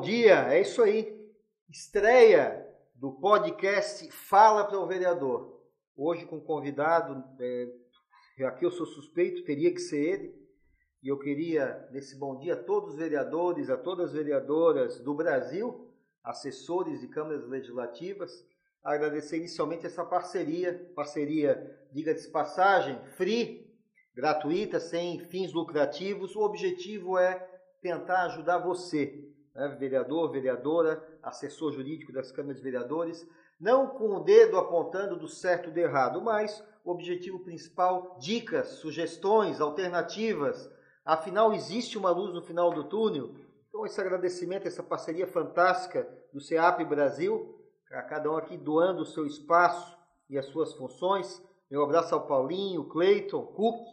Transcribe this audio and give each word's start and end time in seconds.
bom 0.00 0.06
dia. 0.06 0.50
É 0.50 0.62
isso 0.62 0.82
aí. 0.82 1.14
Estreia 1.68 2.66
do 2.94 3.12
podcast 3.12 4.10
Fala 4.10 4.64
para 4.64 4.78
o 4.78 4.86
Vereador. 4.86 5.60
Hoje 5.94 6.24
com 6.24 6.36
um 6.36 6.40
convidado, 6.40 7.22
é, 7.38 8.46
aqui 8.46 8.64
eu 8.64 8.70
sou 8.70 8.86
suspeito, 8.86 9.44
teria 9.44 9.70
que 9.70 9.78
ser 9.78 10.00
ele. 10.02 10.34
E 11.02 11.08
eu 11.08 11.18
queria, 11.18 11.86
nesse 11.92 12.18
bom 12.18 12.38
dia, 12.38 12.54
a 12.54 12.64
todos 12.64 12.94
os 12.94 12.96
vereadores, 12.98 13.68
a 13.68 13.76
todas 13.76 14.06
as 14.06 14.12
vereadoras 14.14 15.00
do 15.00 15.12
Brasil, 15.12 15.92
assessores 16.24 17.02
de 17.02 17.08
câmaras 17.08 17.46
legislativas, 17.46 18.32
agradecer 18.82 19.36
inicialmente 19.36 19.84
essa 19.84 20.02
parceria, 20.02 20.90
parceria, 20.96 21.78
diga-se 21.92 22.30
passagem, 22.30 22.98
free, 23.18 23.70
gratuita, 24.14 24.80
sem 24.80 25.20
fins 25.26 25.52
lucrativos. 25.52 26.34
O 26.34 26.40
objetivo 26.40 27.18
é 27.18 27.46
tentar 27.82 28.22
ajudar 28.24 28.56
você, 28.56 29.30
né, 29.60 29.76
vereador, 29.78 30.30
vereadora, 30.30 31.06
assessor 31.22 31.72
jurídico 31.72 32.12
das 32.12 32.32
câmaras 32.32 32.56
de 32.56 32.62
vereadores, 32.62 33.28
não 33.60 33.88
com 33.88 34.16
o 34.16 34.20
dedo 34.20 34.56
apontando 34.56 35.16
do 35.16 35.28
certo 35.28 35.68
e 35.68 35.72
do 35.72 35.78
errado, 35.78 36.22
mas 36.22 36.64
o 36.82 36.90
objetivo 36.90 37.38
principal, 37.40 38.16
dicas, 38.18 38.68
sugestões, 38.68 39.60
alternativas. 39.60 40.70
Afinal, 41.04 41.52
existe 41.52 41.98
uma 41.98 42.10
luz 42.10 42.32
no 42.32 42.40
final 42.40 42.72
do 42.72 42.84
túnel. 42.84 43.34
Então, 43.68 43.84
esse 43.84 44.00
agradecimento, 44.00 44.66
essa 44.66 44.82
parceria 44.82 45.26
fantástica 45.26 46.08
do 46.32 46.40
CEAP 46.40 46.82
Brasil, 46.84 47.60
a 47.90 48.02
cada 48.02 48.30
um 48.30 48.36
aqui 48.36 48.56
doando 48.56 49.02
o 49.02 49.06
seu 49.06 49.26
espaço 49.26 49.94
e 50.30 50.38
as 50.38 50.46
suas 50.46 50.72
funções. 50.72 51.42
Meu 51.70 51.82
abraço 51.82 52.14
ao 52.14 52.26
Paulinho, 52.26 52.84
Cleiton, 52.84 53.44
Cook, 53.44 53.84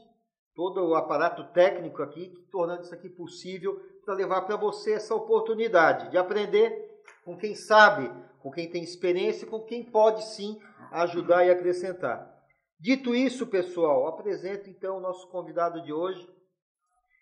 todo 0.57 0.83
o 0.83 0.95
aparato 0.95 1.43
técnico 1.53 2.01
aqui, 2.01 2.33
tornando 2.51 2.81
isso 2.81 2.93
aqui 2.95 3.07
possível 3.07 3.79
para 4.03 4.15
levar 4.15 4.41
para 4.41 4.55
você 4.55 4.93
essa 4.93 5.13
oportunidade 5.13 6.09
de 6.09 6.17
aprender 6.17 6.99
com 7.23 7.37
quem 7.37 7.53
sabe, 7.53 8.11
com 8.39 8.49
quem 8.49 8.67
tem 8.67 8.83
experiência, 8.83 9.45
com 9.45 9.63
quem 9.63 9.83
pode 9.83 10.25
sim 10.25 10.59
ajudar 10.91 11.45
e 11.45 11.51
acrescentar. 11.51 12.35
Dito 12.79 13.13
isso, 13.13 13.45
pessoal, 13.45 14.07
apresento 14.07 14.67
então 14.67 14.97
o 14.97 14.99
nosso 14.99 15.29
convidado 15.29 15.79
de 15.83 15.93
hoje. 15.93 16.27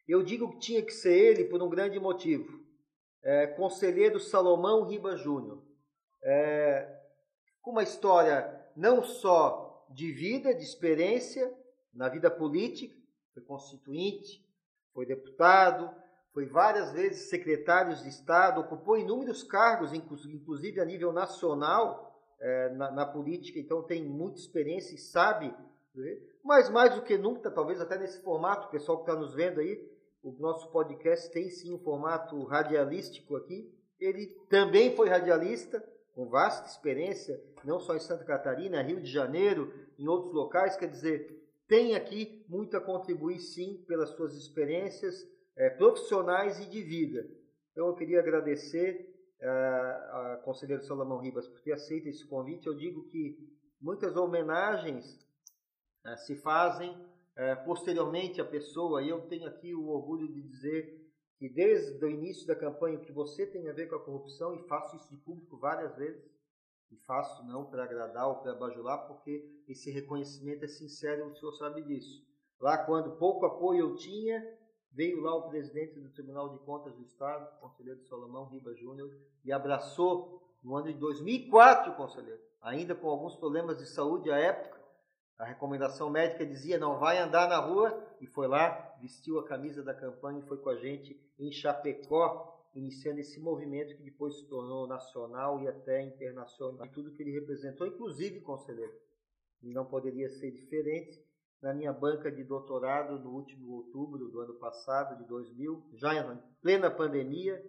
Eu 0.08 0.24
digo 0.24 0.52
que 0.52 0.60
tinha 0.60 0.82
que 0.82 0.94
ser 0.94 1.18
ele 1.18 1.44
por 1.44 1.62
um 1.62 1.70
grande 1.70 2.00
motivo. 2.00 2.48
É, 3.22 3.48
conselheiro 3.48 4.18
Salomão 4.18 4.88
Riba 4.88 5.18
Júnior. 5.18 5.62
É, 6.24 6.88
uma 7.66 7.84
história 7.84 8.66
não 8.78 9.04
só 9.04 9.86
de 9.90 10.10
vida, 10.14 10.56
de 10.56 10.64
experiência 10.64 11.54
na 11.94 12.08
vida 12.08 12.32
política, 12.32 12.96
foi 13.36 13.44
constituinte, 13.44 14.42
foi 14.94 15.06
deputado, 15.06 15.94
foi 16.34 16.46
várias 16.46 16.92
vezes 16.94 17.30
secretário 17.30 17.94
de 17.94 18.08
Estado, 18.08 18.62
ocupou 18.62 18.98
inúmeros 18.98 19.44
cargos, 19.44 19.94
inclusive 19.94 20.80
a 20.80 20.86
nível 20.86 21.12
nacional, 21.12 22.14
é, 22.40 22.70
na, 22.70 22.92
na, 22.92 23.06
política, 23.06 23.60
então 23.60 23.84
tem 23.84 24.04
muita 24.04 24.40
experiência 24.40 24.96
e 24.96 24.98
sabe, 24.98 25.54
né? 25.94 26.18
mas 26.44 26.70
mais 26.70 26.94
do 26.96 27.02
que 27.02 27.18
nunca, 27.18 27.50
talvez 27.50 27.80
até 27.80 27.98
nesse 27.98 28.22
formato, 28.22 28.68
o 28.68 28.72
pessoal 28.72 28.98
que 28.98 29.10
está 29.10 29.20
nos 29.20 29.34
vendo 29.34 29.60
aí, 29.60 29.82
o 30.22 30.32
nosso 30.40 30.70
podcast 30.72 31.32
tem 31.32 31.50
sim 31.50 31.74
um 31.74 31.80
formato 31.80 32.44
radialístico 32.44 33.36
aqui, 33.36 33.72
ele 34.00 34.28
também 34.50 34.96
foi 34.96 35.10
radialista, 35.10 35.84
com 36.14 36.28
vasta 36.30 36.68
experiência, 36.68 37.42
não 37.64 37.80
só 37.80 37.96
em 37.96 38.00
Santa 38.00 38.24
Catarina, 38.24 38.82
Rio 38.82 39.02
de 39.02 39.12
Janeiro, 39.12 39.74
em 39.98 40.08
outros 40.08 40.34
locais, 40.34 40.76
quer 40.76 40.88
dizer, 40.88 41.45
tem 41.68 41.96
aqui 41.96 42.46
muito 42.48 42.78
a 42.78 42.82
contribuir, 42.82 43.40
sim, 43.40 43.84
pelas 43.88 44.10
suas 44.12 44.36
experiências 44.36 45.16
é, 45.56 45.70
profissionais 45.70 46.60
e 46.60 46.70
de 46.70 46.82
vida. 46.82 47.28
Então, 47.72 47.88
eu 47.88 47.96
queria 47.96 48.20
agradecer 48.20 49.14
é, 49.40 49.48
a 49.48 50.42
conselheiro 50.44 50.84
Salomão 50.84 51.20
Ribas 51.20 51.48
por 51.48 51.62
ter 51.62 51.74
aceito 51.74 52.08
esse 52.08 52.26
convite. 52.28 52.68
Eu 52.68 52.76
digo 52.76 53.08
que 53.10 53.38
muitas 53.82 54.16
homenagens 54.16 55.26
é, 56.06 56.16
se 56.18 56.36
fazem 56.36 56.96
é, 57.36 57.56
posteriormente 57.56 58.40
à 58.40 58.46
pessoa, 58.46 59.02
e 59.02 59.10
eu 59.10 59.22
tenho 59.28 59.48
aqui 59.48 59.74
o 59.74 59.88
orgulho 59.88 60.32
de 60.32 60.42
dizer 60.42 61.02
que 61.38 61.50
desde 61.50 62.04
o 62.04 62.10
início 62.10 62.48
da 62.48 62.56
campanha 62.56 63.00
que 63.00 63.12
você 63.12 63.46
tem 63.46 63.68
a 63.70 63.74
ver 63.74 63.88
com 63.90 63.96
a 63.96 64.04
corrupção, 64.04 64.56
e 64.56 64.68
faço 64.68 64.96
isso 64.96 65.10
de 65.10 65.18
público 65.18 65.58
várias 65.58 65.96
vezes, 65.98 66.24
e 66.92 66.98
faço 66.98 67.44
não 67.46 67.66
para 67.66 67.84
agradar 67.84 68.28
ou 68.28 68.36
para 68.38 68.54
bajular, 68.54 69.08
porque 69.08 69.64
esse 69.68 69.92
reconhecimento 69.92 70.66
é 70.66 70.68
sincero, 70.68 71.28
o 71.28 71.36
senhor 71.36 71.54
sabe 71.54 71.82
disso. 71.84 72.24
Lá 72.60 72.78
quando 72.78 73.18
pouco 73.18 73.46
apoio 73.46 73.80
eu 73.80 73.96
tinha, 73.96 74.44
veio 74.92 75.22
lá 75.22 75.36
o 75.36 75.50
presidente 75.50 76.00
do 76.00 76.10
Tribunal 76.10 76.50
de 76.50 76.60
Contas 76.60 76.96
do 76.96 77.04
Estado, 77.04 77.50
o 77.58 77.60
conselheiro 77.60 78.02
Salomão 78.04 78.46
Riba 78.46 78.74
Júnior, 78.76 79.12
e 79.44 79.52
abraçou 79.52 80.42
no 80.64 80.76
ano 80.76 80.88
de 80.88 81.00
2004, 81.00 81.94
conselheiro, 81.96 82.42
ainda 82.62 82.96
com 82.96 83.10
alguns 83.10 83.36
problemas 83.36 83.78
de 83.78 83.88
saúde 83.88 84.32
à 84.32 84.38
época, 84.38 84.76
a 85.38 85.44
recomendação 85.44 86.10
médica 86.10 86.46
dizia 86.46 86.78
não 86.78 86.98
vai 86.98 87.18
andar 87.18 87.50
na 87.50 87.58
rua 87.58 88.02
e 88.22 88.26
foi 88.26 88.48
lá, 88.48 88.96
vestiu 89.02 89.38
a 89.38 89.46
camisa 89.46 89.84
da 89.84 89.94
campanha 89.94 90.40
e 90.40 90.48
foi 90.48 90.58
com 90.58 90.70
a 90.70 90.78
gente 90.78 91.20
em 91.38 91.52
Chapecó 91.52 92.55
iniciando 92.76 93.20
esse 93.20 93.40
movimento 93.40 93.96
que 93.96 94.04
depois 94.04 94.36
se 94.38 94.46
tornou 94.48 94.86
nacional 94.86 95.62
e 95.62 95.68
até 95.68 96.02
internacional, 96.04 96.88
tudo 96.90 97.12
que 97.12 97.24
ele 97.24 97.32
representou, 97.32 97.88
inclusive, 97.88 98.42
conselheiro, 98.42 98.94
e 99.64 99.74
não 99.74 99.86
poderia 99.86 100.30
ser 100.30 100.52
diferente, 100.52 101.24
na 101.62 101.74
minha 101.74 101.94
banca 101.94 102.32
de 102.32 102.44
doutorado 102.44 103.18
no 103.18 103.32
último 103.32 103.72
outubro 103.72 104.28
do 104.28 104.42
ano 104.42 104.54
passado, 104.56 105.18
de 105.18 105.28
2000, 105.28 105.90
já 105.94 106.14
em 106.14 106.40
plena 106.62 106.92
pandemia, 106.92 107.64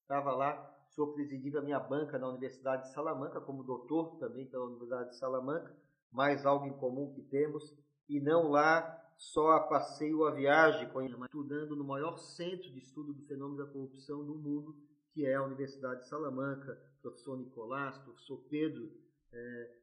estava 0.00 0.32
lá, 0.32 0.72
senhor 0.88 1.12
presidindo 1.12 1.58
a 1.58 1.62
minha 1.62 1.80
banca 1.80 2.18
na 2.18 2.28
Universidade 2.28 2.84
de 2.84 2.92
Salamanca, 2.94 3.40
como 3.40 3.64
doutor 3.64 4.16
também 4.18 4.46
pela 4.46 4.64
Universidade 4.64 5.10
de 5.10 5.18
Salamanca, 5.18 5.76
mais 6.12 6.46
algo 6.46 6.66
em 6.66 6.72
comum 6.78 7.12
que 7.12 7.22
temos, 7.22 7.76
e 8.08 8.20
não 8.20 8.50
lá 8.50 9.03
só 9.16 9.52
a 9.52 9.60
passeio 9.60 10.24
a 10.24 10.30
viagem, 10.30 10.88
estudando 11.24 11.76
no 11.76 11.84
maior 11.84 12.16
centro 12.18 12.70
de 12.70 12.78
estudo 12.78 13.12
do 13.12 13.22
fenômeno 13.26 13.64
da 13.64 13.72
corrupção 13.72 14.24
do 14.24 14.34
mundo, 14.34 14.76
que 15.12 15.24
é 15.24 15.34
a 15.34 15.44
Universidade 15.44 16.02
de 16.02 16.08
Salamanca, 16.08 16.78
professor 17.00 17.36
Nicolás, 17.36 17.96
professor 17.98 18.38
Pedro 18.48 18.90
é, 19.32 19.78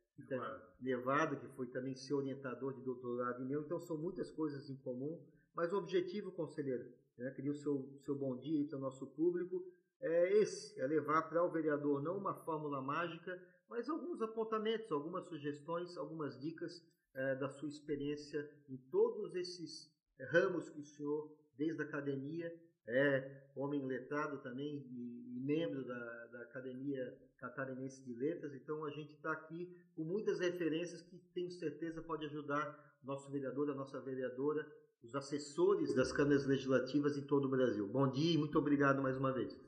Nevada, 0.80 1.36
que 1.36 1.48
foi 1.56 1.68
também 1.68 1.96
seu 1.96 2.18
orientador 2.18 2.74
de 2.74 2.82
doutorado 2.82 3.42
em 3.42 3.48
meu. 3.48 3.62
Então, 3.62 3.80
são 3.80 3.98
muitas 3.98 4.30
coisas 4.32 4.70
em 4.70 4.76
comum, 4.78 5.20
mas 5.56 5.72
o 5.72 5.78
objetivo, 5.78 6.32
conselheiro, 6.32 6.92
né, 7.18 7.32
queria 7.32 7.52
o 7.52 7.56
seu, 7.56 8.00
seu 8.04 8.16
bom 8.16 8.38
dia 8.38 8.68
para 8.68 8.78
o 8.78 8.82
nosso 8.82 9.08
público, 9.08 9.64
é 10.02 10.38
esse, 10.40 10.80
é 10.82 10.88
levar 10.88 11.24
para 11.24 11.44
o 11.44 11.52
vereador 11.52 12.02
não 12.02 12.18
uma 12.18 12.34
fórmula 12.34 12.82
mágica, 12.82 13.40
mas 13.70 13.88
alguns 13.88 14.22
apontamentos, 14.22 14.92
algumas 14.92 15.26
sugestões, 15.26 15.96
algumas 15.96 16.40
dicas 16.40 16.84
é, 17.14 17.36
da 17.36 17.50
sua 17.50 17.70
experiência 17.70 18.50
em 18.70 18.78
todos 18.90 19.36
esses 19.36 19.92
ramos 20.30 20.70
que 20.70 20.80
o 20.80 20.86
senhor, 20.86 21.36
desde 21.58 21.82
a 21.82 21.86
academia, 21.86 22.54
é 22.88 23.44
homem 23.56 23.86
letrado 23.86 24.40
também 24.40 24.86
e, 24.92 25.38
e 25.38 25.40
membro 25.40 25.86
da, 25.86 26.26
da, 26.28 26.42
Academia 26.42 27.18
Catarinense 27.38 28.04
de 28.04 28.14
Letras. 28.14 28.54
Então 28.54 28.84
a 28.86 28.90
gente 28.90 29.14
está 29.14 29.32
aqui 29.32 29.76
com 29.96 30.04
muitas 30.04 30.40
referências 30.40 31.02
que 31.02 31.18
tenho 31.34 31.52
certeza 31.52 32.02
pode 32.02 32.26
ajudar 32.26 33.00
nosso 33.04 33.32
vereador, 33.32 33.70
a 33.70 33.76
nossa 33.76 34.00
vereadora, 34.00 34.66
os 35.04 35.16
assessores 35.16 35.96
das 35.96 36.12
câmaras 36.12 36.46
legislativas 36.46 37.18
em 37.18 37.26
todo 37.26 37.46
o 37.46 37.50
Brasil. 37.50 37.88
Bom 37.88 38.12
dia 38.12 38.34
e 38.34 38.38
muito 38.38 38.58
obrigado 38.60 39.02
mais 39.02 39.18
uma 39.18 39.32
vez. 39.32 39.60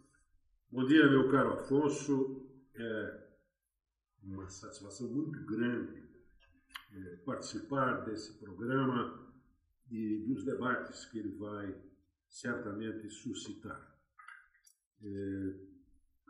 Bom 0.72 0.86
dia, 0.86 1.10
meu 1.10 1.30
caro 1.30 1.54
Afonso. 1.54 2.50
É 2.76 3.24
uma 4.24 4.50
satisfação 4.50 5.08
muito 5.08 5.46
grande 5.46 6.13
participar 7.26 8.06
desse 8.06 8.34
programa 8.40 9.34
e 9.90 10.20
dos 10.28 10.44
debates 10.44 11.06
que 11.06 11.20
ele 11.20 11.36
vai 11.38 11.76
certamente 12.28 13.10
suscitar. 13.10 13.96
É, 15.04 15.56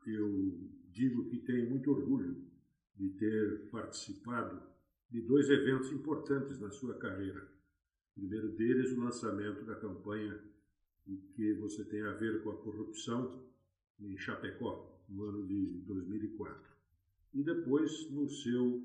eu 0.06 0.70
digo 0.92 1.30
que 1.30 1.38
tenho 1.40 1.70
muito 1.70 1.92
orgulho 1.92 2.46
de 2.96 3.10
ter 3.12 3.70
participado 3.70 4.62
de 5.10 5.22
dois 5.22 5.50
eventos 5.50 5.92
importantes 5.92 6.60
na 6.60 6.72
sua 6.72 6.98
carreira. 6.98 7.48
O 8.12 8.20
primeiro 8.20 8.52
deles, 8.54 8.92
o 8.92 9.02
lançamento 9.02 9.64
da 9.66 9.76
campanha 9.76 10.40
que 11.36 11.54
você 11.56 11.84
tem 11.86 12.02
a 12.02 12.14
ver 12.14 12.44
com 12.44 12.52
a 12.52 12.58
corrupção 12.58 13.44
em 14.00 14.18
Chapecó, 14.18 15.02
no 15.10 15.24
ano 15.26 15.46
de 15.46 15.82
2004. 15.86 16.72
E 17.34 17.44
depois, 17.44 18.10
no 18.12 18.30
seu 18.30 18.84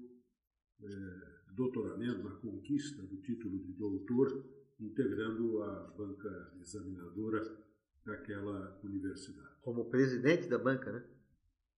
é, 0.82 1.37
doutoramento, 1.58 2.22
na 2.22 2.36
conquista 2.36 3.02
do 3.02 3.16
título 3.16 3.58
de 3.58 3.72
doutor, 3.72 4.44
integrando 4.78 5.62
a 5.64 5.92
banca 5.98 6.52
examinadora 6.60 7.42
daquela 8.06 8.78
universidade. 8.84 9.56
Como 9.60 9.90
presidente 9.90 10.48
da 10.48 10.56
banca, 10.56 10.92
né? 10.92 11.04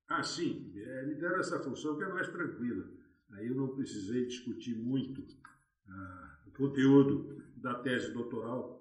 Ah, 0.07 0.23
sim. 0.23 0.71
É, 0.77 1.07
me 1.07 1.15
deram 1.15 1.41
essa 1.41 1.59
função 1.61 1.97
que 1.97 2.05
é 2.05 2.09
mais 2.09 2.29
tranquila. 2.29 2.87
Aí 3.31 3.47
eu 3.47 3.55
não 3.55 3.75
precisei 3.75 4.27
discutir 4.27 4.77
muito 4.77 5.27
ah, 5.89 6.39
o 6.47 6.51
conteúdo 6.51 7.43
da 7.57 7.75
tese 7.77 8.13
doutoral 8.13 8.79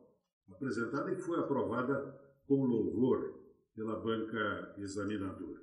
apresentada 0.49 1.11
e 1.11 1.15
que 1.15 1.21
foi 1.21 1.39
aprovada 1.39 2.19
com 2.45 2.65
louvor 2.65 3.39
pela 3.73 3.99
banca 3.99 4.75
examinadora. 4.77 5.61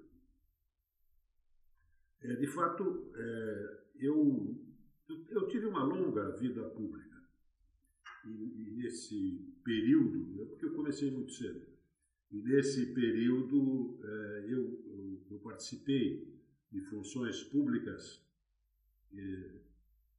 É, 2.23 2.35
de 2.37 2.47
fato, 2.47 3.13
é, 3.15 3.81
eu, 3.99 4.66
eu 5.09 5.47
tive 5.49 5.67
uma 5.67 5.85
longa 5.85 6.31
vida 6.37 6.63
pública. 6.71 7.17
E, 8.25 8.29
e 8.29 8.71
nesse 8.77 9.55
período, 9.63 10.43
é 10.43 10.45
porque 10.47 10.67
eu 10.67 10.73
comecei 10.73 11.11
muito 11.11 11.33
cedo, 11.33 11.65
e 12.31 12.39
nesse 12.39 12.93
período 12.93 14.01
é, 14.03 14.47
eu, 14.49 14.85
eu, 14.87 15.27
eu, 15.31 15.39
participei 15.39 16.27
de 16.73 16.81
funções 16.83 17.43
públicas, 17.45 18.21
é, 19.15 19.61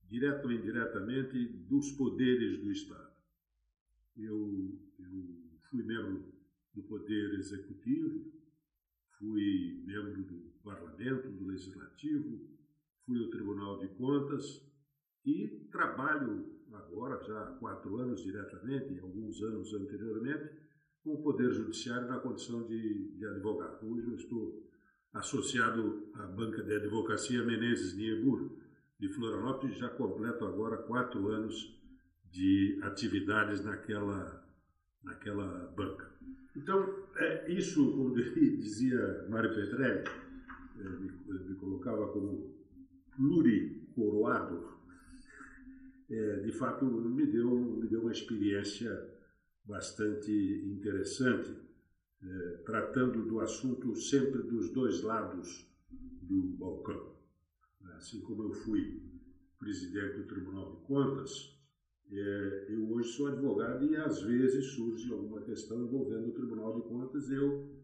direto 0.10 0.46
ou 0.46 0.52
indiretamente, 0.54 1.46
dos 1.70 1.92
poderes 1.92 2.60
do 2.60 2.72
Estado. 2.72 3.12
Eu, 4.16 4.80
eu 5.00 5.38
fui 5.70 5.84
membro 5.84 6.34
do 6.74 6.82
Poder 6.84 7.34
Executivo, 7.40 8.32
fui 9.20 9.84
membro 9.86 10.24
do 10.24 10.38
Parlamento, 10.64 11.30
do 11.30 11.46
Legislativo, 11.46 12.40
fui 13.06 13.20
ao 13.22 13.30
Tribunal 13.30 13.80
de 13.80 13.90
Contas 13.90 14.67
e 15.28 15.68
trabalho 15.70 16.46
agora, 16.72 17.22
já 17.26 17.44
há 17.44 17.52
quatro 17.58 17.98
anos 17.98 18.24
diretamente, 18.24 18.94
e 18.94 19.00
alguns 19.00 19.42
anos 19.44 19.74
anteriormente, 19.74 20.50
com 21.04 21.16
o 21.16 21.22
Poder 21.22 21.52
Judiciário 21.52 22.08
na 22.08 22.20
condição 22.20 22.66
de, 22.66 23.18
de 23.18 23.26
advogado. 23.26 23.86
Hoje 23.86 24.08
eu 24.08 24.16
estou 24.16 24.64
associado 25.14 26.10
à 26.14 26.26
banca 26.28 26.64
de 26.64 26.74
advocacia 26.74 27.44
Menezes 27.44 27.98
Niebur, 27.98 28.58
de 28.98 29.10
Florianópolis, 29.10 29.78
já 29.78 29.90
completo 29.90 30.46
agora 30.46 30.78
quatro 30.78 31.28
anos 31.28 31.78
de 32.32 32.80
atividades 32.84 33.64
naquela, 33.64 34.44
naquela 35.04 35.74
banca. 35.76 36.10
Então, 36.56 37.06
é, 37.18 37.52
isso, 37.52 37.92
como 37.92 38.16
dizia 38.16 39.28
Mário 39.30 39.54
Petrelli, 39.54 40.04
é, 40.80 40.84
me, 40.84 41.50
me, 41.50 41.56
colocava 41.56 42.08
como 42.14 42.56
pluricoroado, 43.16 44.77
é, 46.10 46.40
de 46.40 46.52
fato 46.52 46.86
me 46.86 47.26
deu, 47.26 47.50
me 47.50 47.88
deu 47.88 48.02
uma 48.02 48.12
experiência 48.12 48.92
bastante 49.66 50.32
interessante, 50.66 51.56
é, 52.24 52.64
tratando 52.66 53.26
do 53.26 53.40
assunto 53.40 53.96
sempre 53.96 54.42
dos 54.44 54.72
dois 54.74 55.02
lados 55.02 55.70
do 56.22 56.56
balcão. 56.58 57.16
Assim 57.96 58.22
como 58.22 58.44
eu 58.44 58.54
fui 58.54 59.02
presidente 59.60 60.18
do 60.18 60.28
Tribunal 60.28 60.76
de 60.76 60.88
Contas, 60.88 61.58
é, 62.10 62.66
eu 62.70 62.90
hoje 62.92 63.10
sou 63.10 63.28
advogado 63.28 63.86
e 63.86 63.96
às 63.98 64.22
vezes 64.22 64.68
surge 64.68 65.12
alguma 65.12 65.42
questão 65.42 65.84
envolvendo 65.84 66.30
o 66.30 66.34
Tribunal 66.34 66.76
de 66.76 66.88
Contas 66.88 67.30
eu 67.30 67.76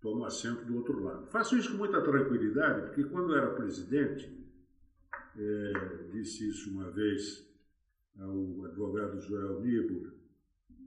tomo 0.00 0.24
assento 0.24 0.64
do 0.64 0.76
outro 0.76 1.02
lado. 1.02 1.26
Faço 1.26 1.56
isso 1.56 1.72
com 1.72 1.78
muita 1.78 2.00
tranquilidade, 2.02 2.86
porque 2.86 3.04
quando 3.04 3.32
eu 3.32 3.38
era 3.38 3.54
presidente, 3.54 4.38
é, 5.36 6.08
disse 6.12 6.48
isso 6.48 6.70
uma 6.70 6.90
vez 6.90 7.47
ao 8.18 8.64
advogado 8.64 9.20
Joel 9.20 9.60
Nibur, 9.60 10.12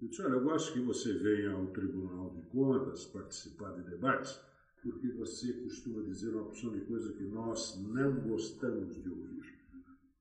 eu 0.02 0.08
disse, 0.08 0.22
olha, 0.24 0.34
eu 0.34 0.44
gosto 0.44 0.74
que 0.74 0.80
você 0.80 1.14
venha 1.14 1.52
ao 1.52 1.68
Tribunal 1.68 2.32
de 2.32 2.42
Contas 2.48 3.06
participar 3.06 3.72
de 3.74 3.84
debates, 3.90 4.40
porque 4.82 5.10
você 5.10 5.54
costuma 5.54 6.02
dizer 6.04 6.30
uma 6.30 6.42
opção 6.42 6.72
de 6.72 6.82
coisa 6.82 7.14
que 7.14 7.24
nós 7.24 7.80
não 7.88 8.20
gostamos 8.22 9.02
de 9.02 9.10
ouvir. 9.10 9.60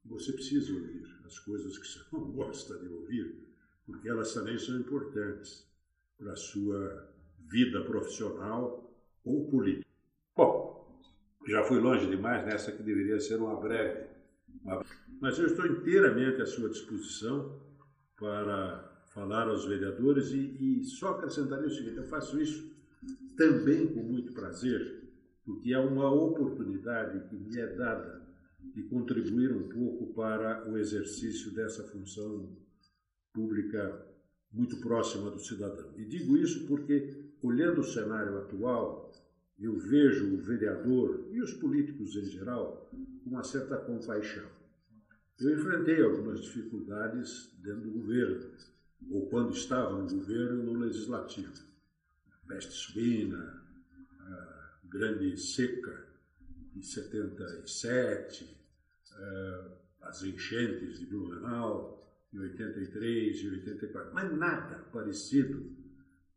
Você 0.05 0.33
precisa 0.33 0.75
ouvir 0.75 1.03
as 1.25 1.39
coisas 1.39 1.79
que 1.79 1.87
você 1.87 2.01
não 2.12 2.31
gosta 2.31 2.79
de 2.79 2.89
ouvir, 2.89 3.49
porque 3.87 4.09
elas 4.09 4.35
também 4.35 4.59
são 4.59 4.79
importantes 4.79 5.67
para 6.19 6.33
a 6.33 6.37
sua 6.37 7.09
vida 7.49 7.83
profissional 7.85 8.93
ou 9.25 9.49
política. 9.49 9.89
Bom, 10.37 11.01
já 11.47 11.65
fui 11.65 11.81
longe 11.81 12.06
demais 12.06 12.45
nessa 12.45 12.71
que 12.71 12.83
deveria 12.83 13.19
ser 13.19 13.37
uma 13.37 13.59
breve, 13.59 14.09
uma... 14.63 14.85
mas 15.20 15.38
eu 15.38 15.46
estou 15.46 15.67
inteiramente 15.67 16.40
à 16.40 16.46
sua 16.46 16.69
disposição 16.69 17.61
para 18.17 18.90
falar 19.12 19.49
aos 19.49 19.67
vereadores 19.67 20.31
e, 20.31 20.81
e 20.81 20.84
só 20.84 21.11
acrescentaria 21.11 21.67
o 21.67 21.70
seguinte: 21.70 21.99
eu 21.99 22.05
faço 22.05 22.40
isso 22.40 22.70
também 23.37 23.87
com 23.88 24.02
muito 24.02 24.32
prazer, 24.32 25.02
porque 25.44 25.72
é 25.72 25.78
uma 25.78 26.11
oportunidade 26.11 27.28
que 27.28 27.37
me 27.37 27.58
é 27.58 27.67
dada 27.75 28.20
e 28.75 28.82
contribuir 28.82 29.52
um 29.52 29.69
pouco 29.69 30.12
para 30.14 30.69
o 30.70 30.76
exercício 30.76 31.50
dessa 31.52 31.82
função 31.84 32.56
pública 33.32 34.06
muito 34.52 34.78
próxima 34.81 35.31
do 35.31 35.38
cidadão. 35.38 35.93
E 35.96 36.05
digo 36.05 36.37
isso 36.37 36.67
porque, 36.67 37.32
olhando 37.43 37.81
o 37.81 37.84
cenário 37.84 38.37
atual, 38.38 39.11
eu 39.58 39.78
vejo 39.78 40.34
o 40.34 40.38
vereador 40.38 41.28
e 41.31 41.40
os 41.40 41.52
políticos 41.55 42.17
em 42.17 42.25
geral 42.25 42.90
com 43.22 43.31
uma 43.31 43.43
certa 43.43 43.76
compaixão. 43.76 44.60
Eu 45.41 45.59
enfrentei 45.59 46.03
algumas 46.03 46.43
dificuldades 46.43 47.51
dentro 47.63 47.83
do 47.83 47.91
governo, 47.93 48.51
ou 49.11 49.27
quando 49.29 49.55
estava 49.55 49.99
no 49.99 50.09
governo, 50.09 50.63
no 50.65 50.79
legislativo. 50.81 51.53
Peste 52.47 52.73
suína, 52.73 53.61
grande 54.91 55.37
seca 55.37 56.05
de 56.75 56.85
77, 56.85 58.45
uh, 59.13 59.73
as 60.03 60.23
enchentes 60.23 60.99
de 60.99 61.07
Blumenau, 61.07 61.97
em 62.33 62.39
83 62.39 63.37
e 63.39 63.49
84, 63.49 64.13
mas 64.13 64.37
nada 64.37 64.85
parecido 64.93 65.71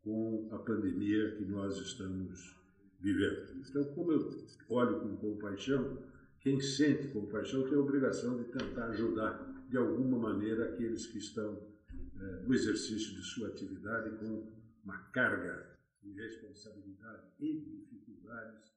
com 0.02 0.48
a 0.52 0.58
pandemia 0.58 1.36
que 1.36 1.44
nós 1.44 1.76
estamos 1.78 2.56
vivendo. 3.00 3.54
Então, 3.68 3.84
como 3.94 4.12
eu 4.12 4.46
olho 4.68 5.00
com 5.00 5.16
compaixão, 5.16 5.98
quem 6.44 6.60
sente 6.60 7.08
compaixão 7.08 7.62
tem 7.64 7.74
a 7.74 7.80
obrigação 7.80 8.36
de 8.36 8.44
tentar 8.52 8.90
ajudar 8.90 9.66
de 9.66 9.78
alguma 9.78 10.18
maneira 10.18 10.66
aqueles 10.66 11.06
que 11.06 11.16
estão 11.16 11.54
eh, 12.20 12.44
no 12.46 12.54
exercício 12.54 13.14
de 13.14 13.22
sua 13.22 13.48
atividade 13.48 14.10
com 14.18 14.52
uma 14.84 14.98
carga 15.10 15.74
de 16.02 16.12
responsabilidade 16.12 17.32
e 17.40 17.60
dificuldades 17.90 18.74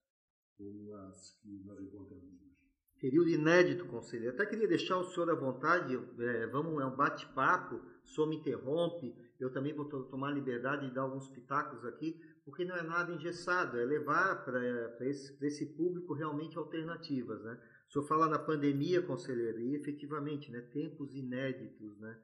como 0.58 0.96
as 0.96 1.38
que 1.42 1.62
nós 1.66 1.78
encontramos 1.82 2.24
hoje. 2.24 2.56
Período 3.02 3.30
inédito, 3.30 3.86
conselheiro. 3.88 4.34
Até 4.34 4.46
queria 4.46 4.68
deixar 4.68 4.98
o 4.98 5.04
senhor 5.04 5.30
à 5.30 5.36
vontade, 5.36 5.94
é, 6.20 6.48
vamos, 6.48 6.82
é 6.82 6.86
um 6.86 6.96
bate-papo, 6.96 7.76
o 7.76 8.08
senhor 8.08 8.28
me 8.28 8.38
interrompe, 8.38 9.14
eu 9.38 9.52
também 9.52 9.74
vou 9.74 9.86
tomar 10.06 10.32
liberdade 10.32 10.88
de 10.88 10.96
dar 10.96 11.02
alguns 11.02 11.28
pitacos 11.28 11.84
aqui, 11.86 12.18
porque 12.48 12.64
não 12.64 12.78
é 12.78 12.82
nada 12.82 13.12
engessado, 13.12 13.78
é 13.78 13.84
levar 13.84 14.46
para 14.46 15.06
esse, 15.06 15.38
esse 15.46 15.66
público 15.76 16.14
realmente 16.14 16.58
alternativas. 16.58 17.44
Né? 17.44 17.62
O 17.90 17.92
senhor 17.92 18.08
fala 18.08 18.30
na 18.30 18.40
pandemia, 18.40 19.02
conselheiro, 19.02 19.60
e 19.60 19.76
efetivamente, 19.76 20.50
né, 20.50 20.62
tempos 20.62 21.14
inéditos. 21.14 22.00
Né? 22.00 22.18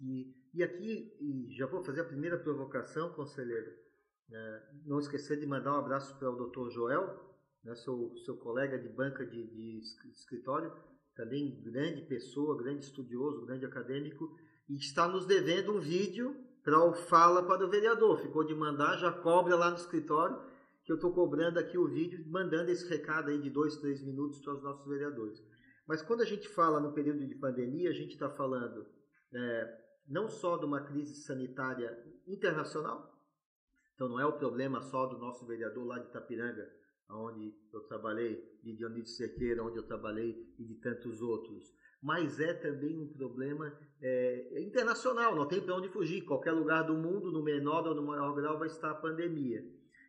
E, 0.00 0.62
aqui, 0.62 1.16
e 1.20 1.52
já 1.56 1.66
vou 1.66 1.82
fazer 1.82 2.02
a 2.02 2.04
primeira 2.04 2.38
provocação, 2.38 3.14
conselheiro, 3.14 3.72
é, 4.30 4.62
não 4.86 5.00
esquecer 5.00 5.40
de 5.40 5.46
mandar 5.46 5.72
um 5.74 5.80
abraço 5.80 6.16
para 6.20 6.30
o 6.30 6.36
doutor 6.36 6.70
Joel, 6.70 7.36
né, 7.64 7.74
seu, 7.74 8.14
seu 8.24 8.36
colega 8.36 8.78
de 8.78 8.88
banca 8.88 9.26
de, 9.26 9.44
de 9.44 9.80
escritório, 10.12 10.72
também 11.16 11.60
grande 11.64 12.02
pessoa, 12.02 12.62
grande 12.62 12.84
estudioso, 12.84 13.44
grande 13.44 13.66
acadêmico, 13.66 14.38
e 14.68 14.76
está 14.76 15.08
nos 15.08 15.26
devendo 15.26 15.72
um 15.74 15.80
vídeo 15.80 16.43
o 16.66 16.92
Fala 16.92 17.42
para 17.42 17.64
o 17.64 17.68
Vereador. 17.68 18.18
Ficou 18.18 18.44
de 18.44 18.54
mandar, 18.54 18.96
já 18.96 19.12
cobra 19.12 19.54
lá 19.56 19.70
no 19.70 19.76
escritório, 19.76 20.40
que 20.84 20.92
eu 20.92 20.96
estou 20.96 21.12
cobrando 21.12 21.58
aqui 21.58 21.76
o 21.76 21.88
vídeo, 21.88 22.24
mandando 22.28 22.70
esse 22.70 22.88
recado 22.88 23.30
aí 23.30 23.40
de 23.40 23.50
dois, 23.50 23.76
três 23.76 24.02
minutos 24.02 24.40
para 24.40 24.54
os 24.54 24.62
nossos 24.62 24.86
vereadores. 24.86 25.42
Mas 25.86 26.02
quando 26.02 26.22
a 26.22 26.26
gente 26.26 26.48
fala 26.48 26.80
no 26.80 26.92
período 26.92 27.26
de 27.26 27.34
pandemia, 27.34 27.90
a 27.90 27.94
gente 27.94 28.12
está 28.12 28.30
falando 28.30 28.86
é, 29.32 29.78
não 30.08 30.28
só 30.28 30.56
de 30.56 30.64
uma 30.64 30.80
crise 30.80 31.14
sanitária 31.22 32.02
internacional, 32.26 33.14
então 33.94 34.08
não 34.08 34.18
é 34.18 34.26
o 34.26 34.38
problema 34.38 34.80
só 34.80 35.06
do 35.06 35.18
nosso 35.18 35.46
vereador 35.46 35.86
lá 35.86 35.98
de 35.98 36.08
Itapiranga, 36.08 36.68
onde 37.10 37.54
eu 37.72 37.80
trabalhei, 37.82 38.58
de 38.62 38.74
Dionísio 38.76 39.16
Cerqueira, 39.16 39.62
onde 39.62 39.76
eu 39.76 39.86
trabalhei, 39.86 40.54
e 40.58 40.64
de 40.64 40.74
tantos 40.76 41.20
outros. 41.20 41.72
Mas 42.04 42.38
é 42.38 42.52
também 42.52 43.00
um 43.00 43.08
problema 43.08 43.74
é, 44.02 44.60
internacional, 44.60 45.34
não 45.34 45.48
tem 45.48 45.62
para 45.62 45.74
onde 45.74 45.88
fugir. 45.88 46.20
Qualquer 46.26 46.52
lugar 46.52 46.82
do 46.82 46.92
mundo, 46.92 47.32
no 47.32 47.42
menor 47.42 47.86
ou 47.88 47.94
no 47.94 48.02
maior 48.02 48.34
grau, 48.34 48.58
vai 48.58 48.68
estar 48.68 48.90
a 48.90 48.94
pandemia. 48.94 49.64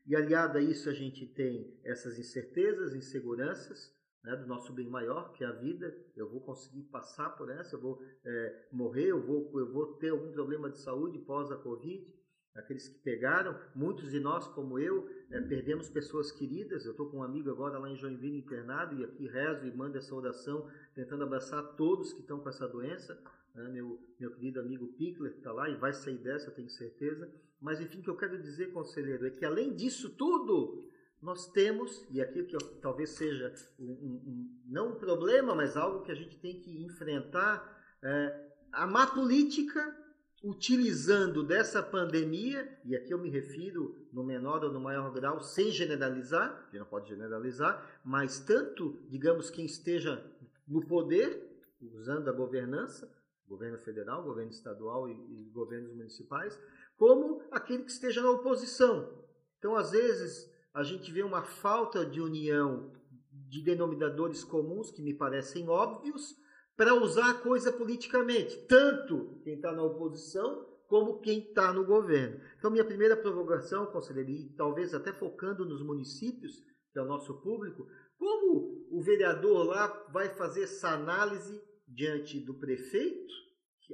E 0.06 0.14
aliado 0.14 0.58
a 0.58 0.62
isso, 0.62 0.90
a 0.90 0.94
gente 0.94 1.26
tem 1.26 1.80
essas 1.86 2.20
incertezas, 2.20 2.94
inseguranças, 2.94 3.96
né, 4.26 4.36
do 4.36 4.46
nosso 4.46 4.74
bem 4.74 4.90
maior, 4.90 5.32
que 5.32 5.46
é 5.46 5.48
a 5.48 5.54
vida. 5.54 5.96
Eu 6.18 6.30
vou 6.30 6.42
conseguir 6.42 6.84
passar 6.92 7.30
por 7.30 7.50
essa, 7.50 7.78
eu 7.78 7.82
vou 7.82 8.02
é, 8.26 8.68
morrer, 8.74 9.12
eu 9.12 9.26
vou, 9.26 9.58
eu 9.58 9.72
vou 9.72 9.96
ter 9.96 10.10
algum 10.10 10.34
problema 10.34 10.70
de 10.70 10.80
saúde 10.80 11.18
pós 11.20 11.50
a 11.50 11.56
Covid. 11.56 12.14
Aqueles 12.56 12.88
que 12.88 12.98
pegaram. 13.00 13.60
Muitos 13.76 14.10
de 14.10 14.20
nós, 14.20 14.48
como 14.48 14.80
eu, 14.80 15.08
é, 15.30 15.42
perdemos 15.42 15.90
pessoas 15.90 16.32
queridas. 16.32 16.86
Eu 16.86 16.92
estou 16.92 17.10
com 17.10 17.18
um 17.18 17.24
amigo 17.24 17.52
agora 17.52 17.78
lá 17.78 17.90
em 17.90 17.98
Joinville 17.98 18.38
internado 18.38 18.96
e 18.96 19.04
aqui 19.04 19.28
rezo 19.28 19.66
e 19.66 19.76
mando 19.76 19.98
essa 19.98 20.16
oração 20.16 20.70
tentando 20.94 21.24
abraçar 21.24 21.76
todos 21.76 22.14
que 22.14 22.22
estão 22.22 22.40
com 22.40 22.50
essa 22.50 22.68
doença. 22.68 23.22
Né? 23.54 23.68
Meu, 23.70 24.00
meu 24.20 24.32
querido 24.32 24.60
amigo 24.60 24.88
Pickler 24.94 25.34
está 25.34 25.52
lá 25.52 25.70
e 25.70 25.76
vai 25.76 25.94
sair 25.94 26.18
dessa, 26.18 26.50
eu 26.50 26.56
tenho 26.56 26.70
certeza. 26.70 27.30
Mas 27.60 27.82
enfim, 27.82 28.00
o 28.00 28.04
que 28.04 28.10
eu 28.10 28.18
quero 28.18 28.42
dizer, 28.42 28.72
conselheiro, 28.72 29.28
é 29.28 29.30
que 29.30 29.46
além 29.46 29.76
disso 29.76 30.10
tudo, 30.16 30.90
nós 31.22 31.52
temos, 31.52 32.06
e 32.12 32.22
aqui 32.22 32.44
que 32.44 32.58
talvez 32.82 33.12
seja 33.12 33.54
um, 33.80 33.92
um, 33.92 34.62
não 34.68 34.90
um 34.90 34.96
problema, 34.96 35.56
mas 35.56 35.76
algo 35.76 36.04
que 36.04 36.12
a 36.12 36.16
gente 36.16 36.38
tem 36.38 36.60
que 36.60 36.84
enfrentar, 36.84 37.84
é, 38.04 38.52
a 38.72 38.86
má 38.86 39.08
política 39.08 40.05
utilizando 40.44 41.44
dessa 41.44 41.82
pandemia, 41.82 42.80
e 42.86 42.96
aqui 42.96 43.14
eu 43.14 43.20
me 43.20 43.30
refiro 43.30 43.96
no 44.12 44.24
menor 44.24 44.64
ou 44.64 44.72
no 44.72 44.80
maior 44.80 45.12
grau, 45.12 45.42
sem 45.42 45.72
generalizar, 45.72 46.52
a 46.52 46.66
gente 46.66 46.80
não 46.80 46.86
pode 46.86 47.10
generalizar, 47.10 48.00
mas 48.04 48.40
tanto, 48.40 49.00
digamos, 49.10 49.50
quem 49.50 49.66
esteja 49.66 50.24
no 50.68 50.86
poder, 50.86 51.52
usando 51.82 52.30
a 52.30 52.34
governança, 52.34 53.12
governo 53.48 53.78
federal, 53.80 54.24
governo 54.24 54.52
estadual 54.52 55.10
e, 55.10 55.14
e 55.14 55.50
governos 55.52 55.94
municipais, 55.96 56.60
como 56.98 57.42
aquele 57.52 57.84
que 57.84 57.92
esteja 57.92 58.22
na 58.22 58.32
oposição. 58.32 59.24
Então, 59.60 59.76
às 59.76 59.92
vezes, 59.92 60.52
a 60.74 60.84
gente 60.84 61.12
vê 61.12 61.24
uma 61.24 61.44
falta 61.44 62.06
de 62.06 62.22
união 62.22 62.92
de 63.32 63.62
denominadores 63.62 64.44
comuns 64.44 64.92
que 64.92 65.02
me 65.02 65.14
parecem 65.14 65.70
óbvios 65.70 66.36
para 66.76 66.94
usar 66.94 67.32
a 67.32 67.34
coisa 67.36 67.72
politicamente, 67.72 68.58
tanto 68.68 69.40
quem 69.44 69.56
está 69.56 69.72
na 69.72 69.84
oposição 69.84 70.66
como 70.88 71.20
quem 71.20 71.40
está 71.40 71.74
no 71.74 71.86
governo. 71.86 72.40
Então, 72.58 72.70
minha 72.70 72.86
primeira 72.86 73.18
provocação, 73.18 73.88
conselheiro, 73.88 74.30
e 74.30 74.50
talvez 74.56 74.94
até 74.94 75.12
focando 75.12 75.66
nos 75.66 75.82
municípios, 75.82 76.64
que 76.92 77.00
é 77.00 77.02
o 77.02 77.08
nosso 77.08 77.42
público, 77.42 77.88
como 78.18 78.88
o 78.92 79.02
vereador 79.02 79.66
lá 79.66 79.88
vai 80.12 80.30
fazer 80.30 80.64
essa 80.64 80.90
análise 80.90 81.62
diante 81.88 82.40
do 82.40 82.54
prefeito, 82.54 83.34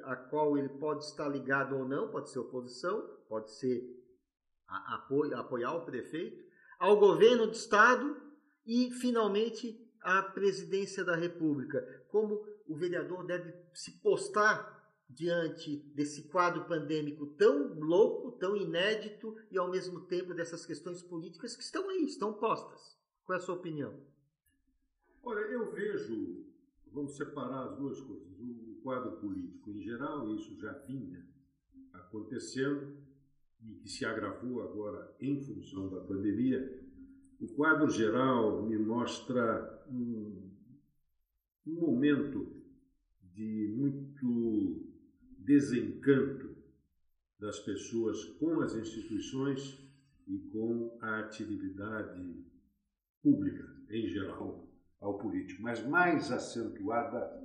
a 0.04 0.16
qual 0.16 0.58
ele 0.58 0.70
pode 0.70 1.04
estar 1.06 1.28
ligado 1.28 1.76
ou 1.78 1.88
não, 1.88 2.10
pode 2.10 2.30
ser 2.30 2.40
oposição, 2.40 3.02
pode 3.28 3.52
ser 3.52 3.82
apoiar 5.34 5.74
o 5.76 5.86
prefeito, 5.86 6.44
ao 6.80 6.98
governo 6.98 7.48
do 7.48 7.54
Estado 7.54 8.16
e, 8.66 8.92
finalmente, 8.92 9.78
à 10.02 10.22
presidência 10.22 11.04
da 11.04 11.16
República. 11.16 11.82
Como 12.10 12.42
o 12.72 12.76
vereador 12.76 13.26
deve 13.26 13.54
se 13.74 14.00
postar 14.00 14.80
diante 15.10 15.78
desse 15.94 16.30
quadro 16.30 16.66
pandêmico 16.66 17.26
tão 17.28 17.74
louco, 17.80 18.32
tão 18.34 18.56
inédito 18.56 19.36
e, 19.52 19.58
ao 19.58 19.70
mesmo 19.70 20.02
tempo, 20.02 20.34
dessas 20.34 20.66
questões 20.66 21.02
políticas 21.02 21.56
que 21.56 21.64
estão 21.64 21.90
aí, 21.90 22.06
estão 22.06 22.34
postas. 22.34 22.98
Qual 23.26 23.38
é 23.38 23.42
a 23.42 23.44
sua 23.44 23.56
opinião? 23.56 23.94
Olha, 25.22 25.42
eu 25.42 25.72
vejo, 25.72 26.46
vamos 26.92 27.16
separar 27.16 27.68
as 27.68 27.78
duas 27.78 28.00
coisas. 28.00 28.40
O 28.40 28.80
quadro 28.82 29.18
político 29.18 29.70
em 29.72 29.82
geral, 29.82 30.34
isso 30.34 30.56
já 30.58 30.72
vinha 30.80 31.26
acontecendo, 31.94 32.98
e 33.64 33.76
que 33.76 33.90
se 33.90 34.06
agravou 34.06 34.64
agora 34.64 35.16
em 35.20 35.40
função 35.40 35.90
da 35.90 36.02
pandemia, 36.02 36.82
o 37.40 37.48
quadro 37.50 37.90
geral 37.90 38.64
me 38.64 38.78
mostra 38.78 39.86
um, 39.88 40.52
um 41.68 41.74
momento 41.74 42.51
de 43.42 43.74
muito 43.76 44.86
desencanto 45.40 46.56
das 47.40 47.60
pessoas 47.60 48.24
com 48.40 48.62
as 48.62 48.76
instituições 48.76 49.84
e 50.28 50.38
com 50.52 50.96
a 51.02 51.22
atividade 51.22 52.46
pública 53.24 53.68
em 53.90 54.08
geral 54.08 54.68
ao 55.00 55.18
político, 55.18 55.64
mas 55.64 55.84
mais 55.88 56.32
acentuada 56.32 57.42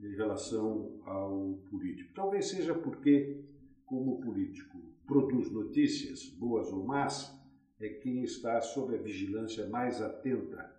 em 0.00 0.14
relação 0.16 0.98
ao 1.04 1.58
político. 1.68 2.14
Talvez 2.14 2.46
seja 2.46 2.74
porque, 2.74 3.44
como 3.84 4.22
político 4.22 4.78
produz 5.06 5.50
notícias, 5.50 6.26
boas 6.30 6.72
ou 6.72 6.86
más, 6.86 7.38
é 7.78 7.90
quem 7.90 8.22
está 8.22 8.62
sob 8.62 8.94
a 8.94 9.02
vigilância 9.02 9.68
mais 9.68 10.00
atenta 10.00 10.74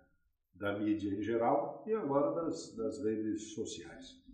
da 0.52 0.76
mídia 0.76 1.14
em 1.14 1.22
geral 1.22 1.84
e 1.86 1.92
agora 1.92 2.42
das, 2.42 2.74
das 2.74 2.98
redes 3.04 3.52
sociais. 3.54 4.25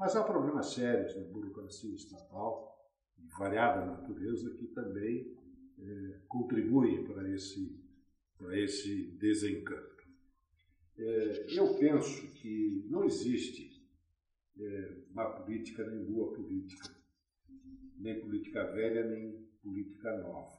Mas 0.00 0.16
há 0.16 0.24
problemas 0.24 0.72
sérios 0.72 1.14
na 1.14 1.24
burocracia 1.24 1.94
estatal, 1.94 2.74
de 3.18 3.28
variada 3.38 3.84
natureza, 3.84 4.48
que 4.54 4.66
também 4.68 5.36
é, 5.78 6.20
contribuem 6.26 7.04
para 7.04 7.28
esse, 7.28 7.78
para 8.38 8.58
esse 8.58 9.10
desencanto. 9.18 10.08
É, 10.96 11.46
eu 11.54 11.74
penso 11.74 12.26
que 12.32 12.86
não 12.88 13.04
existe 13.04 13.86
é, 14.58 15.02
má 15.10 15.26
política 15.26 15.86
nem 15.86 16.02
boa 16.02 16.32
política 16.32 16.88
nem 17.98 18.18
política 18.18 18.64
velha, 18.72 19.04
nem 19.04 19.46
política 19.62 20.16
nova. 20.16 20.58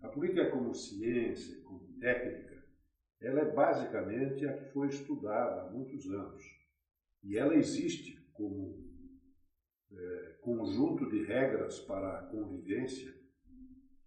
A 0.00 0.08
política 0.08 0.48
como 0.48 0.72
ciência, 0.72 1.60
como 1.64 1.92
técnica, 1.98 2.64
ela 3.20 3.40
é 3.40 3.52
basicamente 3.52 4.46
a 4.46 4.56
que 4.56 4.72
foi 4.72 4.86
estudada 4.86 5.62
há 5.62 5.70
muitos 5.72 6.08
anos. 6.08 6.44
E 7.24 7.36
ela 7.36 7.56
existe 7.56 8.19
como 8.40 8.74
é, 9.92 10.34
conjunto 10.40 11.10
de 11.10 11.24
regras 11.24 11.78
para 11.80 12.20
a 12.20 12.22
convivência, 12.22 13.14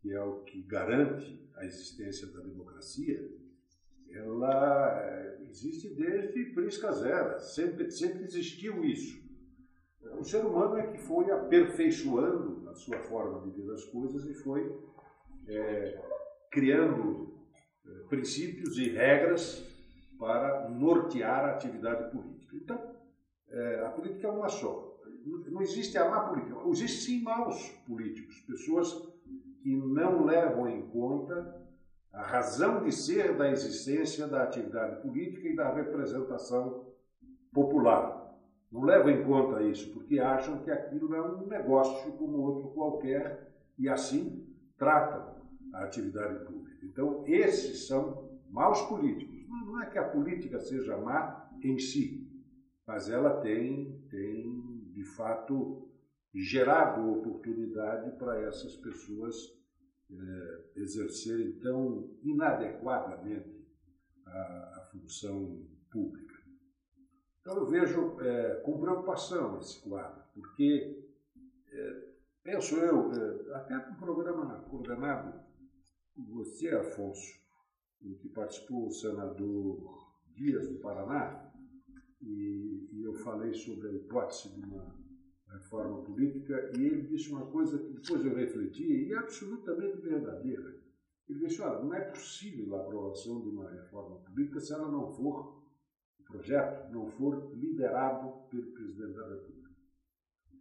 que 0.02 0.12
é 0.12 0.22
o 0.22 0.44
que 0.44 0.64
garante 0.64 1.40
a 1.56 1.66
existência 1.66 2.28
da 2.28 2.40
democracia, 2.42 3.30
ela 4.12 5.00
é, 5.04 5.44
existe 5.44 5.94
desde 5.94 6.46
priscas 6.54 7.04
eras, 7.04 7.54
sempre, 7.54 7.92
sempre 7.92 8.24
existiu 8.24 8.84
isso. 8.84 9.22
O 10.20 10.24
ser 10.24 10.44
humano 10.46 10.78
é 10.78 10.88
que 10.88 10.98
foi 10.98 11.30
aperfeiçoando 11.32 12.68
a 12.70 12.74
sua 12.74 13.00
forma 13.04 13.42
de 13.42 13.62
ver 13.62 13.72
as 13.72 13.86
coisas 13.86 14.26
e 14.26 14.34
foi 14.34 14.76
é, 15.48 16.02
criando 16.52 17.38
é, 17.86 17.90
princípios 18.10 18.78
e 18.78 18.90
regras 18.90 19.64
para 20.18 20.70
nortear 20.70 21.46
a 21.46 21.52
atividade 21.52 22.12
política. 22.12 22.56
Então, 22.56 22.93
a 23.86 23.90
política 23.90 24.28
é 24.28 24.32
uma 24.32 24.50
só. 24.50 24.98
Não 25.50 25.62
existe 25.62 25.98
a 25.98 26.10
má 26.10 26.22
política, 26.30 26.56
existe 26.68 27.02
sim 27.06 27.24
maus 27.24 27.70
políticos, 27.88 28.40
pessoas 28.42 28.92
que 29.62 29.76
não 29.76 30.26
levam 30.26 30.68
em 30.68 30.86
conta 30.88 31.62
a 32.12 32.22
razão 32.22 32.84
de 32.84 32.92
ser 32.92 33.38
da 33.38 33.50
existência 33.50 34.28
da 34.28 34.44
atividade 34.44 35.02
política 35.02 35.48
e 35.48 35.56
da 35.56 35.74
representação 35.74 36.94
popular 37.54 38.24
não 38.74 38.82
levam 38.82 39.12
em 39.12 39.24
conta 39.24 39.62
isso, 39.62 39.94
porque 39.94 40.20
acham 40.20 40.64
que 40.64 40.72
aquilo 40.72 41.14
é 41.14 41.22
um 41.22 41.46
negócio 41.46 42.12
como 42.14 42.40
outro 42.40 42.72
qualquer 42.72 43.54
e 43.78 43.88
assim 43.88 44.52
tratam 44.80 45.36
a 45.76 45.84
atividade 45.84 46.44
pública. 46.44 46.84
Então, 46.84 47.24
esses 47.28 47.88
são 47.88 48.32
maus 48.50 48.82
políticos. 48.82 49.48
Não 49.48 49.80
é 49.80 49.86
que 49.86 50.00
a 50.00 50.10
política 50.10 50.60
seja 50.60 50.98
má 50.98 51.52
em 51.64 51.78
si, 51.78 52.23
mas 52.86 53.10
ela 53.10 53.42
tem, 53.42 54.06
tem 54.10 54.92
de 54.94 55.04
fato, 55.16 55.90
gerado 56.34 57.12
oportunidade 57.12 58.18
para 58.18 58.42
essas 58.42 58.76
pessoas 58.78 59.36
é, 60.12 60.80
exercerem 60.80 61.60
tão 61.60 62.10
inadequadamente 62.24 63.68
a, 64.26 64.40
a 64.78 64.90
função 64.92 65.66
pública. 65.92 66.34
Então 67.42 67.58
eu 67.58 67.66
vejo 67.68 68.20
é, 68.22 68.56
com 68.62 68.80
preocupação 68.80 69.60
esse 69.60 69.82
quadro, 69.82 70.24
porque 70.34 71.04
é, 71.72 72.08
penso 72.44 72.76
eu, 72.78 73.12
é, 73.12 73.56
até 73.56 73.76
no 73.76 73.96
programa 73.98 74.62
coordenado 74.70 75.44
por 76.16 76.26
você, 76.26 76.70
Afonso, 76.70 77.42
em 78.02 78.16
que 78.16 78.30
participou 78.30 78.88
o 78.88 78.92
senador 78.92 80.14
Dias 80.36 80.68
do 80.68 80.80
Paraná, 80.80 81.53
e, 82.24 82.90
e 82.92 83.04
eu 83.04 83.14
falei 83.14 83.54
sobre 83.54 83.90
a 83.90 83.94
hipótese 83.94 84.50
de 84.54 84.62
uma 84.62 84.96
reforma 85.52 86.02
política, 86.04 86.72
e 86.78 86.86
ele 86.86 87.04
disse 87.04 87.32
uma 87.32 87.46
coisa 87.46 87.78
que 87.78 87.94
depois 87.94 88.26
eu 88.26 88.34
refleti, 88.34 88.84
e 88.84 89.14
é 89.14 89.18
absolutamente 89.18 89.98
verdadeira. 89.98 90.82
Ele 91.30 91.40
disse, 91.40 91.62
olha, 91.62 91.84
não 91.84 91.94
é 91.94 92.02
possível 92.02 92.76
a 92.76 92.82
aprovação 92.82 93.42
de 93.42 93.50
uma 93.50 93.70
reforma 93.70 94.18
política 94.18 94.60
se 94.60 94.74
ela 94.74 94.90
não 94.92 95.14
for 95.14 95.64
projeto 96.34 96.92
não 96.92 97.08
for 97.12 97.54
liderado 97.54 98.50
pelo 98.50 98.72
Presidente 98.72 99.14
da 99.14 99.30
República. 99.30 99.70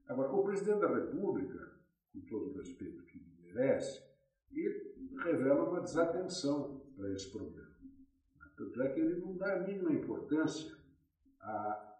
Agora, 0.06 0.32
o 0.32 0.44
Presidente 0.44 0.80
da 0.80 0.94
República, 0.94 1.72
com 2.12 2.20
todo 2.22 2.50
o 2.50 2.58
respeito 2.58 3.02
que 3.04 3.24
merece, 3.42 4.02
ele 4.50 5.16
revela 5.24 5.70
uma 5.70 5.80
desatenção 5.80 6.82
para 6.94 7.10
esse 7.12 7.30
problema. 7.30 7.72
Tanto 8.56 8.82
é 8.82 8.88
que 8.90 9.00
ele 9.00 9.20
não 9.20 9.34
dá 9.36 9.54
a 9.54 9.66
mínima 9.66 9.92
importância 9.92 10.76
à 11.42 11.92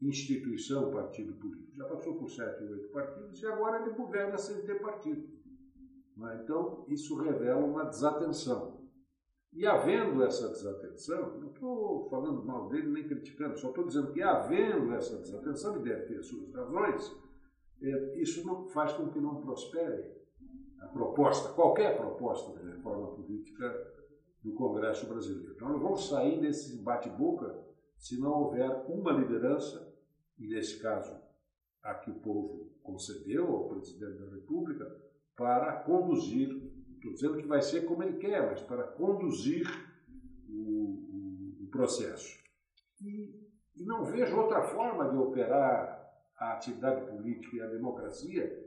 instituição 0.00 0.90
partido 0.90 1.34
político. 1.34 1.76
Já 1.76 1.84
passou 1.84 2.16
por 2.16 2.28
sete 2.28 2.62
ou 2.62 2.70
oito 2.70 2.88
partidos 2.90 3.42
e 3.42 3.46
agora 3.46 3.82
ele 3.82 3.94
governa 3.94 4.36
sem 4.36 4.62
ter 4.62 4.80
partido. 4.80 5.26
Né? 6.16 6.40
Então, 6.42 6.84
isso 6.88 7.16
revela 7.16 7.64
uma 7.64 7.84
desatenção. 7.84 8.84
E 9.52 9.66
havendo 9.66 10.22
essa 10.24 10.48
desatenção, 10.48 11.38
não 11.38 11.50
estou 11.50 12.08
falando 12.10 12.44
mal 12.44 12.68
dele 12.68 12.88
nem 12.88 13.06
criticando, 13.06 13.56
só 13.56 13.68
estou 13.68 13.86
dizendo 13.86 14.12
que 14.12 14.20
havendo 14.20 14.92
essa 14.92 15.16
desatenção, 15.18 15.76
ele 15.76 15.84
deve 15.84 16.06
ter 16.06 16.22
suas 16.22 16.52
razões, 16.52 17.16
é, 17.80 18.20
isso 18.20 18.44
não 18.44 18.66
faz 18.68 18.92
com 18.94 19.10
que 19.10 19.20
não 19.20 19.40
prospere 19.40 20.12
a 20.80 20.86
proposta, 20.88 21.52
qualquer 21.52 21.96
proposta 21.96 22.58
de 22.58 22.68
reforma 22.68 23.14
política 23.14 23.92
do 24.42 24.52
Congresso 24.54 25.06
brasileiro. 25.06 25.52
Então, 25.54 25.68
nós 25.68 25.80
vamos 25.80 26.08
sair 26.08 26.40
desse 26.40 26.82
bate-boca 26.82 27.64
se 27.96 28.18
não 28.20 28.32
houver 28.32 28.70
uma 28.88 29.12
liderança, 29.12 29.92
e 30.38 30.48
nesse 30.48 30.80
caso 30.80 31.16
a 31.82 31.94
que 31.94 32.10
o 32.10 32.14
povo 32.14 32.70
concedeu 32.82 33.46
ao 33.46 33.68
presidente 33.68 34.18
da 34.18 34.30
República, 34.30 34.84
para 35.36 35.80
conduzir, 35.80 36.48
estou 36.94 37.12
dizendo 37.12 37.38
que 37.38 37.46
vai 37.46 37.60
ser 37.60 37.84
como 37.84 38.02
ele 38.02 38.18
quer, 38.18 38.46
mas 38.46 38.62
para 38.62 38.84
conduzir 38.84 39.66
o, 40.48 40.52
o, 40.52 41.64
o 41.64 41.68
processo. 41.70 42.38
E, 43.02 43.34
e 43.76 43.84
não 43.84 44.04
vejo 44.04 44.36
outra 44.36 44.62
forma 44.62 45.10
de 45.10 45.16
operar 45.16 46.04
a 46.38 46.52
atividade 46.52 47.06
política 47.10 47.56
e 47.56 47.60
a 47.60 47.66
democracia 47.66 48.64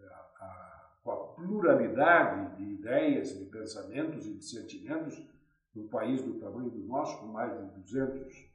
a, 0.00 0.44
a, 0.44 0.98
com 1.02 1.10
a 1.10 1.16
pluralidade 1.34 2.56
de 2.56 2.74
ideias, 2.74 3.38
de 3.38 3.44
pensamentos 3.46 4.26
e 4.26 4.34
de 4.34 4.44
sentimentos 4.44 5.20
num 5.74 5.88
país 5.88 6.22
do 6.22 6.38
tamanho 6.38 6.70
do 6.70 6.84
nosso, 6.84 7.18
com 7.20 7.26
mais 7.26 7.52
de 7.52 7.80
200 7.80 8.53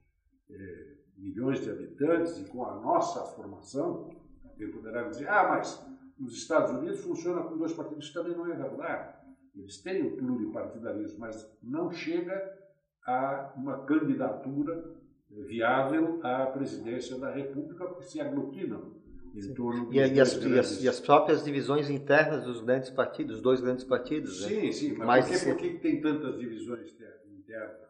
eh, 0.51 0.97
milhões 1.17 1.61
de 1.61 1.69
habitantes 1.69 2.37
e 2.39 2.45
com 2.45 2.65
a 2.65 2.75
nossa 2.75 3.21
formação, 3.35 4.09
alguém 4.43 4.71
poderá 4.71 5.03
dizer, 5.03 5.27
ah, 5.27 5.49
mas 5.49 5.85
nos 6.17 6.33
Estados 6.33 6.71
Unidos 6.71 7.01
funciona 7.01 7.41
com 7.43 7.57
dois 7.57 7.73
partidos, 7.73 8.05
isso 8.05 8.13
também 8.13 8.35
não 8.35 8.45
é 8.45 8.55
verdade. 8.55 9.17
Eles 9.55 9.81
têm 9.81 10.05
o 10.05 10.17
pluripartidarismo, 10.17 11.19
mas 11.19 11.57
não 11.61 11.91
chega 11.91 12.57
a 13.05 13.53
uma 13.55 13.85
candidatura 13.85 14.95
viável 15.29 16.19
à 16.23 16.45
presidência 16.47 17.17
da 17.17 17.31
República, 17.31 17.85
porque 17.85 18.03
se 18.03 18.19
aglutinam 18.19 18.99
em 19.35 19.53
torno 19.53 19.93
e, 19.93 19.97
e, 19.97 20.19
as, 20.19 20.33
e, 20.33 20.59
as, 20.59 20.83
e, 20.83 20.89
as, 20.89 20.99
próprias 20.99 21.43
divisões 21.43 21.89
internas 21.89 22.43
dos 22.43 22.61
grandes 22.61 22.89
partidos, 22.89 23.33
dos 23.33 23.41
dois 23.41 23.61
grandes 23.61 23.83
partidos. 23.83 24.43
Sim, 24.43 24.65
né? 24.65 24.71
sim, 24.71 24.93
mas 24.97 25.07
mais 25.07 25.25
por, 25.25 25.37
que, 25.37 25.45
por 25.45 25.57
que 25.57 25.79
tem 25.79 26.01
tantas 26.01 26.37
divisões 26.39 26.91
internas? 26.91 27.88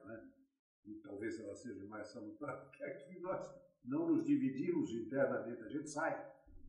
E 0.90 0.96
talvez 1.04 1.40
elas 1.40 1.60
sejam 1.60 1.88
mais 1.88 2.08
salutares, 2.08 2.62
porque 2.66 2.84
aqui 2.84 3.20
nós 3.20 3.50
não 3.86 4.08
nos 4.08 4.26
dividimos 4.26 4.92
internamente, 4.92 5.64
a 5.64 5.70
gente 5.70 5.90
sai 5.90 6.20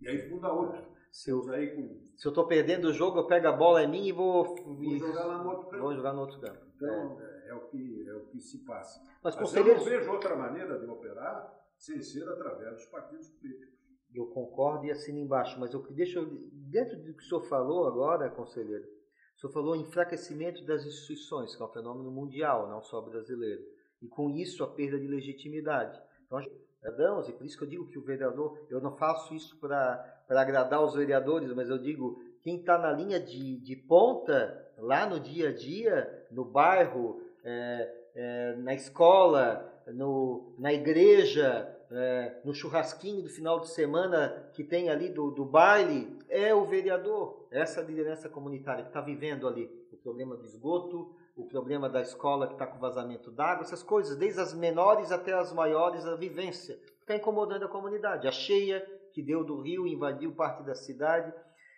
e 0.00 0.08
aí 0.08 0.28
funda 0.28 0.52
outra. 0.52 0.82
Se 1.10 1.30
eu, 1.30 1.40
com... 1.40 2.00
se 2.16 2.26
eu 2.26 2.30
estou 2.30 2.46
perdendo 2.46 2.88
o 2.88 2.92
jogo, 2.92 3.18
eu 3.18 3.26
pego 3.26 3.48
a 3.48 3.52
bola 3.52 3.82
em 3.82 3.90
mim 3.90 4.06
e 4.06 4.12
vou, 4.12 4.54
vou 4.54 4.98
jogar 4.98 5.24
lá 5.24 5.42
no 5.42 5.50
outro 5.50 5.66
campo. 5.68 5.82
Vou 5.82 5.94
jogar 5.94 6.12
no 6.12 6.20
outro 6.20 6.40
campo. 6.40 6.58
Então, 6.76 7.20
é, 7.20 7.48
é 7.48 7.54
o, 7.54 7.60
que, 7.66 8.08
é 8.08 8.14
o 8.14 8.26
que 8.26 8.40
se 8.40 8.58
passa. 8.58 9.02
Mas, 9.22 9.34
Mas 9.34 9.54
eu 9.54 9.64
não 9.64 9.84
vejo 9.84 10.10
outra 10.10 10.36
maneira 10.36 10.78
de 10.78 10.86
operar 10.86 11.52
sem 11.76 12.00
ser 12.00 12.28
através 12.28 12.74
dos 12.74 12.86
partidos 12.86 13.28
políticos. 13.28 13.74
Eu 14.14 14.26
concordo 14.26 14.86
e 14.86 14.90
assino 14.90 15.18
embaixo, 15.18 15.58
mas 15.58 15.72
eu 15.72 15.82
deixa 15.90 16.20
dentro 16.52 16.96
do 16.96 17.14
que 17.14 17.22
o 17.22 17.26
senhor 17.26 17.42
falou 17.42 17.86
agora, 17.86 18.30
conselheiro, 18.30 18.84
o 19.36 19.40
senhor 19.40 19.52
falou 19.52 19.76
enfraquecimento 19.76 20.64
das 20.64 20.84
instituições, 20.84 21.56
que 21.56 21.62
é 21.62 21.64
um 21.64 21.70
fenômeno 21.70 22.10
mundial, 22.10 22.68
não 22.68 22.82
só 22.82 23.00
brasileiro. 23.00 23.62
E 24.02 24.08
com 24.08 24.30
isso 24.30 24.64
a 24.64 24.68
perda 24.68 24.98
de 24.98 25.06
legitimidade. 25.06 26.00
Então, 26.26 26.40
cidadãos, 26.80 27.28
e 27.28 27.32
por 27.32 27.44
isso 27.44 27.58
que 27.58 27.64
eu 27.64 27.68
digo 27.68 27.86
que 27.86 27.98
o 27.98 28.02
vereador, 28.02 28.58
eu 28.70 28.80
não 28.80 28.96
faço 28.96 29.34
isso 29.34 29.56
para 29.58 30.22
agradar 30.28 30.82
os 30.82 30.94
vereadores, 30.94 31.52
mas 31.52 31.68
eu 31.68 31.78
digo, 31.78 32.22
quem 32.42 32.56
está 32.56 32.78
na 32.78 32.90
linha 32.90 33.20
de, 33.20 33.58
de 33.58 33.76
ponta, 33.76 34.66
lá 34.78 35.06
no 35.06 35.20
dia 35.20 35.50
a 35.50 35.52
dia, 35.52 36.26
no 36.30 36.44
bairro, 36.44 37.20
é, 37.44 37.94
é, 38.14 38.56
na 38.56 38.74
escola, 38.74 39.70
no, 39.88 40.54
na 40.58 40.72
igreja, 40.72 41.76
é, 41.90 42.40
no 42.44 42.54
churrasquinho 42.54 43.22
do 43.22 43.28
final 43.28 43.60
de 43.60 43.68
semana 43.68 44.50
que 44.52 44.62
tem 44.64 44.88
ali 44.88 45.08
do, 45.08 45.30
do 45.30 45.44
baile, 45.44 46.18
é 46.28 46.54
o 46.54 46.64
vereador, 46.64 47.46
essa 47.50 47.82
liderança 47.82 48.28
comunitária 48.28 48.84
que 48.84 48.90
está 48.90 49.00
vivendo 49.00 49.46
ali 49.46 49.70
o 49.92 49.96
problema 49.96 50.36
do 50.36 50.44
esgoto, 50.44 51.14
o 51.40 51.46
problema 51.46 51.88
da 51.88 52.02
escola 52.02 52.46
que 52.46 52.52
está 52.52 52.66
com 52.66 52.78
vazamento 52.78 53.30
d'água, 53.30 53.62
essas 53.62 53.82
coisas, 53.82 54.16
desde 54.16 54.40
as 54.40 54.52
menores 54.52 55.10
até 55.10 55.32
as 55.32 55.52
maiores, 55.52 56.04
a 56.04 56.14
vivência, 56.14 56.78
está 57.00 57.16
incomodando 57.16 57.64
a 57.64 57.68
comunidade. 57.68 58.28
A 58.28 58.32
cheia 58.32 58.80
que 59.12 59.22
deu 59.22 59.42
do 59.42 59.60
rio 59.60 59.86
invadiu 59.86 60.34
parte 60.34 60.62
da 60.62 60.74
cidade. 60.74 61.32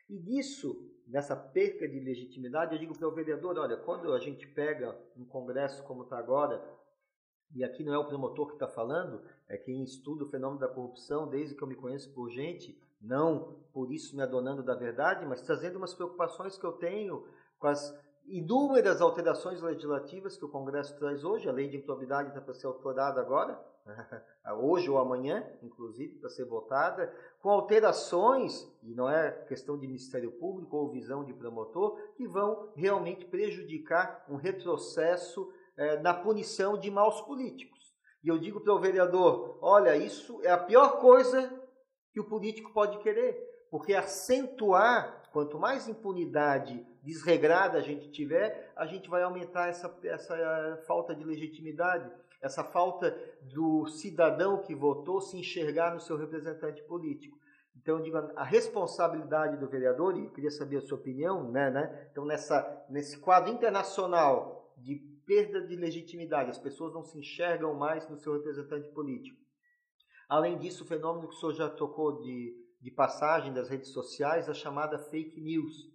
E 0.09 0.19
disso, 0.19 0.77
nessa 1.07 1.37
perca 1.37 1.89
de 1.89 2.01
legitimidade, 2.01 2.75
eu 2.75 2.79
digo 2.79 2.97
para 2.99 3.09
o 3.09 3.15
vereador: 3.15 3.59
olha, 3.59 3.77
quando 3.77 4.13
a 4.13 4.19
gente 4.19 4.47
pega 4.49 4.99
um 5.17 5.25
congresso 5.25 5.83
como 5.85 6.03
está 6.03 6.19
agora, 6.19 6.63
e 7.55 7.63
aqui 7.63 7.85
não 7.85 7.95
é 7.95 7.99
o 7.99 8.07
promotor 8.07 8.49
que 8.49 8.55
está 8.55 8.67
falando, 8.67 9.23
é 9.49 9.57
quem 9.57 9.83
estuda 9.85 10.25
o 10.25 10.29
fenômeno 10.29 10.61
da 10.61 10.69
corrupção 10.69 11.29
desde 11.29 11.55
que 11.55 11.63
eu 11.63 11.69
me 11.69 11.77
conheço 11.77 12.13
por 12.15 12.31
gente, 12.31 12.77
não 13.01 13.63
por 13.73 13.93
isso 13.93 14.17
me 14.17 14.23
adonando 14.23 14.63
da 14.63 14.75
verdade, 14.75 15.25
mas 15.27 15.43
trazendo 15.43 15.77
umas 15.77 15.95
preocupações 15.95 16.57
que 16.57 16.65
eu 16.65 16.73
tenho 16.73 17.27
com 17.59 17.67
as 17.67 17.93
inúmeras 18.33 19.03
alterações 19.03 19.61
legislativas 19.61 20.39
que 20.39 20.45
o 20.47 20.49
Congresso 20.49 20.97
traz 20.99 21.23
hoje, 21.23 21.51
a 21.51 21.53
lei 21.53 21.69
de 21.69 21.77
improbidade 21.77 22.31
está 22.31 22.41
para 22.41 22.55
ser 22.55 22.67
autorizada 22.67 23.21
agora, 23.21 23.63
hoje 24.59 24.89
ou 24.89 24.97
amanhã, 24.97 25.47
inclusive, 25.63 26.19
para 26.19 26.31
ser 26.31 26.47
votada, 26.47 27.15
com 27.43 27.51
alterações, 27.51 28.67
e 28.83 28.95
não 28.95 29.07
é 29.07 29.31
questão 29.47 29.79
de 29.79 29.87
Ministério 29.87 30.33
Público 30.33 30.79
ou 30.79 30.91
visão 30.91 31.23
de 31.23 31.35
promotor, 31.35 31.99
que 32.17 32.27
vão 32.27 32.73
realmente 32.75 33.27
prejudicar 33.27 34.25
um 34.31 34.37
retrocesso 34.37 35.53
é, 35.77 35.99
na 36.01 36.15
punição 36.15 36.79
de 36.79 36.91
maus 36.91 37.21
políticos. 37.21 37.95
E 38.25 38.29
eu 38.29 38.39
digo 38.39 38.63
para 38.63 38.73
o 38.73 38.81
vereador: 38.81 39.59
olha, 39.61 39.95
isso 39.95 40.41
é 40.43 40.51
a 40.51 40.57
pior 40.57 41.01
coisa 41.01 41.53
que 42.15 42.21
o 42.21 42.25
político 42.25 42.73
pode 42.73 42.97
querer, 43.01 43.67
porque 43.71 43.93
acentuar, 43.93 45.29
quanto 45.33 45.59
mais 45.59 45.87
impunidade 45.87 46.87
desregrada 47.03 47.79
a 47.79 47.81
gente 47.81 48.11
tiver, 48.11 48.73
a 48.77 48.87
gente 48.87 49.11
vai 49.11 49.23
aumentar 49.23 49.69
essa, 49.69 49.93
essa 50.05 50.37
eh, 50.37 50.77
falta 50.87 51.15
de 51.15 51.25
legitimidade, 51.25 52.11
essa 52.41 52.63
falta 52.63 53.17
do 53.43 53.87
cidadão 53.87 54.63
que 54.63 54.75
votou 54.75 55.21
se 55.21 55.37
enxergar 55.37 55.93
no 55.93 56.01
seu 56.01 56.17
representante 56.17 56.83
político. 56.85 57.37
Então, 57.77 57.99
eu 57.99 58.03
digo, 58.03 58.17
a 58.17 58.45
responsabilidade 58.45 59.57
do 59.57 59.69
vereador, 59.69 60.17
e 60.17 60.31
queria 60.31 60.51
saber 60.51 60.77
a 60.77 60.81
sua 60.83 60.99
opinião, 60.99 61.51
né, 61.51 61.71
né? 61.71 62.09
Então, 62.11 62.25
nessa, 62.25 62.85
nesse 62.89 63.19
quadro 63.19 63.53
internacional 63.53 64.73
de 64.77 64.97
perda 65.27 65.67
de 65.67 65.75
legitimidade, 65.75 66.51
as 66.51 66.59
pessoas 66.59 66.93
não 66.93 67.03
se 67.03 67.19
enxergam 67.19 67.75
mais 67.75 68.09
no 68.09 68.19
seu 68.19 68.35
representante 68.35 68.89
político. 68.91 69.41
Além 70.29 70.59
disso, 70.59 70.85
o 70.85 70.87
fenômeno 70.87 71.29
que 71.29 71.35
o 71.35 71.39
senhor 71.39 71.55
já 71.55 71.69
tocou 71.69 72.21
de 72.21 72.63
de 72.83 72.91
passagem 72.91 73.53
das 73.53 73.69
redes 73.69 73.91
sociais 73.91 74.49
a 74.49 74.55
chamada 74.55 74.99
fake 74.99 75.41
news. 75.41 75.92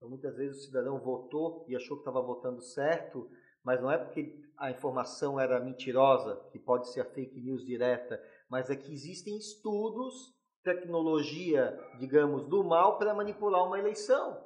Então, 0.00 0.08
muitas 0.08 0.34
vezes 0.34 0.62
o 0.62 0.64
cidadão 0.64 0.98
votou 0.98 1.62
e 1.68 1.76
achou 1.76 1.98
que 1.98 2.00
estava 2.00 2.22
votando 2.22 2.62
certo, 2.62 3.30
mas 3.62 3.78
não 3.82 3.92
é 3.92 3.98
porque 3.98 4.34
a 4.56 4.70
informação 4.70 5.38
era 5.38 5.60
mentirosa, 5.60 6.42
que 6.50 6.58
pode 6.58 6.90
ser 6.90 7.02
a 7.02 7.04
fake 7.04 7.38
news 7.38 7.62
direta, 7.62 8.18
mas 8.48 8.70
é 8.70 8.76
que 8.76 8.90
existem 8.90 9.36
estudos, 9.36 10.34
tecnologia, 10.64 11.78
digamos, 11.98 12.46
do 12.48 12.64
mal 12.64 12.96
para 12.96 13.12
manipular 13.12 13.66
uma 13.66 13.78
eleição. 13.78 14.42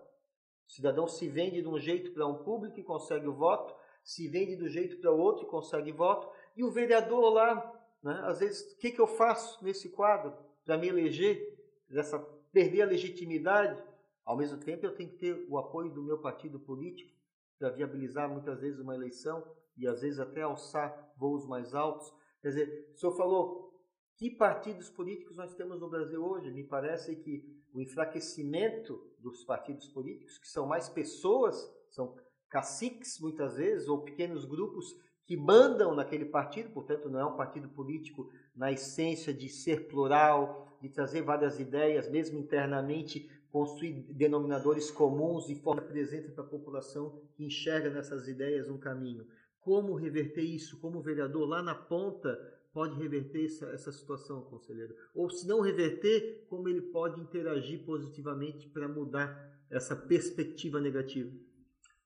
O 0.67 0.73
cidadão 0.73 1.07
se 1.07 1.29
vende 1.29 1.63
de 1.63 1.69
um 1.69 1.79
jeito 1.79 2.13
para 2.13 2.27
um 2.27 2.43
público 2.43 2.81
e 2.81 2.83
consegue 2.83 3.29
o 3.29 3.35
voto, 3.35 3.73
se 4.03 4.27
vende 4.27 4.57
do 4.57 4.69
jeito 4.69 5.01
para 5.01 5.13
outro 5.13 5.47
e 5.47 5.49
consegue 5.49 5.93
voto, 5.93 6.29
e 6.57 6.65
o 6.65 6.73
vereador 6.73 7.33
lá, 7.33 7.81
né, 8.03 8.21
às 8.25 8.41
vezes, 8.41 8.73
o 8.73 8.79
que, 8.79 8.91
que 8.91 9.01
eu 9.01 9.07
faço 9.07 9.65
nesse 9.65 9.89
quadro 9.91 10.35
para 10.65 10.77
me 10.77 10.89
eleger? 10.89 11.55
dessa 11.95 12.19
perder 12.53 12.83
a 12.83 12.87
legitimidade, 12.87 13.81
ao 14.25 14.37
mesmo 14.37 14.59
tempo 14.59 14.87
eu 14.87 14.95
tenho 14.95 15.11
que 15.11 15.19
ter 15.19 15.47
o 15.49 15.59
apoio 15.59 15.91
do 15.91 16.03
meu 16.03 16.19
partido 16.19 16.59
político 16.59 17.13
para 17.59 17.71
viabilizar 17.71 18.29
muitas 18.29 18.61
vezes 18.61 18.81
uma 18.81 18.95
eleição 18.95 19.45
e 19.77 19.87
às 19.87 20.01
vezes 20.01 20.19
até 20.19 20.43
alçar 20.43 21.13
voos 21.17 21.47
mais 21.47 21.75
altos. 21.75 22.13
Quer 22.41 22.49
dizer, 22.49 22.91
o 22.95 22.97
senhor 22.97 23.13
falou 23.17 23.73
que 24.17 24.31
partidos 24.31 24.89
políticos 24.89 25.37
nós 25.37 25.55
temos 25.55 25.81
no 25.81 25.89
Brasil 25.89 26.25
hoje? 26.25 26.51
Me 26.51 26.63
parece 26.63 27.17
que 27.17 27.45
o 27.73 27.81
enfraquecimento 27.81 29.01
dos 29.19 29.45
partidos 29.45 29.89
políticos, 29.89 30.39
que 30.39 30.49
são 30.49 30.67
mais 30.67 30.89
pessoas, 30.89 31.69
são 31.91 32.17
caciques 32.49 33.19
muitas 33.19 33.57
vezes, 33.57 33.89
ou 33.89 34.03
pequenos 34.03 34.45
grupos 34.45 34.95
que 35.27 35.37
mandam 35.37 35.95
naquele 35.95 36.27
partido, 36.27 36.71
portanto, 36.71 37.09
não 37.09 37.19
é 37.19 37.25
um 37.25 37.37
partido 37.37 37.69
político 37.69 38.31
na 38.55 38.71
essência 38.71 39.33
de 39.33 39.49
ser 39.49 39.89
plural, 39.89 40.69
de 40.81 40.89
trazer 40.89 41.23
várias 41.23 41.59
ideias, 41.59 42.09
mesmo 42.11 42.39
internamente, 42.39 43.29
construir 43.55 44.13
denominadores 44.13 44.91
comuns 44.91 45.49
e 45.49 45.55
forma 45.55 45.81
presente 45.81 46.29
para 46.33 46.43
a 46.43 46.49
população 46.49 47.23
que 47.37 47.45
enxerga 47.45 47.89
nessas 47.89 48.27
ideias 48.27 48.69
um 48.69 48.77
caminho. 48.77 49.29
Como 49.61 49.95
reverter 49.95 50.43
isso? 50.43 50.81
Como 50.81 50.99
o 50.99 51.03
vereador 51.03 51.49
lá 51.49 51.63
na 51.63 51.73
ponta 51.73 52.37
pode 52.73 53.01
reverter 53.01 53.45
essa, 53.45 53.67
essa 53.67 53.93
situação, 53.93 54.43
conselheiro? 54.43 54.93
Ou 55.15 55.31
se 55.31 55.47
não 55.47 55.61
reverter, 55.61 56.45
como 56.49 56.69
ele 56.69 56.81
pode 56.81 57.21
interagir 57.21 57.85
positivamente 57.85 58.69
para 58.71 58.89
mudar 58.89 59.33
essa 59.71 59.95
perspectiva 59.95 60.81
negativa? 60.81 61.31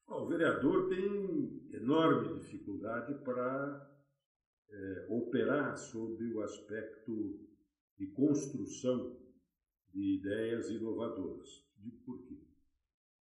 o 0.07 0.27
vereador 0.27 0.89
tem 0.91 1.71
enorme 1.73 2.41
dificuldade 2.41 3.15
para 3.25 3.91
é, 4.71 5.07
operar 5.09 5.79
sob 5.79 6.23
o 6.35 6.43
aspecto 6.43 7.41
de 7.99 8.07
construção 8.09 9.28
de 9.93 10.17
ideias 10.17 10.71
inovadoras. 10.71 11.67
Digo 11.79 11.97
por 12.05 12.23
quê? 12.23 12.39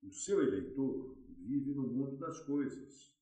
O 0.03 0.11
seu 0.13 0.43
eleitor 0.43 1.17
vive 1.39 1.75
no 1.75 1.83
mundo 1.83 2.17
das 2.17 2.41
coisas. 2.41 3.15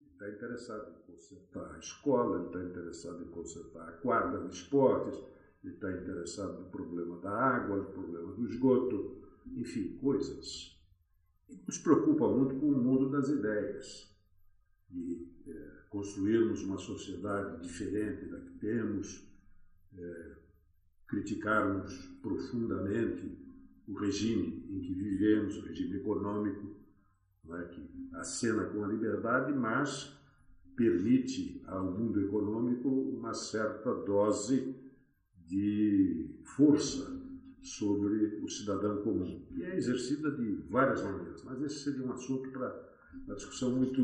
Ele 0.00 0.10
está 0.10 0.28
interessado 0.28 0.90
em 0.90 1.12
consertar 1.12 1.74
a 1.74 1.78
escola, 1.78 2.38
ele 2.38 2.46
está 2.46 2.64
interessado 2.64 3.24
em 3.24 3.28
consertar 3.30 3.88
a 3.88 3.92
quadra 3.92 4.46
de 4.46 4.54
esportes, 4.54 5.18
ele 5.62 5.74
está 5.74 5.92
interessado 5.92 6.60
no 6.60 6.70
problema 6.70 7.20
da 7.20 7.30
água, 7.30 7.76
no 7.76 7.90
problema 7.92 8.32
do 8.32 8.44
esgoto, 8.44 9.22
enfim, 9.56 9.96
coisas. 9.98 10.78
E 11.48 11.56
nos 11.66 11.78
preocupa 11.78 12.28
muito 12.28 12.58
com 12.58 12.66
o 12.66 12.78
mundo 12.78 13.10
das 13.10 13.28
ideias. 13.28 14.10
E 14.90 15.28
é, 15.46 15.82
construirmos 15.88 16.62
uma 16.62 16.78
sociedade 16.78 17.62
diferente 17.62 18.26
da 18.26 18.40
que 18.40 18.58
temos, 18.58 19.28
é, 19.96 20.41
criticarmos 21.12 21.94
profundamente 22.22 23.38
o 23.86 23.92
regime 23.92 24.64
em 24.70 24.80
que 24.80 24.94
vivemos, 24.94 25.58
o 25.58 25.66
regime 25.66 25.98
econômico, 25.98 26.74
é, 27.50 27.64
que 27.64 28.08
acena 28.14 28.64
com 28.64 28.82
a 28.82 28.88
liberdade, 28.88 29.52
mas 29.52 30.18
permite 30.74 31.62
ao 31.66 31.84
mundo 31.84 32.18
econômico 32.18 32.88
uma 32.88 33.34
certa 33.34 33.92
dose 33.92 34.74
de 35.46 36.30
força 36.56 37.20
sobre 37.60 38.40
o 38.42 38.48
cidadão 38.48 39.02
comum. 39.02 39.44
E 39.50 39.64
é 39.64 39.76
exercida 39.76 40.30
de 40.30 40.62
várias 40.70 41.02
maneiras, 41.02 41.44
mas 41.44 41.60
esse 41.60 41.80
seria 41.80 42.06
um 42.06 42.12
assunto 42.12 42.48
para 42.50 42.90
uma 43.26 43.36
discussão 43.36 43.70
muito, 43.70 44.02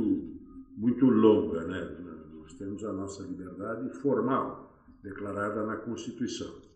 muito 0.77 1.07
longa. 1.07 1.65
Né? 1.67 1.97
Nós 2.35 2.53
temos 2.53 2.85
a 2.85 2.93
nossa 2.93 3.23
liberdade 3.23 3.89
formal, 3.99 4.79
declarada 5.03 5.65
na 5.65 5.77
Constituição 5.77 6.68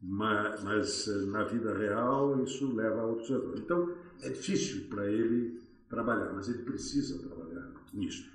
mas, 0.00 0.62
mas, 0.62 1.08
eh, 1.08 1.26
na 1.26 1.44
vida 1.44 1.76
real 1.76 2.42
isso 2.42 2.72
leva 2.72 3.00
a 3.00 3.06
outros 3.06 3.30
erros. 3.30 3.60
Então 3.60 3.94
é 4.22 4.30
difícil 4.30 4.88
para 4.88 5.10
ele 5.10 5.60
trabalhar, 5.88 6.32
mas 6.32 6.48
ele 6.48 6.62
precisa 6.62 7.18
trabalhar 7.18 7.72
nisso. 7.92 8.30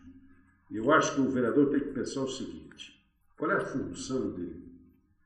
Eu 0.70 0.92
acho 0.92 1.16
que 1.16 1.22
o 1.22 1.30
vereador 1.30 1.70
tem 1.70 1.80
que 1.80 1.94
pensar 1.94 2.22
o 2.22 2.28
seguinte: 2.28 3.02
qual 3.38 3.52
é 3.52 3.56
a 3.56 3.66
função 3.66 4.32
dele? 4.32 4.74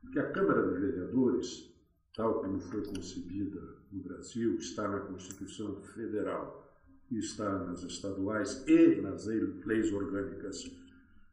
Porque 0.02 0.20
a 0.20 0.32
Câmara 0.32 0.68
de 0.68 0.80
Vereadores, 0.80 1.74
tal 2.16 2.42
como 2.42 2.60
foi 2.60 2.84
concebida 2.86 3.62
no 3.92 4.04
Brasil, 4.04 4.56
está 4.58 4.88
na 4.88 5.00
Constituição 5.00 5.82
Federal, 5.82 6.68
está 7.12 7.66
nas 7.66 7.84
estaduais 7.84 8.64
e 8.68 9.02
nas 9.02 9.26
leis 9.26 9.92
orgânicas 9.92 10.70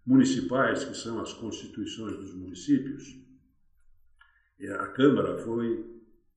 municipais, 0.06 0.84
que 0.84 0.96
são 0.96 1.20
as 1.20 1.32
constituições 1.32 2.16
dos 2.16 2.34
municípios 2.34 3.23
a 4.68 4.87
Câmara 4.88 5.38
foi 5.38 5.85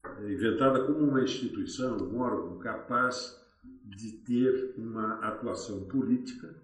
é, 0.04 0.32
inventada 0.32 0.86
como 0.86 1.00
uma 1.00 1.24
instituição, 1.24 1.98
um 1.98 2.20
órgão 2.20 2.58
capaz 2.60 3.38
de 3.84 4.12
ter 4.24 4.74
uma 4.78 5.20
atuação 5.20 5.86
política, 5.88 6.64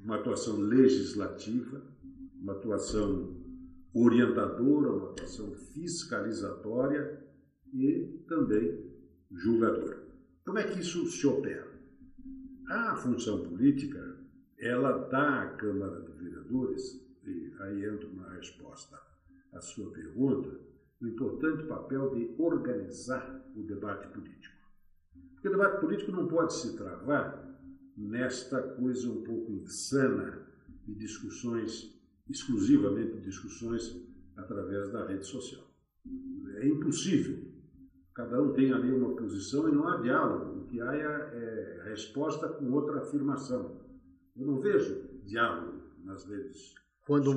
uma 0.00 0.16
atuação 0.16 0.58
legislativa, 0.58 1.82
uma 2.40 2.52
atuação 2.52 3.36
orientadora, 3.94 4.92
uma 4.92 5.10
atuação 5.10 5.52
fiscalizatória 5.52 7.24
e 7.72 8.24
também 8.28 8.92
julgadora. 9.32 10.06
Como 10.44 10.58
é 10.58 10.64
que 10.64 10.80
isso 10.80 11.06
se 11.06 11.26
opera? 11.26 11.66
A 12.68 12.96
função 12.96 13.42
política, 13.42 14.18
ela 14.58 15.08
dá 15.08 15.42
à 15.42 15.50
Câmara 15.56 16.00
de 16.02 16.12
Vereadores, 16.12 17.04
e 17.24 17.52
aí 17.60 17.84
entra 17.84 18.06
uma 18.08 18.30
resposta 18.30 19.05
a 19.56 19.60
sua 19.60 19.90
pergunta, 19.90 20.60
o 21.00 21.06
importante 21.06 21.66
papel 21.66 22.14
de 22.14 22.34
organizar 22.38 23.44
o 23.54 23.62
debate 23.62 24.08
político. 24.08 24.54
Porque 25.32 25.48
o 25.48 25.52
debate 25.52 25.80
político 25.80 26.12
não 26.12 26.28
pode 26.28 26.54
se 26.54 26.76
travar 26.76 27.44
nesta 27.96 28.62
coisa 28.62 29.10
um 29.10 29.22
pouco 29.22 29.52
insana 29.52 30.46
de 30.86 30.94
discussões, 30.94 31.94
exclusivamente 32.28 33.20
discussões 33.20 34.04
através 34.36 34.90
da 34.92 35.06
rede 35.06 35.26
social. 35.26 35.64
É 36.56 36.68
impossível. 36.68 37.54
Cada 38.14 38.42
um 38.42 38.52
tem 38.52 38.72
ali 38.72 38.90
uma 38.92 39.14
posição 39.14 39.68
e 39.68 39.72
não 39.72 39.88
há 39.88 40.00
diálogo. 40.00 40.62
O 40.62 40.66
que 40.66 40.80
há 40.80 40.94
é, 40.94 41.02
é 41.02 41.82
resposta 41.90 42.48
com 42.48 42.70
outra 42.72 43.00
afirmação. 43.00 43.80
Eu 44.34 44.46
não 44.46 44.60
vejo 44.60 45.20
diálogo 45.24 45.82
nas 46.02 46.24
redes 46.26 46.74
quando, 47.06 47.32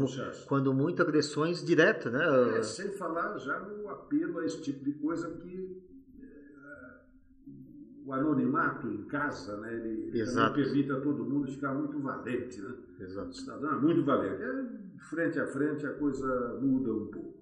quando 0.47 0.73
muito 0.73 0.99
agressões 0.99 1.63
diretas, 1.63 2.11
né? 2.11 2.57
É, 2.57 2.63
sem 2.63 2.91
falar 2.93 3.37
já 3.37 3.59
no 3.59 3.87
apelo 3.87 4.39
a 4.39 4.45
esse 4.45 4.59
tipo 4.63 4.83
de 4.83 4.93
coisa 4.93 5.29
que 5.37 5.83
é, 6.19 6.99
o 8.03 8.11
anonimato 8.11 8.87
em 8.87 9.05
casa, 9.05 9.57
né? 9.57 9.71
Ele 9.75 10.19
Exato. 10.19 10.55
permite 10.55 10.91
a 10.91 10.99
todo 10.99 11.23
mundo 11.23 11.51
ficar 11.51 11.75
muito 11.75 11.99
valente, 11.99 12.59
né? 12.59 12.75
Exato. 12.99 13.29
O 13.29 13.33
cidadão 13.33 13.73
é 13.73 13.79
muito 13.79 14.03
valente. 14.03 14.41
É, 14.41 14.99
frente 15.07 15.39
a 15.39 15.45
frente 15.45 15.85
a 15.85 15.93
coisa 15.93 16.59
muda 16.59 16.91
um 16.91 17.05
pouco. 17.11 17.37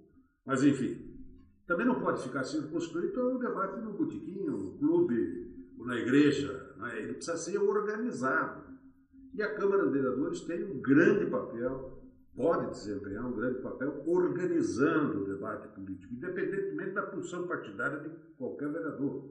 Mas 0.45 0.63
enfim, 0.63 1.17
também 1.65 1.85
não 1.85 2.01
pode 2.01 2.21
ficar 2.23 2.43
circunscrito 2.43 3.21
ao 3.21 3.39
debate 3.39 3.79
no 3.79 3.93
botiquinho, 3.93 4.51
no 4.51 4.77
clube, 4.77 5.75
ou 5.79 5.85
na 5.85 5.95
igreja. 5.95 6.75
Né? 6.75 7.03
Ele 7.03 7.13
precisa 7.13 7.37
ser 7.37 7.57
organizado. 7.57 8.67
E 9.33 9.41
a 9.41 9.55
Câmara 9.55 9.85
de 9.85 9.93
Vereadores 9.93 10.41
tem 10.41 10.65
um 10.65 10.81
grande 10.81 11.25
papel 11.27 11.96
pode 12.37 12.69
desempenhar 12.69 13.25
um 13.25 13.35
grande 13.35 13.61
papel 13.61 14.03
organizando 14.05 15.23
o 15.23 15.25
debate 15.25 15.67
político, 15.69 16.13
independentemente 16.13 16.91
da 16.91 17.01
posição 17.01 17.47
partidária 17.47 17.99
de 17.99 18.09
qualquer 18.37 18.71
vereador, 18.71 19.27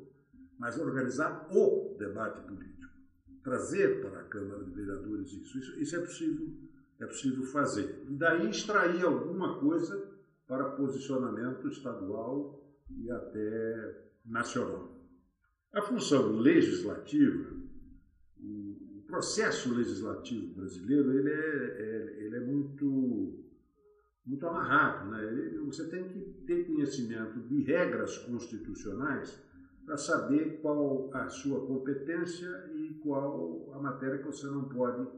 mas 0.58 0.76
organizar 0.76 1.46
o 1.52 1.96
debate 1.96 2.40
político, 2.42 2.92
trazer 3.44 4.00
para 4.00 4.20
a 4.20 4.24
Câmara 4.24 4.64
de 4.64 4.72
Vereadores 4.72 5.32
isso. 5.32 5.56
Isso, 5.56 5.80
isso 5.80 5.96
é 5.96 6.00
possível, 6.00 6.48
é 6.98 7.06
possível 7.06 7.44
fazer. 7.44 8.04
E 8.08 8.16
daí 8.16 8.50
extrair 8.50 9.04
alguma 9.04 9.60
coisa 9.60 10.12
para 10.48 10.70
posicionamento 10.70 11.68
estadual 11.68 12.60
e 12.90 13.08
até 13.08 14.04
nacional. 14.24 14.96
A 15.72 15.82
função 15.82 16.32
legislativa, 16.38 17.54
processo 19.06 19.72
legislativo 19.72 20.54
brasileiro 20.54 21.12
ele 21.12 21.30
é, 21.30 21.34
é, 21.34 22.24
ele 22.24 22.36
é 22.36 22.40
muito, 22.40 23.44
muito 24.24 24.46
amarrado. 24.46 25.10
Né? 25.10 25.58
Você 25.64 25.88
tem 25.88 26.08
que 26.08 26.20
ter 26.46 26.66
conhecimento 26.66 27.40
de 27.40 27.62
regras 27.62 28.18
constitucionais 28.18 29.40
para 29.84 29.96
saber 29.96 30.60
qual 30.60 31.08
a 31.14 31.28
sua 31.28 31.64
competência 31.64 32.48
e 32.74 32.94
qual 32.94 33.72
a 33.72 33.78
matéria 33.78 34.18
que 34.18 34.26
você 34.26 34.46
não 34.46 34.68
pode 34.68 35.08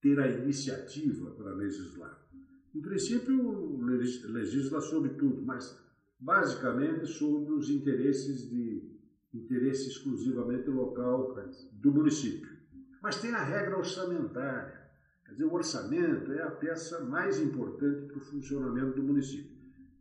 ter 0.00 0.18
a 0.18 0.26
iniciativa 0.26 1.30
para 1.32 1.52
legislar. 1.52 2.26
Em 2.74 2.80
princípio, 2.80 3.78
legisla 3.78 4.80
sobre 4.80 5.10
tudo, 5.10 5.42
mas 5.42 5.78
basicamente 6.18 7.06
sobre 7.06 7.52
os 7.52 7.68
interesses 7.68 8.48
de 8.48 8.96
interesse 9.34 9.88
exclusivamente 9.88 10.70
local 10.70 11.34
do 11.72 11.92
município. 11.92 12.55
Mas 13.02 13.16
tem 13.16 13.32
a 13.32 13.42
regra 13.42 13.76
orçamentária. 13.76 14.86
Quer 15.24 15.32
dizer, 15.32 15.44
o 15.44 15.52
orçamento 15.52 16.32
é 16.32 16.42
a 16.42 16.50
peça 16.50 17.00
mais 17.00 17.38
importante 17.38 18.06
para 18.06 18.18
o 18.18 18.20
funcionamento 18.20 18.96
do 18.96 19.02
município. 19.02 19.56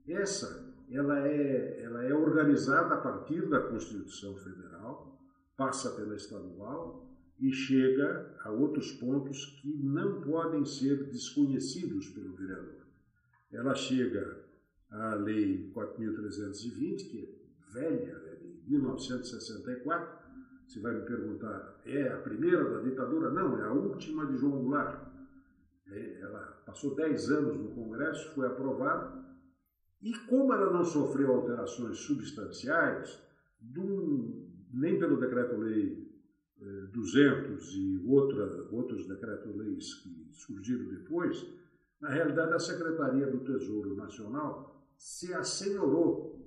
Essa 0.07 0.65
ela 0.89 1.27
é, 1.27 1.81
ela 1.81 2.03
é 2.03 2.13
organizada 2.13 2.93
a 2.93 2.97
partir 2.97 3.47
da 3.49 3.59
Constituição 3.59 4.35
Federal, 4.37 5.19
passa 5.57 5.91
pela 5.91 6.15
estadual 6.15 7.09
e 7.39 7.51
chega 7.51 8.35
a 8.43 8.51
outros 8.51 8.91
pontos 8.91 9.45
que 9.61 9.73
não 9.83 10.21
podem 10.21 10.63
ser 10.65 11.09
desconhecidos 11.09 12.09
pelo 12.09 12.35
vereador. 12.35 12.85
Ela 13.51 13.73
chega 13.73 14.43
à 14.89 15.15
Lei 15.15 15.71
4.320, 15.73 17.09
que 17.09 17.19
é 17.19 17.73
velha, 17.73 18.21
é 18.27 18.35
de 18.35 18.69
1964, 18.69 20.24
você 20.67 20.79
vai 20.79 20.93
me 20.93 21.05
perguntar, 21.05 21.81
é 21.85 22.07
a 22.09 22.17
primeira 22.17 22.69
da 22.69 22.81
ditadura? 22.81 23.29
Não, 23.29 23.57
é 23.59 23.63
a 23.67 23.71
última 23.71 24.25
de 24.25 24.37
João 24.37 24.63
Goulart. 24.63 25.07
É, 25.87 26.19
ela 26.21 26.39
passou 26.65 26.95
10 26.95 27.29
anos 27.31 27.57
no 27.57 27.71
Congresso, 27.71 28.33
foi 28.33 28.47
aprovada, 28.47 29.23
e 30.01 30.13
como 30.27 30.53
ela 30.53 30.71
não 30.71 30.83
sofreu 30.83 31.31
alterações 31.31 31.99
substanciais, 31.99 33.21
nem 34.73 34.99
pelo 34.99 35.19
Decreto-Lei 35.19 36.05
200 36.91 37.67
eh, 37.73 37.77
e 37.77 38.03
outra, 38.07 38.67
outros 38.71 39.07
decretos-leis 39.07 39.93
que 39.95 40.29
surgiram 40.31 40.85
depois, 40.89 41.45
Na 42.01 42.09
realidade, 42.09 42.53
a 42.53 42.59
Secretaria 42.59 43.25
do 43.25 43.39
Tesouro 43.39 43.95
Nacional 43.95 44.85
se 44.97 45.33
assenhorou 45.33 46.35
é, 46.35 46.44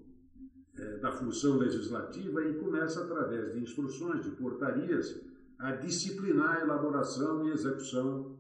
da 1.01 1.13
função 1.13 1.57
legislativa 1.57 2.45
e 2.45 2.55
começa, 2.55 3.03
através 3.03 3.53
de 3.53 3.61
instruções, 3.61 4.25
de 4.25 4.31
portarias, 4.33 5.21
a 5.59 5.73
disciplinar 5.73 6.59
a 6.59 6.61
elaboração 6.61 7.47
e 7.47 7.51
execução 7.51 8.39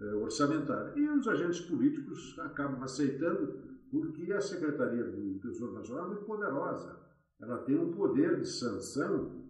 é, 0.00 0.14
orçamentária. 0.14 0.92
E 0.96 1.08
os 1.08 1.26
agentes 1.26 1.60
políticos 1.62 2.38
acabam 2.40 2.82
aceitando, 2.82 3.58
porque 3.90 4.32
a 4.32 4.40
Secretaria 4.40 5.04
do 5.04 5.38
Tesouro 5.40 5.74
Nacional 5.74 6.04
é 6.04 6.08
muito 6.08 6.24
poderosa. 6.24 6.98
Ela 7.40 7.58
tem 7.64 7.78
um 7.78 7.92
poder 7.92 8.40
de 8.40 8.46
sanção, 8.46 9.48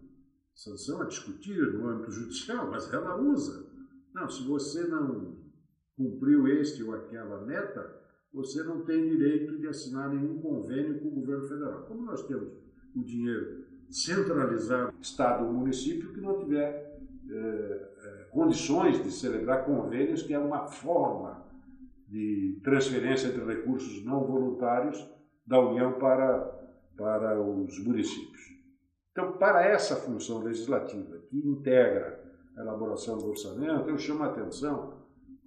sanção 0.55 1.01
a 1.01 1.05
discutir 1.05 1.73
no 1.73 1.87
âmbito 1.87 2.11
judicial, 2.11 2.69
mas 2.69 2.91
ela 2.93 3.19
usa. 3.19 3.67
Não, 4.13 4.29
se 4.29 4.43
você 4.43 4.87
não 4.87 5.37
cumpriu 5.97 6.47
este 6.47 6.83
ou 6.83 6.95
aquela 6.95 7.45
meta, 7.45 7.98
você 8.33 8.63
não 8.63 8.81
tem 8.85 9.07
direito 9.07 9.57
de 9.57 9.67
assinar 9.67 10.09
nenhum 10.09 10.39
convênio 10.39 10.99
com 10.99 11.07
o 11.07 11.11
governo 11.11 11.47
federal. 11.47 11.83
Como 11.83 12.03
nós 12.03 12.25
temos 12.27 12.53
o 12.95 13.03
dinheiro 13.03 13.65
centralizado, 13.89 14.93
Estado 15.01 15.45
ou 15.45 15.53
município, 15.53 16.13
que 16.13 16.21
não 16.21 16.39
tiver 16.39 16.99
é, 17.29 17.35
é, 17.35 18.27
condições 18.31 19.03
de 19.03 19.11
celebrar 19.11 19.65
convênios, 19.65 20.21
que 20.21 20.33
é 20.33 20.39
uma 20.39 20.67
forma 20.67 21.45
de 22.07 22.59
transferência 22.63 23.31
de 23.31 23.39
recursos 23.39 24.03
não 24.03 24.25
voluntários 24.25 25.07
da 25.45 25.59
União 25.59 25.93
para, 25.93 26.39
para 26.97 27.41
os 27.41 27.83
municípios. 27.83 28.41
Então, 29.11 29.33
para 29.33 29.63
essa 29.65 29.95
função 29.95 30.43
legislativa, 30.43 31.19
que 31.29 31.37
integra 31.37 32.23
a 32.55 32.61
elaboração 32.61 33.17
do 33.17 33.29
orçamento, 33.29 33.89
eu 33.89 33.97
chamo 33.97 34.23
a 34.23 34.27
atenção 34.27 34.98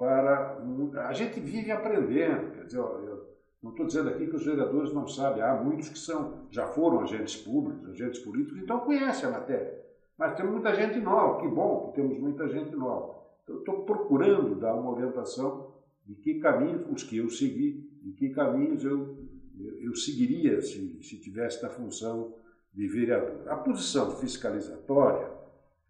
para. 0.02 0.58
A 1.06 1.12
gente 1.12 1.38
vive 1.38 1.70
aprendendo. 1.70 2.50
Quer 2.54 2.64
dizer, 2.64 2.78
eu 2.78 3.28
não 3.62 3.70
estou 3.70 3.86
dizendo 3.86 4.08
aqui 4.08 4.26
que 4.26 4.34
os 4.34 4.44
vereadores 4.44 4.92
não 4.92 5.06
sabem, 5.06 5.40
há 5.40 5.54
muitos 5.54 5.88
que 5.88 5.98
são, 5.98 6.48
já 6.50 6.66
foram 6.66 7.02
agentes 7.02 7.36
públicos, 7.36 7.88
agentes 7.88 8.18
políticos, 8.18 8.60
então 8.60 8.80
conhecem 8.80 9.28
a 9.28 9.32
matéria. 9.32 9.80
Mas 10.18 10.34
temos 10.34 10.50
muita 10.50 10.74
gente 10.74 10.98
nova, 10.98 11.40
que 11.40 11.46
bom 11.46 11.86
que 11.86 12.00
temos 12.00 12.18
muita 12.18 12.48
gente 12.48 12.74
nova. 12.74 13.22
Então, 13.44 13.58
estou 13.58 13.84
procurando 13.84 14.56
dar 14.56 14.74
uma 14.74 14.90
orientação 14.90 15.72
de 16.04 16.16
que 16.16 16.40
caminhos, 16.40 16.84
os 16.90 17.04
que 17.04 17.18
eu 17.18 17.30
segui, 17.30 17.88
de 18.02 18.10
que 18.12 18.30
caminhos 18.30 18.84
eu, 18.84 19.16
eu 19.80 19.94
seguiria 19.94 20.60
se, 20.60 21.00
se 21.00 21.20
tivesse 21.20 21.64
a 21.64 21.68
função 21.68 22.34
de 22.74 22.88
vereador. 22.88 23.48
A 23.48 23.54
posição 23.54 24.10
fiscalizatória, 24.16 25.30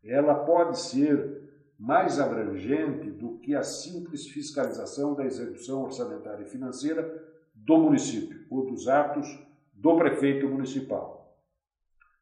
ela 0.05 0.35
pode 0.35 0.79
ser 0.79 1.42
mais 1.83 2.21
abrangente 2.21 3.11
do 3.11 3.39
que 3.39 3.57
a 3.57 3.65
simples 3.65 4.29
fiscalização 4.29 5.15
da 5.15 5.25
execução 5.25 5.83
orçamentária 5.83 6.45
e 6.45 6.49
financeira 6.49 7.29
do 7.53 7.77
município 7.77 8.47
ou 8.49 8.65
dos 8.65 8.87
atos 8.87 9.27
do 9.73 9.97
prefeito 9.97 10.47
municipal. 10.47 11.37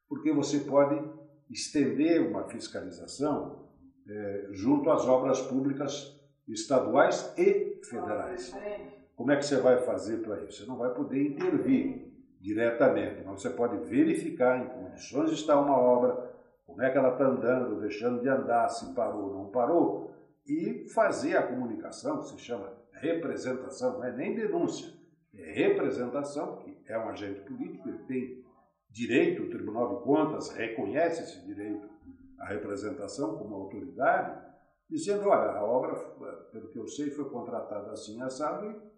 Porque 0.09 0.33
você 0.33 0.61
pode 0.61 0.99
estender 1.47 2.27
uma 2.27 2.45
fiscalização 2.45 3.69
é, 4.09 4.47
junto 4.49 4.89
às 4.89 5.07
obras 5.07 5.39
públicas 5.41 6.19
estaduais 6.47 7.31
e 7.37 7.79
federais. 7.83 8.51
Como 9.15 9.31
é 9.31 9.37
que 9.37 9.45
você 9.45 9.57
vai 9.57 9.77
fazer 9.85 10.23
para 10.23 10.41
isso? 10.41 10.63
Você 10.63 10.65
não 10.65 10.77
vai 10.77 10.91
poder 10.91 11.23
intervir 11.23 12.11
diretamente, 12.39 13.21
mas 13.23 13.39
você 13.39 13.51
pode 13.51 13.77
verificar 13.87 14.59
em 14.59 14.67
condições 14.69 15.31
está 15.31 15.59
uma 15.61 15.77
obra, 15.77 16.30
como 16.71 16.83
é 16.83 16.89
que 16.89 16.97
ela 16.97 17.11
está 17.11 17.25
andando, 17.25 17.81
deixando 17.81 18.21
de 18.21 18.29
andar, 18.29 18.69
se 18.69 18.93
parou 18.93 19.29
ou 19.29 19.33
não 19.33 19.51
parou, 19.51 20.11
e 20.47 20.87
fazer 20.89 21.35
a 21.37 21.45
comunicação, 21.45 22.19
que 22.19 22.29
se 22.29 22.37
chama 22.39 22.73
representação, 22.93 23.97
não 23.97 24.03
é 24.05 24.11
nem 24.15 24.33
denúncia, 24.33 24.91
é 25.33 25.51
representação, 25.51 26.57
que 26.57 26.81
é 26.87 26.97
um 26.97 27.09
agente 27.09 27.41
político, 27.41 27.89
ele 27.89 27.99
tem 28.05 28.45
direito, 28.89 29.43
o 29.43 29.49
Tribunal 29.49 29.97
de 29.97 30.03
Contas 30.03 30.49
reconhece 30.49 31.23
esse 31.23 31.45
direito 31.45 31.89
à 32.39 32.45
representação 32.45 33.37
como 33.37 33.55
autoridade, 33.55 34.41
dizendo, 34.89 35.27
olha, 35.27 35.51
a 35.51 35.63
obra, 35.63 35.95
pelo 36.51 36.69
que 36.69 36.79
eu 36.79 36.87
sei, 36.87 37.11
foi 37.11 37.29
contratada 37.29 37.91
assim, 37.91 38.21
assado, 38.21 38.65
e 38.65 38.91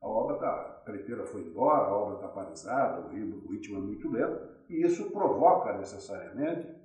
a 0.00 0.08
obra 0.08 0.36
está, 0.36 0.50
a 0.50 0.82
prefeira 0.84 1.24
foi 1.24 1.42
embora, 1.42 1.88
a 1.88 1.94
obra 1.94 2.14
está 2.16 2.28
paralisada, 2.28 3.00
o 3.00 3.08
ritmo 3.50 3.78
é 3.78 3.80
muito 3.80 4.10
lento, 4.10 4.48
e 4.68 4.84
isso 4.84 5.10
provoca 5.10 5.76
necessariamente 5.76 6.78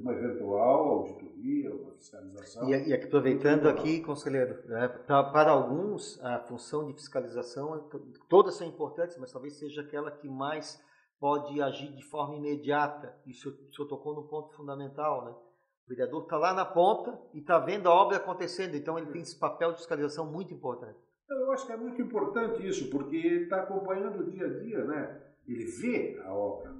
uma 0.00 0.12
eventual 0.12 0.88
auditoria, 0.88 1.74
uma 1.74 1.92
fiscalização. 1.92 2.68
E, 2.68 2.88
e 2.88 2.94
aproveitando 2.94 3.68
aqui, 3.68 4.00
conselheiro, 4.00 4.66
né, 4.68 4.88
pra, 4.88 5.24
para 5.24 5.50
alguns 5.50 6.22
a 6.22 6.40
função 6.40 6.86
de 6.86 6.94
fiscalização, 6.94 7.76
é 7.76 7.80
todas 8.28 8.56
são 8.56 8.66
importantes, 8.66 9.16
mas 9.18 9.32
talvez 9.32 9.58
seja 9.58 9.82
aquela 9.82 10.10
que 10.10 10.28
mais 10.28 10.80
pode 11.18 11.60
agir 11.60 11.94
de 11.94 12.04
forma 12.04 12.36
imediata. 12.36 13.14
Isso 13.26 13.48
o 13.48 13.74
senhor 13.74 13.88
tocou 13.88 14.14
no 14.14 14.28
ponto 14.28 14.54
fundamental, 14.54 15.24
né? 15.24 15.30
O 15.32 15.88
vereador 15.88 16.24
está 16.24 16.36
lá 16.36 16.52
na 16.52 16.64
ponta 16.64 17.18
e 17.32 17.38
está 17.38 17.58
vendo 17.58 17.88
a 17.88 17.94
obra 17.94 18.16
acontecendo, 18.16 18.74
então 18.74 18.98
ele 18.98 19.06
tem 19.12 19.22
esse 19.22 19.38
papel 19.38 19.70
de 19.70 19.78
fiscalização 19.78 20.30
muito 20.30 20.52
importante. 20.52 20.98
Eu 21.30 21.52
acho 21.52 21.66
que 21.66 21.72
é 21.72 21.76
muito 21.76 22.00
importante 22.02 22.66
isso, 22.66 22.90
porque 22.90 23.16
ele 23.16 23.44
está 23.44 23.62
acompanhando 23.62 24.20
o 24.20 24.30
dia 24.30 24.46
a 24.46 24.58
dia, 24.58 24.84
né? 24.84 25.22
Ele 25.46 25.64
vê 25.64 26.20
a 26.24 26.34
obra. 26.34 26.74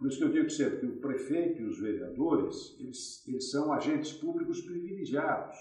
Por 0.00 0.08
isso 0.08 0.16
que 0.16 0.24
eu 0.24 0.32
digo 0.32 0.48
sempre 0.48 0.78
que 0.78 0.86
o 0.86 0.98
prefeito 0.98 1.60
e 1.60 1.66
os 1.66 1.78
vereadores, 1.78 2.74
eles, 2.80 3.22
eles 3.28 3.50
são 3.50 3.70
agentes 3.70 4.14
públicos 4.14 4.62
privilegiados. 4.62 5.58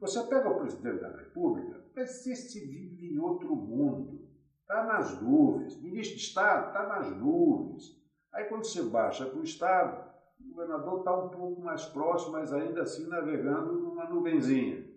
Você 0.00 0.22
pega 0.28 0.48
o 0.48 0.60
presidente 0.60 1.00
da 1.00 1.08
República, 1.08 1.84
mas 1.96 2.24
esse 2.24 2.60
vive 2.60 3.12
em 3.12 3.18
outro 3.18 3.56
mundo, 3.56 4.28
está 4.60 4.84
nas 4.84 5.20
nuvens. 5.20 5.76
Ministro 5.82 6.16
de 6.16 6.22
Estado 6.22 6.68
está 6.68 6.86
nas 6.86 7.16
nuvens. 7.16 8.00
Aí 8.32 8.44
quando 8.44 8.64
você 8.64 8.80
baixa 8.80 9.26
para 9.26 9.40
o 9.40 9.42
Estado, 9.42 10.08
o 10.40 10.50
governador 10.50 11.00
está 11.00 11.24
um 11.24 11.28
pouco 11.30 11.60
mais 11.60 11.84
próximo, 11.86 12.30
mas 12.30 12.52
ainda 12.52 12.82
assim 12.82 13.08
navegando 13.08 13.72
numa 13.72 14.08
nuvenzinha. 14.08 14.88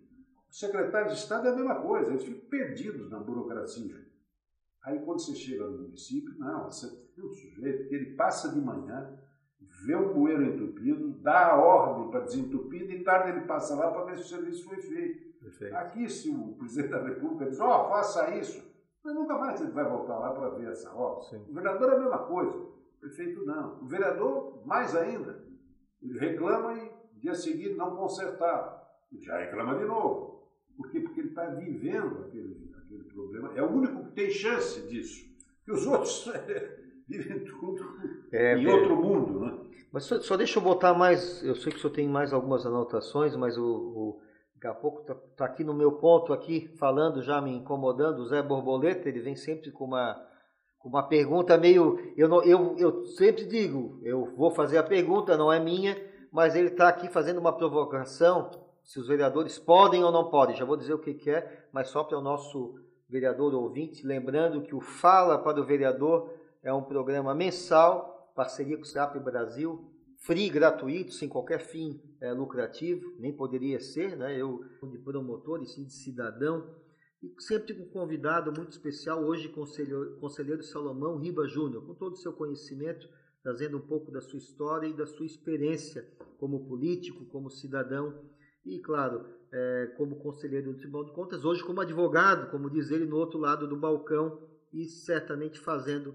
O 0.48 0.54
secretário 0.54 1.10
de 1.10 1.18
Estado 1.18 1.48
é 1.48 1.52
a 1.52 1.56
mesma 1.56 1.82
coisa, 1.82 2.12
eles 2.12 2.24
ficam 2.24 2.48
perdidos 2.48 3.10
na 3.10 3.20
burocracia. 3.20 4.06
Aí 4.88 5.00
quando 5.00 5.20
você 5.20 5.36
chega 5.36 5.68
no 5.68 5.80
município, 5.80 6.34
não, 6.40 6.64
você 6.64 6.88
tem 7.14 7.26
um 7.26 7.34
sujeito 7.34 7.90
que 7.90 7.96
ele 7.96 8.16
passa 8.16 8.54
de 8.54 8.62
manhã, 8.62 9.20
vê 9.86 9.96
o 9.96 10.14
bueiro 10.14 10.46
entupido, 10.46 11.10
dá 11.20 11.48
a 11.52 11.58
ordem 11.58 12.10
para 12.10 12.22
desentupir, 12.22 12.88
de 12.88 13.04
tarde 13.04 13.32
ele 13.32 13.46
passa 13.46 13.76
lá 13.76 13.92
para 13.92 14.06
ver 14.06 14.18
se 14.18 14.24
o 14.24 14.28
serviço 14.28 14.64
foi 14.64 14.78
feito. 14.78 15.40
Perfeito. 15.42 15.76
Aqui, 15.76 16.08
se 16.08 16.30
o 16.30 16.54
presidente 16.54 16.92
da 16.92 17.04
República 17.04 17.50
diz, 17.50 17.60
ó, 17.60 17.86
oh, 17.86 17.90
faça 17.90 18.34
isso, 18.38 18.66
mas 19.04 19.14
nunca 19.14 19.38
mais 19.38 19.60
ele 19.60 19.72
vai 19.72 19.84
voltar 19.84 20.20
lá 20.20 20.32
para 20.34 20.52
ver 20.52 20.70
essa 20.70 20.90
obra. 20.96 21.22
Sim. 21.24 21.46
O 21.50 21.54
vereador 21.54 21.92
é 21.92 21.96
a 21.96 22.00
mesma 22.00 22.20
coisa, 22.20 22.58
o 22.58 23.00
prefeito 23.02 23.46
não. 23.46 23.82
O 23.82 23.88
vereador, 23.88 24.66
mais 24.66 24.96
ainda, 24.96 25.44
ele 26.02 26.18
reclama 26.18 26.74
e 26.76 26.92
dia 27.20 27.36
seguinte 27.36 27.76
não 27.76 27.94
consertar. 27.98 28.88
Já 29.20 29.38
reclama 29.38 29.78
de 29.78 29.84
novo. 29.84 30.48
Por 30.78 30.90
quê? 30.92 31.02
Porque 31.02 31.20
ele 31.20 31.30
está 31.30 31.46
vivendo 31.48 32.24
aquele 32.26 32.68
aquele 32.88 33.04
problema. 33.04 33.52
É 33.56 33.62
o 33.62 33.70
único 33.70 34.07
tem 34.18 34.32
chance 34.32 34.82
disso. 34.88 35.24
E 35.68 35.72
os 35.72 35.86
outros 35.86 36.28
vivem 37.08 37.46
tudo 37.46 37.86
é, 38.32 38.58
em 38.58 38.66
outro 38.66 38.96
mundo. 38.96 39.40
Né? 39.42 39.60
Mas 39.94 40.06
só, 40.06 40.20
só, 40.20 40.36
deixa 40.36 40.58
eu 40.58 40.64
botar 40.64 40.96
mais. 40.96 41.44
Eu 41.44 41.56
sei 41.56 41.72
que 41.72 41.78
o 41.78 41.82
senhor 41.82 41.94
tem 41.94 42.10
mais 42.10 42.34
algumas 42.34 42.66
anotações, 42.66 43.36
mas 43.36 43.56
o, 43.60 43.64
o 43.64 44.22
daqui 44.56 44.68
a 44.68 44.74
pouco 44.74 45.02
está 45.02 45.14
tá 45.14 45.46
aqui 45.46 45.64
no 45.64 45.74
meu 45.74 45.92
ponto, 45.94 46.34
aqui 46.34 46.68
falando, 46.80 47.22
já 47.22 47.40
me 47.40 47.52
incomodando. 47.52 48.20
O 48.20 48.26
Zé 48.26 48.42
Borboleta, 48.42 49.08
ele 49.08 49.22
vem 49.22 49.36
sempre 49.36 49.72
com 49.72 49.86
uma, 49.86 50.20
com 50.80 50.90
uma 50.90 51.04
pergunta 51.04 51.56
meio. 51.56 52.14
Eu, 52.18 52.28
não, 52.28 52.44
eu, 52.44 52.76
eu 52.80 53.06
sempre 53.06 53.46
digo, 53.46 54.00
eu 54.04 54.34
vou 54.36 54.50
fazer 54.50 54.80
a 54.80 54.84
pergunta, 54.84 55.38
não 55.38 55.54
é 55.54 55.60
minha, 55.60 55.96
mas 56.32 56.56
ele 56.56 56.70
está 56.70 56.88
aqui 56.90 57.08
fazendo 57.08 57.40
uma 57.40 57.56
provocação 57.56 58.50
se 58.84 59.00
os 59.00 59.08
vereadores 59.08 59.60
podem 59.60 60.04
ou 60.04 60.12
não 60.12 60.32
podem. 60.32 60.56
Já 60.56 60.66
vou 60.66 60.76
dizer 60.78 60.96
o 60.96 61.00
que, 61.00 61.14
que 61.14 61.30
é, 61.30 61.68
mas 61.72 61.90
só 61.90 62.04
para 62.04 62.18
o 62.18 62.22
nosso 62.22 62.87
vereador 63.10 63.54
ouvinte, 63.54 64.06
lembrando 64.06 64.62
que 64.62 64.76
o 64.76 64.82
Fala 64.82 65.38
para 65.38 65.62
o 65.62 65.66
Vereador 65.66 66.34
é 66.62 66.74
um 66.74 66.84
programa 66.84 67.34
mensal, 67.34 68.32
parceria 68.36 68.76
com 68.76 68.84
o 68.84 68.86
SAP 68.86 69.18
Brasil, 69.18 69.90
free, 70.18 70.50
gratuito, 70.50 71.14
sem 71.14 71.30
qualquer 71.30 71.60
fim 71.60 72.02
é, 72.20 72.34
lucrativo, 72.34 73.16
nem 73.20 73.32
poderia 73.32 73.80
ser, 73.80 74.18
né? 74.18 74.36
Eu 74.40 74.64
de 74.92 74.98
promotor 74.98 75.62
e 75.62 75.68
sim 75.68 75.86
de 75.86 75.94
cidadão. 75.94 76.76
E 77.22 77.34
sempre 77.40 77.74
com 77.74 77.84
um 77.84 77.90
convidado 77.90 78.52
muito 78.52 78.72
especial, 78.72 79.24
hoje 79.24 79.50
conselheiro, 79.50 80.18
conselheiro 80.20 80.64
Salomão 80.64 81.18
Riba 81.18 81.48
Júnior, 81.48 81.86
com 81.86 81.96
todo 81.96 82.14
o 82.14 82.18
seu 82.18 82.34
conhecimento, 82.34 83.08
trazendo 83.42 83.78
um 83.78 83.88
pouco 83.88 84.12
da 84.12 84.22
sua 84.22 84.38
história 84.38 84.88
e 84.88 84.94
da 84.94 85.08
sua 85.08 85.26
experiência 85.26 86.08
como 86.38 86.68
político, 86.68 87.26
como 87.26 87.50
cidadão 87.50 88.22
e, 88.66 88.80
claro, 88.80 89.26
é, 89.52 89.94
como 89.98 90.18
conselheiro 90.18 90.72
do 90.72 90.78
Tribunal 90.78 91.06
de 91.06 91.14
Contas, 91.14 91.46
hoje 91.46 91.64
como 91.64 91.82
advogado, 91.82 92.50
como 92.52 92.70
diz 92.70 92.92
ele, 92.92 93.06
no 93.06 93.18
outro 93.18 93.40
lado 93.40 93.68
do 93.68 93.76
balcão 93.76 94.42
e 94.74 94.86
certamente 94.86 95.60
fazendo 95.60 96.14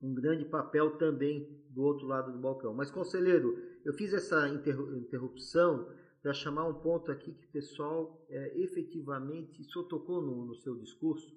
um 0.00 0.14
grande 0.14 0.44
papel 0.44 0.96
também 0.96 1.62
do 1.70 1.82
outro 1.82 2.06
lado 2.06 2.32
do 2.32 2.38
balcão. 2.38 2.74
Mas, 2.74 2.90
conselheiro, 2.90 3.56
eu 3.84 3.92
fiz 3.92 4.12
essa 4.12 4.48
interrupção 4.48 5.88
para 6.20 6.32
chamar 6.32 6.66
um 6.68 6.74
ponto 6.74 7.10
aqui 7.10 7.32
que 7.32 7.46
o 7.46 7.52
pessoal 7.52 8.24
é, 8.28 8.60
efetivamente, 8.60 9.64
senhor 9.64 9.86
tocou 9.86 10.22
no, 10.22 10.46
no 10.46 10.54
seu 10.56 10.76
discurso, 10.76 11.30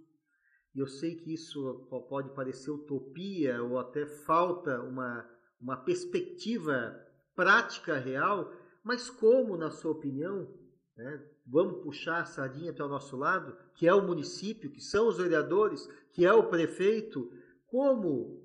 e 0.76 0.80
eu 0.80 0.88
sei 0.88 1.16
que 1.16 1.34
isso 1.34 1.88
pode 2.10 2.30
parecer 2.36 2.70
utopia 2.70 3.64
ou 3.64 3.80
até 3.80 4.06
falta 4.06 4.82
uma, 4.82 5.26
uma 5.60 5.78
perspectiva 5.78 7.02
prática 7.34 7.98
real, 7.98 8.52
mas 8.84 9.10
como, 9.10 9.56
na 9.58 9.72
sua 9.72 9.92
opinião, 9.92 10.48
né, 10.96 11.26
vamos 11.46 11.84
puxar 11.84 12.22
a 12.22 12.26
sardinha 12.26 12.74
para 12.74 12.86
o 12.86 12.90
nosso 12.90 13.18
lado, 13.18 13.58
que 13.76 13.88
é 13.88 13.94
o 13.94 14.06
município, 14.06 14.72
que 14.72 14.82
são 14.82 15.08
os 15.08 15.18
vereadores, 15.18 15.86
que 16.14 16.26
é 16.26 16.34
o 16.34 16.50
prefeito, 16.50 17.32
como 17.68 18.44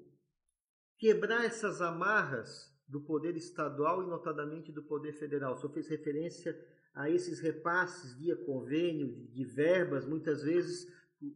quebrar 0.98 1.44
essas 1.44 1.80
amarras 1.80 2.70
do 2.88 3.00
poder 3.00 3.36
estadual 3.36 4.02
e 4.02 4.06
notadamente 4.06 4.72
do 4.72 4.82
poder 4.82 5.12
federal. 5.12 5.54
O 5.54 5.56
senhor 5.56 5.72
fez 5.72 5.88
referência 5.88 6.58
a 6.92 7.08
esses 7.08 7.38
repasses 7.38 8.16
via 8.18 8.36
convênio, 8.44 9.28
de 9.32 9.44
verbas, 9.44 10.04
muitas 10.04 10.42
vezes 10.42 10.86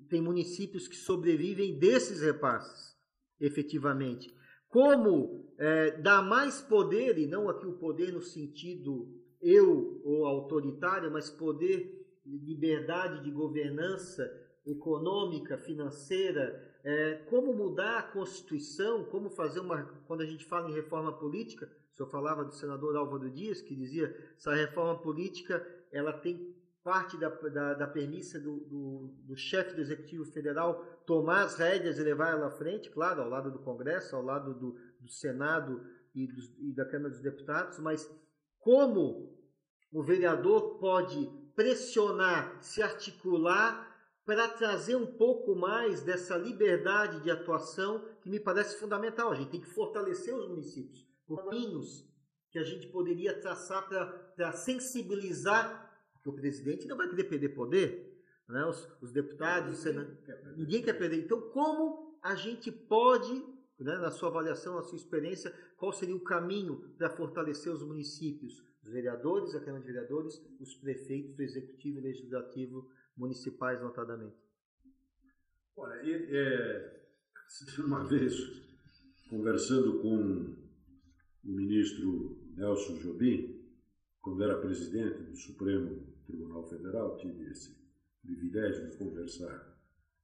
tem 0.08 0.20
municípios 0.20 0.88
que 0.88 0.96
sobrevivem 0.96 1.78
desses 1.78 2.20
repasses, 2.20 2.96
efetivamente. 3.38 4.34
Como 4.68 5.54
é, 5.56 5.92
dar 6.02 6.22
mais 6.22 6.60
poder, 6.60 7.18
e 7.18 7.26
não 7.26 7.48
aqui 7.48 7.66
o 7.66 7.78
poder 7.78 8.12
no 8.12 8.22
sentido 8.22 9.23
eu 9.44 10.00
ou 10.04 10.26
autoritário, 10.26 11.10
mas 11.10 11.30
poder, 11.30 12.02
liberdade 12.24 13.22
de 13.22 13.30
governança 13.30 14.24
econômica, 14.64 15.58
financeira, 15.58 16.74
é, 16.82 17.16
como 17.28 17.52
mudar 17.52 17.98
a 17.98 18.02
Constituição, 18.02 19.04
como 19.04 19.28
fazer 19.28 19.60
uma. 19.60 19.84
Quando 20.06 20.22
a 20.22 20.26
gente 20.26 20.44
fala 20.46 20.70
em 20.70 20.74
reforma 20.74 21.12
política, 21.12 21.70
o 21.92 21.94
senhor 21.94 22.08
falava 22.08 22.44
do 22.44 22.54
senador 22.54 22.96
Álvaro 22.96 23.30
Dias, 23.30 23.60
que 23.60 23.74
dizia 23.74 24.14
essa 24.36 24.54
reforma 24.54 24.98
política 24.98 25.64
ela 25.92 26.12
tem 26.12 26.54
parte 26.82 27.16
da, 27.16 27.28
da, 27.28 27.74
da 27.74 27.86
premissa 27.86 28.38
do, 28.38 28.56
do, 28.60 29.14
do 29.26 29.36
chefe 29.36 29.74
do 29.74 29.80
Executivo 29.80 30.24
Federal 30.26 30.84
tomar 31.06 31.44
as 31.44 31.56
rédeas 31.56 31.98
e 31.98 32.02
levar 32.02 32.32
ela 32.32 32.48
à 32.48 32.50
frente, 32.50 32.90
claro, 32.90 33.22
ao 33.22 33.28
lado 33.28 33.50
do 33.50 33.58
Congresso, 33.60 34.16
ao 34.16 34.22
lado 34.22 34.52
do, 34.54 34.76
do 35.00 35.08
Senado 35.08 35.80
e, 36.14 36.26
dos, 36.26 36.52
e 36.58 36.72
da 36.72 36.84
Câmara 36.84 37.10
dos 37.10 37.20
Deputados, 37.20 37.78
mas 37.78 38.10
como 38.64 39.30
o 39.92 40.02
vereador 40.02 40.78
pode 40.78 41.30
pressionar, 41.54 42.58
se 42.62 42.82
articular 42.82 43.92
para 44.24 44.48
trazer 44.48 44.96
um 44.96 45.06
pouco 45.06 45.54
mais 45.54 46.00
dessa 46.00 46.34
liberdade 46.34 47.20
de 47.20 47.30
atuação 47.30 48.02
que 48.22 48.30
me 48.30 48.40
parece 48.40 48.80
fundamental. 48.80 49.30
A 49.30 49.34
gente 49.34 49.50
tem 49.50 49.60
que 49.60 49.68
fortalecer 49.68 50.34
os 50.34 50.48
municípios 50.48 51.06
por 51.26 51.44
caminhos 51.44 52.08
que 52.50 52.58
a 52.58 52.64
gente 52.64 52.86
poderia 52.86 53.38
traçar 53.38 53.86
para 53.86 54.52
sensibilizar, 54.52 55.92
o 56.24 56.32
presidente 56.32 56.86
não 56.86 56.96
vai 56.96 57.08
querer 57.10 57.24
perder 57.24 57.50
poder, 57.50 58.18
né? 58.48 58.64
os, 58.64 58.88
os 59.02 59.12
deputados, 59.12 59.84
ninguém, 59.84 60.16
quer 60.24 60.42
ninguém 60.56 60.82
quer 60.82 60.94
perder. 60.94 61.18
Então, 61.22 61.38
como 61.50 62.18
a 62.22 62.34
gente 62.34 62.72
pode 62.72 63.44
né, 63.84 63.98
na 63.98 64.10
sua 64.10 64.30
avaliação, 64.30 64.76
na 64.76 64.82
sua 64.82 64.96
experiência, 64.96 65.52
qual 65.76 65.92
seria 65.92 66.16
o 66.16 66.24
caminho 66.24 66.88
para 66.96 67.10
fortalecer 67.10 67.70
os 67.70 67.82
municípios, 67.82 68.64
os 68.82 68.90
vereadores, 68.90 69.54
a 69.54 69.60
Câmara 69.60 69.84
de 69.84 69.92
Vereadores, 69.92 70.42
os 70.58 70.74
prefeitos, 70.76 71.38
o 71.38 71.42
Executivo 71.42 71.98
e 71.98 72.00
o 72.00 72.04
Legislativo 72.04 72.90
municipais, 73.14 73.80
notadamente? 73.82 74.36
Olha, 75.76 76.00
é, 76.02 77.04
uma 77.84 78.04
vez, 78.04 78.34
conversando 79.28 80.00
com 80.00 80.56
o 81.44 81.52
ministro 81.52 82.42
Nelson 82.56 82.96
Jobim, 83.00 83.68
quando 84.22 84.42
era 84.42 84.62
presidente 84.62 85.24
do 85.24 85.36
Supremo 85.36 86.06
Tribunal 86.24 86.66
Federal, 86.70 87.18
tive 87.18 87.50
esse 87.50 87.76
privilégio 88.22 88.88
de 88.88 88.96
conversar 88.96 89.78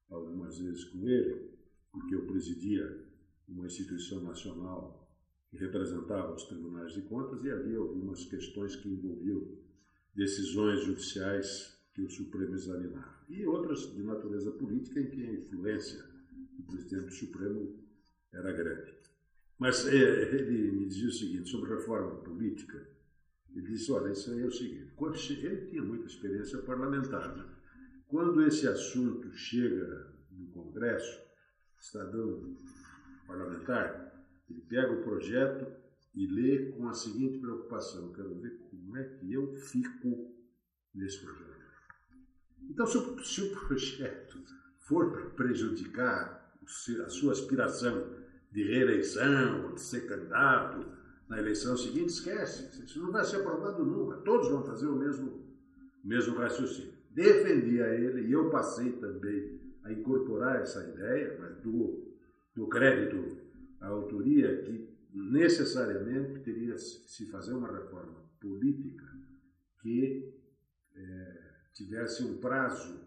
algumas 0.09 0.59
vezes 0.59 0.85
com 0.85 1.07
ele, 1.07 1.51
porque 1.93 2.15
eu 2.15 2.27
presidia 2.27 3.10
uma 3.51 3.67
instituição 3.67 4.23
nacional 4.23 5.09
que 5.51 5.57
representava 5.57 6.33
os 6.33 6.45
tribunais 6.45 6.93
de 6.95 7.03
contas 7.03 7.43
e 7.45 7.51
havia 7.51 7.79
algumas 7.79 8.25
questões 8.25 8.77
que 8.77 8.89
envolviam 8.89 9.59
decisões 10.15 10.85
judiciais 10.85 11.77
que 11.93 12.03
o 12.03 12.11
Supremo 12.11 12.55
examinava. 12.55 13.21
E 13.29 13.45
outras 13.47 13.93
de 13.93 14.03
natureza 14.03 14.51
política 14.53 15.01
em 15.01 15.11
que 15.11 15.27
a 15.27 15.33
influência 15.33 16.05
do 16.57 16.63
presidente 16.65 17.07
do 17.07 17.13
Supremo 17.13 17.79
era 18.33 18.53
grande. 18.53 18.95
Mas 19.59 19.87
é, 19.87 20.35
ele 20.35 20.71
me 20.73 20.87
dizia 20.87 21.09
o 21.09 21.13
seguinte 21.13 21.51
sobre 21.51 21.75
reforma 21.75 22.17
política. 22.23 22.89
Ele 23.55 23.67
disse: 23.67 23.93
olha, 23.93 24.13
isso 24.13 24.31
aí 24.31 24.41
é 24.41 24.47
o 24.47 24.53
seguinte. 24.53 24.93
Quando 24.97 25.17
ele 25.17 25.67
tinha 25.67 25.83
muita 25.83 26.07
experiência 26.07 26.59
parlamentar. 26.63 27.37
Né? 27.37 27.45
Quando 28.09 28.43
esse 28.43 28.67
assunto 28.67 29.31
chega 29.33 30.15
no 30.31 30.47
Congresso, 30.49 31.21
está 31.79 32.05
dando 32.05 32.59
parlamentar, 33.31 34.25
ele 34.49 34.61
pega 34.63 34.93
o 34.93 35.03
projeto 35.03 35.67
e 36.15 36.27
lê 36.27 36.73
com 36.73 36.89
a 36.89 36.93
seguinte 36.93 37.39
preocupação: 37.39 38.13
quero 38.13 38.35
ver 38.41 38.59
como 38.71 38.97
é 38.97 39.05
que 39.05 39.33
eu 39.33 39.55
fico 39.55 40.35
nesse 40.95 41.21
projeto. 41.21 41.51
Então, 42.69 42.87
se 42.87 42.99
o, 42.99 43.25
se 43.25 43.43
o 43.43 43.51
projeto 43.53 44.43
for 44.79 45.31
prejudicar 45.37 46.53
a 47.05 47.09
sua 47.09 47.33
aspiração 47.33 48.21
de 48.51 48.63
reeleição, 48.65 49.75
de 49.75 49.81
ser 49.81 50.07
candidato 50.07 50.87
na 51.29 51.39
eleição 51.39 51.77
seguinte, 51.77 52.11
esquece. 52.11 52.85
Isso 52.85 53.01
não 53.01 53.13
vai 53.13 53.25
ser 53.25 53.37
aprovado 53.37 53.85
nunca. 53.85 54.17
Todos 54.19 54.49
vão 54.49 54.65
fazer 54.65 54.87
o 54.87 54.97
mesmo, 54.97 55.45
mesmo 56.03 56.37
raciocínio. 56.37 56.93
Defendi 57.11 57.81
a 57.81 57.95
ele 57.95 58.29
e 58.29 58.33
eu 58.33 58.51
passei 58.51 58.93
também 58.93 59.61
a 59.85 59.93
incorporar 59.93 60.61
essa 60.61 60.83
ideia, 60.89 61.37
mas 61.41 61.57
do 61.59 62.10
do 62.55 62.67
crédito 62.69 63.39
à 63.81 63.89
autoria 63.89 64.63
que 64.63 64.89
necessariamente 65.13 66.41
teria 66.41 66.77
se 66.79 67.27
fazer 67.27 67.55
uma 67.55 67.71
reforma 67.71 68.23
política 68.41 69.07
que 69.81 70.33
é, 70.95 71.43
tivesse 71.75 72.23
um 72.23 72.39
prazo 72.39 73.01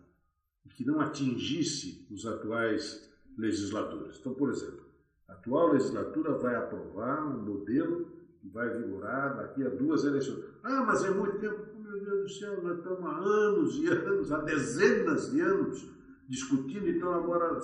que 0.76 0.86
não 0.86 1.00
atingisse 1.00 2.08
os 2.10 2.26
atuais 2.26 3.10
legisladores. 3.38 4.18
Então, 4.20 4.34
por 4.34 4.50
exemplo, 4.50 4.84
a 5.28 5.34
atual 5.34 5.74
legislatura 5.74 6.34
vai 6.34 6.56
aprovar 6.56 7.26
um 7.26 7.42
modelo 7.44 8.12
que 8.40 8.50
vai 8.50 8.70
vigorar 8.70 9.38
daqui 9.38 9.64
a 9.64 9.70
duas 9.70 10.04
eleições. 10.04 10.44
Ah, 10.64 10.84
mas 10.84 11.04
é 11.04 11.12
muito 11.12 11.40
tempo. 11.40 11.74
Meu 11.80 12.00
Deus 12.00 12.24
do 12.24 12.30
céu, 12.30 12.62
nós 12.64 12.78
estamos 12.78 13.06
há 13.06 13.18
anos 13.18 13.76
e 13.76 13.88
anos, 13.88 14.32
há 14.32 14.42
dezenas 14.42 15.32
de 15.32 15.42
anos 15.42 15.90
discutindo, 16.34 16.90
então 16.90 17.14
agora 17.14 17.60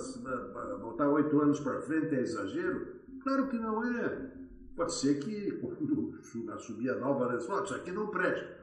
voltar 0.78 1.08
oito 1.08 1.40
anos 1.40 1.58
para 1.58 1.82
frente 1.82 2.14
é 2.14 2.20
exagero? 2.20 3.00
Claro 3.20 3.48
que 3.48 3.58
não 3.58 3.84
é. 3.84 4.30
Pode 4.76 4.94
ser 4.94 5.18
que 5.18 5.50
quando 5.58 6.20
assumir 6.54 6.90
a 6.90 7.00
nova 7.00 7.26
legislação, 7.26 7.64
isso 7.64 7.74
aqui 7.74 7.90
não 7.90 8.06
presta. 8.06 8.60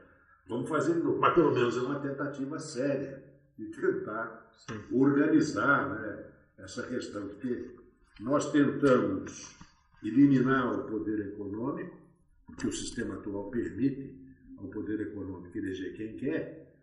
Vamos 0.48 0.66
fazer, 0.66 0.94
mas 0.94 1.34
pelo 1.34 1.52
menos 1.52 1.76
é 1.76 1.80
uma 1.82 2.00
tentativa 2.00 2.58
séria 2.58 3.22
de 3.58 3.66
tentar 3.66 4.50
Sim. 4.56 4.80
organizar 4.98 5.90
né, 5.90 6.24
essa 6.56 6.84
questão, 6.84 7.28
porque 7.28 7.76
nós 8.18 8.50
tentamos 8.50 9.54
eliminar 10.02 10.72
o 10.72 10.84
poder 10.84 11.34
econômico, 11.34 11.98
porque 12.46 12.66
o 12.66 12.72
sistema 12.72 13.16
atual 13.16 13.50
permite 13.50 14.16
ao 14.56 14.68
poder 14.68 15.02
econômico 15.02 15.58
eleger 15.58 15.94
quem 15.94 16.16
quer, 16.16 16.74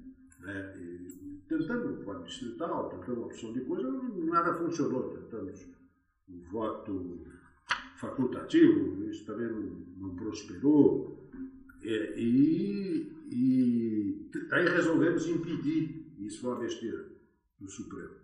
né, 0.41 0.77
e, 0.77 1.24
tentando 1.47 1.93
o 1.93 2.03
quadro 2.03 2.23
distrital, 2.23 2.89
tentando 2.89 3.19
uma 3.19 3.27
opção 3.27 3.53
de 3.53 3.61
coisa, 3.61 3.91
nada 3.91 4.53
funcionou. 4.55 5.09
Tentamos 5.09 5.67
o 6.27 6.41
voto 6.51 7.25
facultativo, 7.97 9.03
isso 9.09 9.25
também 9.25 9.47
não, 9.47 10.09
não 10.09 10.15
prosperou. 10.15 11.29
É, 11.81 12.19
e, 12.19 13.11
e 13.29 14.29
aí 14.51 14.67
resolvemos 14.67 15.27
impedir, 15.27 16.13
isso 16.19 16.41
foi 16.41 16.51
uma 16.51 16.59
besteira 16.59 17.11
do 17.59 17.69
Supremo, 17.69 18.15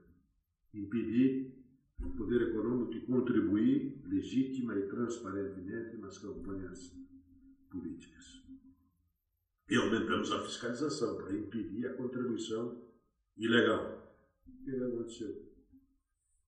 impedir 0.74 1.54
o 2.04 2.10
poder 2.12 2.50
econômico 2.50 2.92
de 2.92 3.02
contribuir 3.02 4.02
legítima 4.06 4.76
e 4.76 4.88
transparentemente 4.88 5.98
nas 5.98 6.18
campanhas 6.18 6.92
políticas. 7.70 8.42
E 9.70 9.76
aumentamos 9.76 10.32
a 10.32 10.44
fiscalização 10.44 11.18
para 11.18 11.34
impedir 11.34 11.86
a 11.86 11.94
contribuição 11.94 12.82
ilegal. 13.42 14.14
O 14.48 14.64
que 14.64 14.76
aconteceu? 14.76 15.52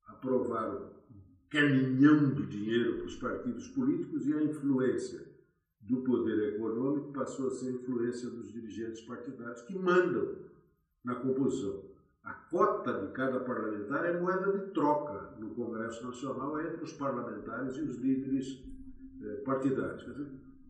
Aprovaram 0.08 0.94
caminhão 1.50 2.34
de 2.34 2.46
dinheiro 2.48 2.98
para 2.98 3.06
os 3.06 3.16
partidos 3.16 3.68
políticos 3.70 4.26
e 4.26 4.34
a 4.34 4.44
influência 4.44 5.34
do 5.82 6.02
poder 6.02 6.56
econômico 6.56 7.12
passou 7.12 7.48
a 7.48 7.52
ser 7.52 7.72
influência 7.72 8.30
dos 8.30 8.52
dirigentes 8.52 9.02
partidários 9.02 9.62
que 9.64 9.78
mandam 9.78 10.36
na 11.04 11.16
composição. 11.16 11.84
A 12.24 12.34
cota 12.34 13.06
de 13.06 13.12
cada 13.12 13.42
parlamentar 13.42 14.06
é 14.06 14.20
moeda 14.20 14.58
de 14.58 14.72
troca 14.72 15.36
no 15.40 15.54
Congresso 15.54 16.06
Nacional 16.06 16.60
entre 16.62 16.84
os 16.84 16.94
parlamentares 16.94 17.76
e 17.76 17.82
os 17.82 17.98
líderes 17.98 18.64
eh, 19.22 19.42
partidários. 19.44 20.06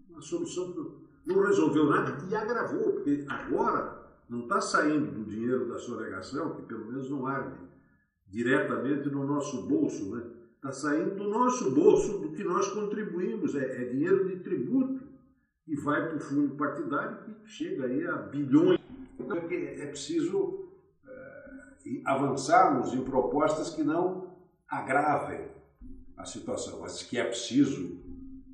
Uma 0.10 0.22
solução 0.22 1.00
não 1.26 1.42
resolveu 1.44 1.86
nada 1.86 2.18
e 2.28 2.36
agravou, 2.36 2.94
porque 2.94 3.24
agora 3.30 4.03
não 4.34 4.42
está 4.42 4.60
saindo 4.60 5.12
do 5.12 5.24
dinheiro 5.26 5.68
da 5.70 5.78
sonegação, 5.78 6.56
que 6.56 6.64
pelo 6.64 6.88
menos 6.88 7.08
não 7.08 7.28
arde 7.28 7.56
diretamente 8.28 9.08
no 9.10 9.24
nosso 9.28 9.68
bolso, 9.68 10.16
né? 10.16 10.26
Está 10.56 10.72
saindo 10.72 11.16
do 11.16 11.30
nosso 11.30 11.72
bolso, 11.72 12.18
do 12.18 12.32
que 12.32 12.44
nós 12.44 12.68
contribuímos, 12.70 13.54
é, 13.54 13.84
é 13.84 13.86
dinheiro 13.90 14.28
de 14.28 14.38
tributo 14.40 15.08
e 15.68 15.76
vai 15.76 16.08
para 16.08 16.18
o 16.18 16.20
fundo 16.20 16.56
partidário 16.56 17.18
que 17.26 17.48
chega 17.48 17.86
aí 17.86 18.08
a 18.08 18.14
bilhões. 18.14 18.80
Então 19.20 19.38
é 19.38 19.86
preciso 19.86 20.68
é, 21.08 22.02
avançarmos 22.06 22.92
em 22.94 23.04
propostas 23.04 23.70
que 23.70 23.84
não 23.84 24.36
agravem 24.68 25.48
a 26.18 26.26
situação, 26.26 26.80
mas 26.80 27.04
que 27.04 27.20
é 27.20 27.26
preciso, 27.26 28.02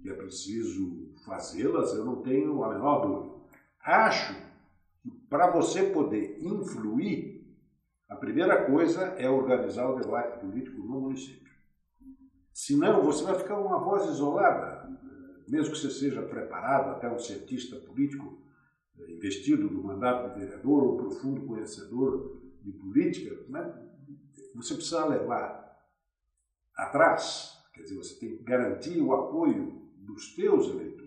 que 0.01 0.09
é 0.09 0.13
preciso 0.13 1.13
fazê-las, 1.25 1.93
eu 1.93 2.03
não 2.03 2.21
tenho 2.21 2.61
a 2.63 2.73
menor 2.73 3.05
dúvida. 3.05 3.35
Acho 3.81 4.48
para 5.29 5.51
você 5.51 5.83
poder 5.83 6.37
influir, 6.41 7.39
a 8.07 8.15
primeira 8.15 8.65
coisa 8.65 9.01
é 9.17 9.29
organizar 9.29 9.89
o 9.89 9.99
debate 9.99 10.39
político 10.39 10.81
no 10.81 11.01
município. 11.01 11.49
Senão, 12.51 13.03
você 13.03 13.23
vai 13.23 13.35
ficar 13.35 13.59
uma 13.59 13.79
voz 13.79 14.09
isolada, 14.09 14.89
mesmo 15.47 15.73
que 15.73 15.79
você 15.79 15.89
seja 15.89 16.21
preparado, 16.23 16.89
até 16.89 17.09
um 17.09 17.19
cientista 17.19 17.77
político 17.77 18.41
eh, 18.97 19.11
investido 19.13 19.69
no 19.69 19.83
mandato 19.83 20.33
de 20.33 20.39
vereador 20.39 20.83
ou 20.83 20.97
profundo 20.97 21.45
conhecedor 21.45 22.41
de 22.61 22.71
política, 22.73 23.35
né? 23.47 23.89
você 24.55 24.73
precisa 24.73 25.05
levar 25.05 25.69
atrás, 26.75 27.57
quer 27.73 27.83
dizer, 27.83 27.95
você 27.95 28.19
tem 28.19 28.37
que 28.37 28.43
garantir 28.43 29.01
o 29.01 29.13
apoio 29.13 29.89
dos 29.97 30.35
teus 30.35 30.67
eleitores. 30.67 30.98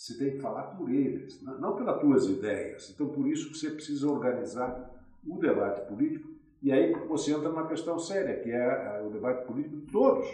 Você 0.00 0.16
tem 0.16 0.30
que 0.30 0.38
falar 0.38 0.62
por 0.62 0.90
eles, 0.90 1.42
não 1.42 1.76
pelas 1.76 2.00
tuas 2.00 2.24
ideias. 2.24 2.88
Então, 2.88 3.08
por 3.08 3.28
isso 3.28 3.50
que 3.50 3.58
você 3.58 3.70
precisa 3.70 4.10
organizar 4.10 4.90
o 5.28 5.36
debate 5.36 5.86
político 5.86 6.26
e 6.62 6.72
aí 6.72 6.90
você 7.06 7.34
entra 7.34 7.50
numa 7.50 7.68
questão 7.68 7.98
séria, 7.98 8.40
que 8.40 8.50
é 8.50 9.02
o 9.06 9.10
debate 9.10 9.46
político 9.46 9.76
de 9.76 9.92
todos, 9.92 10.26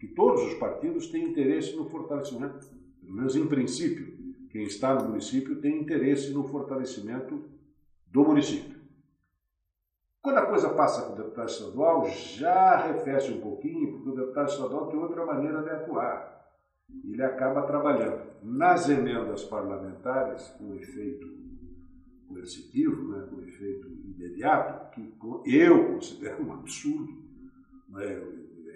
que 0.00 0.08
todos 0.08 0.42
os 0.42 0.54
partidos 0.54 1.12
têm 1.12 1.30
interesse 1.30 1.76
no 1.76 1.88
fortalecimento, 1.88 2.58
pelo 3.00 3.14
menos 3.14 3.36
em 3.36 3.46
princípio, 3.46 4.34
quem 4.50 4.64
está 4.64 4.92
no 4.96 5.10
município 5.10 5.60
tem 5.60 5.80
interesse 5.80 6.32
no 6.32 6.48
fortalecimento 6.48 7.40
do 8.08 8.24
município. 8.24 8.80
Quando 10.20 10.38
a 10.38 10.46
coisa 10.46 10.70
passa 10.70 11.02
para 11.02 11.12
o 11.12 11.16
deputado 11.22 11.48
estadual, 11.50 12.04
já 12.10 12.72
arrefece 12.72 13.30
um 13.30 13.40
pouquinho, 13.40 13.92
porque 13.92 14.08
o 14.08 14.16
deputado 14.16 14.48
estadual 14.48 14.88
tem 14.88 14.98
outra 14.98 15.24
maneira 15.24 15.62
de 15.62 15.70
atuar. 15.70 16.33
Ele 17.04 17.22
acaba 17.22 17.62
trabalhando 17.62 18.22
nas 18.42 18.88
emendas 18.88 19.44
parlamentares, 19.44 20.48
com 20.58 20.74
efeito 20.74 21.26
coercitivo, 22.28 23.08
né, 23.08 23.26
com 23.30 23.40
efeito 23.40 23.88
imediato, 23.88 24.90
que 24.92 25.14
eu 25.46 25.94
considero 25.94 26.44
um 26.44 26.52
absurdo. 26.52 27.24
Né? 27.88 28.22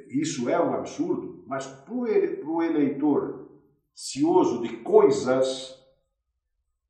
Isso 0.08 0.48
é 0.48 0.62
um 0.62 0.74
absurdo, 0.74 1.44
mas 1.46 1.66
para 1.66 1.94
o 1.94 2.62
eleitor 2.62 3.48
cioso 3.94 4.62
de 4.62 4.76
coisas, 4.78 5.76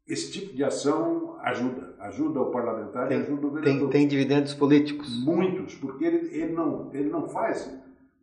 esse 0.06 0.30
tipo 0.30 0.54
de 0.54 0.62
ação 0.62 1.38
ajuda. 1.40 1.94
Ajuda 1.98 2.40
o 2.40 2.50
parlamentar 2.50 3.08
tem, 3.08 3.18
e 3.18 3.22
ajuda 3.22 3.46
o 3.46 3.50
vereador. 3.50 3.90
Tem, 3.90 4.00
tem 4.00 4.08
dividendos 4.08 4.54
políticos? 4.54 5.22
Muitos, 5.24 5.74
porque 5.74 6.04
ele, 6.04 6.34
ele, 6.34 6.52
não, 6.52 6.90
ele 6.94 7.08
não 7.08 7.28
faz 7.28 7.66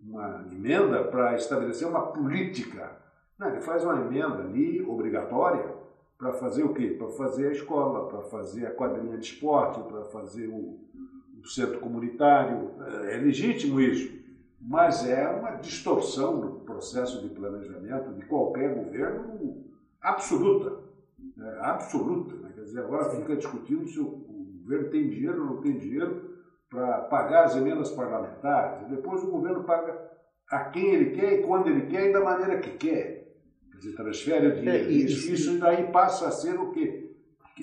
uma 0.08 0.46
emenda 0.52 1.04
para 1.04 1.36
estabelecer 1.36 1.88
uma 1.88 2.08
política. 2.08 2.92
Não, 3.38 3.50
ele 3.50 3.62
faz 3.62 3.84
uma 3.84 4.00
emenda 4.02 4.44
ali 4.44 4.82
obrigatória 4.82 5.74
para 6.18 6.32
fazer 6.34 6.64
o 6.64 6.74
quê? 6.74 6.96
Para 6.98 7.10
fazer 7.10 7.48
a 7.48 7.52
escola, 7.52 8.08
para 8.08 8.22
fazer 8.24 8.68
a 8.68 8.72
quadrinha 8.72 9.18
de 9.18 9.26
esporte, 9.26 9.82
para 9.84 10.06
fazer 10.06 10.48
o, 10.48 10.80
o, 11.42 11.48
centro 11.48 11.80
comunitário. 11.80 12.72
É 13.10 13.18
legítimo 13.18 13.82
isso, 13.82 14.14
mas 14.62 15.06
é 15.06 15.28
uma 15.28 15.52
distorção 15.52 16.40
do 16.40 16.60
processo 16.62 17.22
de 17.22 17.30
planejamento 17.30 18.14
de 18.14 18.26
qualquer 18.26 18.74
governo 18.74 19.66
absoluta. 20.02 20.80
Né? 21.36 21.58
Absoluta. 21.62 22.36
Né? 22.36 22.52
Quer 22.56 22.62
dizer, 22.62 22.80
agora 22.80 23.10
fica 23.10 23.36
discutindo 23.36 23.88
se 23.88 24.00
o, 24.00 24.24
governo 24.66 24.90
tem 24.90 25.08
dinheiro 25.08 25.42
ou 25.42 25.46
não 25.46 25.62
tem 25.62 25.78
dinheiro 25.78 26.35
para 26.70 27.00
pagar 27.04 27.46
as 27.46 27.56
emendas 27.56 27.92
parlamentares. 27.92 28.88
Depois 28.90 29.24
o 29.24 29.32
governo 29.32 29.64
paga 29.64 30.12
a 30.50 30.66
quem 30.66 30.94
ele 30.94 31.12
quer 31.12 31.40
e 31.40 31.44
quando 31.44 31.68
ele 31.68 31.88
quer 31.88 32.10
e 32.10 32.14
da 32.14 32.22
maneira 32.22 32.60
que 32.60 32.72
quer. 32.72 33.36
Quer 33.72 33.78
dizer, 33.78 33.96
transfere 33.96 34.48
o 34.48 34.56
dinheiro. 34.56 34.90
É, 34.90 34.92
isso, 34.92 35.32
isso 35.32 35.60
daí 35.60 35.92
passa 35.92 36.28
a 36.28 36.32
ser 36.32 36.60
o 36.60 36.72
quê? 36.72 37.16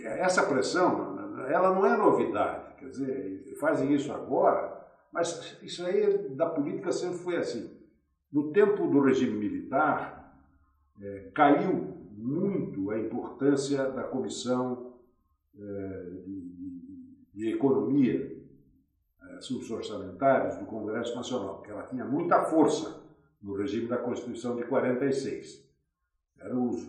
Essa 0.05 0.45
pressão, 0.45 1.47
ela 1.49 1.75
não 1.75 1.87
é 1.87 1.97
novidade. 1.97 2.77
Quer 2.79 2.89
dizer, 2.89 3.57
fazem 3.61 3.93
isso 3.93 4.13
agora, 4.13 4.81
mas 5.13 5.57
isso 5.63 5.85
aí 5.85 6.31
da 6.31 6.47
política 6.47 6.91
sempre 6.91 7.19
foi 7.19 7.37
assim. 7.37 7.71
No 8.33 8.51
tempo 8.51 8.89
do 8.89 9.01
regime 9.01 9.39
militar, 9.39 10.35
é, 11.01 11.31
caiu 11.35 12.03
muito 12.17 12.91
a 12.91 12.99
importância 12.99 13.91
da 13.91 14.05
Comissão 14.05 14.95
é, 15.55 16.11
de, 16.25 16.41
de, 16.41 16.83
de, 17.35 17.51
Economia, 17.51 18.41
assuntos 19.43 19.70
orçamentários 19.70 20.57
do 20.57 20.66
Congresso 20.66 21.14
Nacional, 21.16 21.57
porque 21.57 21.72
ela 21.72 21.82
tinha 21.82 22.05
muita 22.05 22.45
força 22.45 23.03
no 23.43 23.55
regime 23.55 23.88
da 23.88 23.99
Constituição 23.99 24.55
de 24.55 24.62
46. 24.64 25.68
Eram 26.38 26.68
os, 26.68 26.88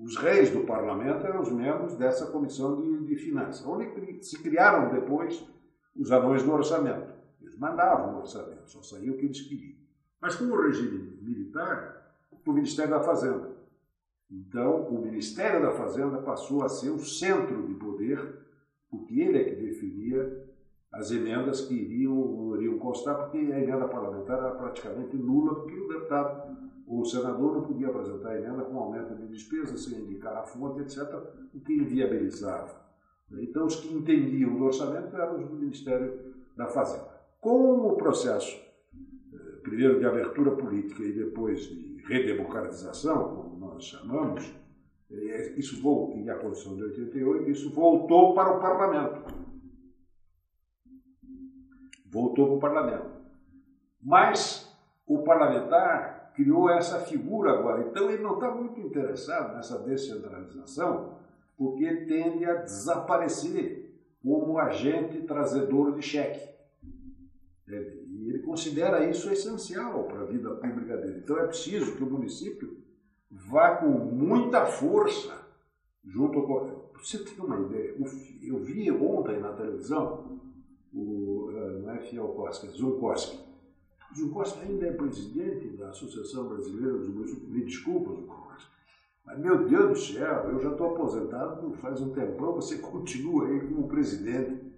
os 0.00 0.16
reis 0.16 0.50
do 0.50 0.60
parlamento 0.60 1.26
eram 1.26 1.42
os 1.42 1.50
membros 1.50 1.96
dessa 1.96 2.26
comissão 2.26 2.80
de, 2.80 3.06
de 3.06 3.16
finanças, 3.16 3.66
onde 3.66 4.22
se 4.22 4.40
criaram 4.40 4.92
depois 4.92 5.44
os 5.96 6.12
anões 6.12 6.44
do 6.44 6.52
orçamento. 6.52 7.12
Eles 7.42 7.58
mandavam 7.58 8.14
o 8.14 8.18
orçamento, 8.18 8.70
só 8.70 8.82
saía 8.82 9.10
o 9.10 9.16
que 9.16 9.26
eles 9.26 9.42
queriam. 9.42 9.76
Mas 10.20 10.36
com 10.36 10.44
o 10.44 10.62
regime 10.62 11.18
militar, 11.20 12.14
o 12.46 12.52
Ministério 12.52 12.92
da 12.92 13.00
Fazenda. 13.00 13.50
Então, 14.30 14.86
o 14.86 15.02
Ministério 15.02 15.60
da 15.62 15.72
Fazenda 15.72 16.18
passou 16.18 16.62
a 16.62 16.68
ser 16.68 16.90
o 16.90 17.00
centro 17.00 17.66
de 17.66 17.74
poder, 17.74 18.44
porque 18.88 19.20
ele 19.20 19.38
é 19.38 19.44
que 19.44 19.56
definia 19.56 20.49
as 20.92 21.10
emendas 21.10 21.60
que 21.62 21.74
iriam, 21.74 22.56
iriam 22.56 22.78
constar, 22.78 23.16
porque 23.16 23.38
a 23.38 23.60
emenda 23.60 23.86
parlamentar 23.88 24.38
era 24.38 24.50
praticamente 24.50 25.16
nula, 25.16 25.54
porque 25.54 25.78
o 25.78 25.88
deputado 25.88 26.70
o 26.90 27.04
senador 27.04 27.54
não 27.54 27.62
podia 27.62 27.86
apresentar 27.86 28.36
emenda 28.36 28.64
com 28.64 28.76
aumento 28.76 29.14
de 29.14 29.28
despesa 29.28 29.78
sem 29.78 30.00
indicar 30.00 30.36
a 30.36 30.42
fonte, 30.42 30.80
etc., 30.80 31.08
o 31.54 31.60
que 31.60 31.72
inviabilizava. 31.72 32.80
Então, 33.30 33.66
os 33.66 33.76
que 33.76 33.94
entendiam 33.94 34.56
do 34.56 34.64
orçamento 34.64 35.14
eram 35.16 35.38
os 35.38 35.48
do 35.48 35.54
Ministério 35.54 36.18
da 36.56 36.66
Fazenda. 36.66 37.08
Com 37.40 37.86
o 37.86 37.96
processo, 37.96 38.60
eh, 39.32 39.36
primeiro 39.62 40.00
de 40.00 40.04
abertura 40.04 40.50
política 40.50 41.04
e 41.04 41.12
depois 41.12 41.60
de 41.60 42.02
redemocratização, 42.08 43.36
como 43.36 43.56
nós 43.56 43.84
chamamos, 43.84 44.52
eh, 45.12 45.54
isso 45.56 45.80
voltou, 45.80 46.18
e 46.18 46.28
a 46.28 46.34
Constituição 46.38 46.76
de 46.76 46.82
88, 46.82 47.50
isso 47.50 47.70
voltou 47.72 48.34
para 48.34 48.56
o 48.56 48.60
parlamento. 48.60 49.29
Voltou 52.10 52.46
para 52.46 52.56
o 52.56 52.60
parlamento. 52.60 53.10
Mas 54.02 54.68
o 55.06 55.22
parlamentar 55.22 56.32
criou 56.34 56.70
essa 56.70 57.00
figura 57.00 57.52
agora. 57.52 57.82
Então 57.82 58.10
ele 58.10 58.22
não 58.22 58.34
está 58.34 58.50
muito 58.50 58.80
interessado 58.80 59.54
nessa 59.54 59.78
descentralização, 59.78 61.18
porque 61.56 61.86
tende 62.06 62.44
a 62.44 62.54
desaparecer 62.54 63.94
como 64.22 64.58
agente 64.58 65.22
trazedor 65.22 65.94
de 65.94 66.02
cheque. 66.02 66.48
E 67.68 68.28
ele 68.28 68.40
considera 68.40 69.08
isso 69.08 69.30
essencial 69.30 70.04
para 70.04 70.22
a 70.22 70.24
vida 70.24 70.50
pública 70.56 70.96
dele. 70.96 71.20
Então 71.22 71.38
é 71.38 71.46
preciso 71.46 71.96
que 71.96 72.02
o 72.02 72.10
município 72.10 72.76
vá 73.30 73.76
com 73.76 73.88
muita 73.88 74.66
força 74.66 75.46
junto 76.04 76.42
com. 76.42 76.90
Você 76.98 77.18
tem 77.18 77.38
uma 77.38 77.60
ideia? 77.60 77.94
Eu 78.42 78.58
vi 78.58 78.90
ontem 78.90 79.38
na 79.38 79.52
televisão, 79.52 80.39
o, 80.92 81.50
eh, 81.52 81.78
não 81.82 81.90
é 81.90 81.98
Fiel 81.98 82.28
Koski, 82.28 82.66
é 82.66 82.70
Zunkoski, 82.70 83.50
Gil 84.12 84.30
Costa 84.30 84.60
ainda 84.60 84.86
é 84.86 84.92
presidente 84.92 85.68
da 85.76 85.90
Associação 85.90 86.48
Brasileira 86.48 86.98
dos 86.98 87.08
Municípios. 87.08 87.48
Me 87.48 87.64
desculpa, 87.64 88.10
Costa. 88.10 88.70
Mas, 89.24 89.38
meu 89.38 89.68
Deus 89.68 89.90
do 89.90 89.96
céu, 89.96 90.50
eu 90.50 90.60
já 90.60 90.72
estou 90.72 90.94
aposentado 90.94 91.72
faz 91.74 92.00
um 92.00 92.12
tempão, 92.12 92.54
você 92.54 92.78
continua 92.82 93.46
aí 93.46 93.60
como 93.60 93.88
presidente 93.88 94.68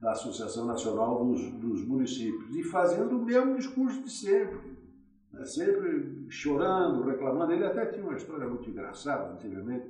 da 0.00 0.12
Associação 0.12 0.64
Nacional 0.64 1.24
dos, 1.24 1.50
dos 1.54 1.84
Municípios 1.84 2.54
e 2.54 2.62
fazendo 2.62 3.16
o 3.16 3.24
mesmo 3.24 3.56
discurso 3.56 4.00
de 4.02 4.10
sempre. 4.10 4.78
Né? 5.32 5.44
Sempre 5.44 6.26
chorando, 6.30 7.02
reclamando. 7.02 7.52
Ele 7.52 7.64
até 7.64 7.86
tinha 7.86 8.04
uma 8.04 8.16
história 8.16 8.48
muito 8.48 8.70
engraçada, 8.70 9.34
antigamente, 9.34 9.86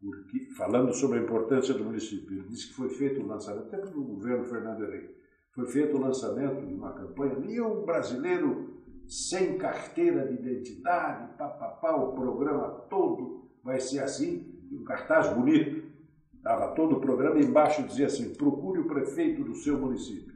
porque, 0.00 0.46
falando 0.56 0.92
sobre 0.92 1.18
a 1.18 1.22
importância 1.22 1.74
do 1.74 1.84
município. 1.84 2.38
Ele 2.38 2.48
disse 2.48 2.68
que 2.68 2.74
foi 2.74 2.88
feito 2.88 3.20
o 3.20 3.24
um 3.24 3.26
lançamento, 3.26 3.66
até 3.66 3.78
pelo 3.78 4.04
governo 4.04 4.44
Fernando 4.44 4.84
Henrique 4.84 5.18
foi 5.58 5.66
feito 5.66 5.96
o 5.96 6.00
lançamento 6.00 6.64
de 6.64 6.72
uma 6.72 6.92
campanha, 6.92 7.36
nenhum 7.36 7.84
brasileiro 7.84 8.80
sem 9.08 9.58
carteira 9.58 10.24
de 10.24 10.34
identidade, 10.34 11.36
papapá, 11.36 11.96
o 11.96 12.12
programa 12.12 12.68
todo 12.88 13.50
vai 13.64 13.80
ser 13.80 13.98
assim, 13.98 14.54
um 14.70 14.84
cartaz 14.84 15.34
bonito. 15.34 15.88
Estava 16.32 16.74
todo 16.76 16.96
o 16.96 17.00
programa 17.00 17.40
embaixo 17.40 17.82
dizia 17.82 18.06
assim, 18.06 18.34
procure 18.34 18.78
o 18.78 18.86
prefeito 18.86 19.42
do 19.42 19.56
seu 19.56 19.76
município. 19.76 20.32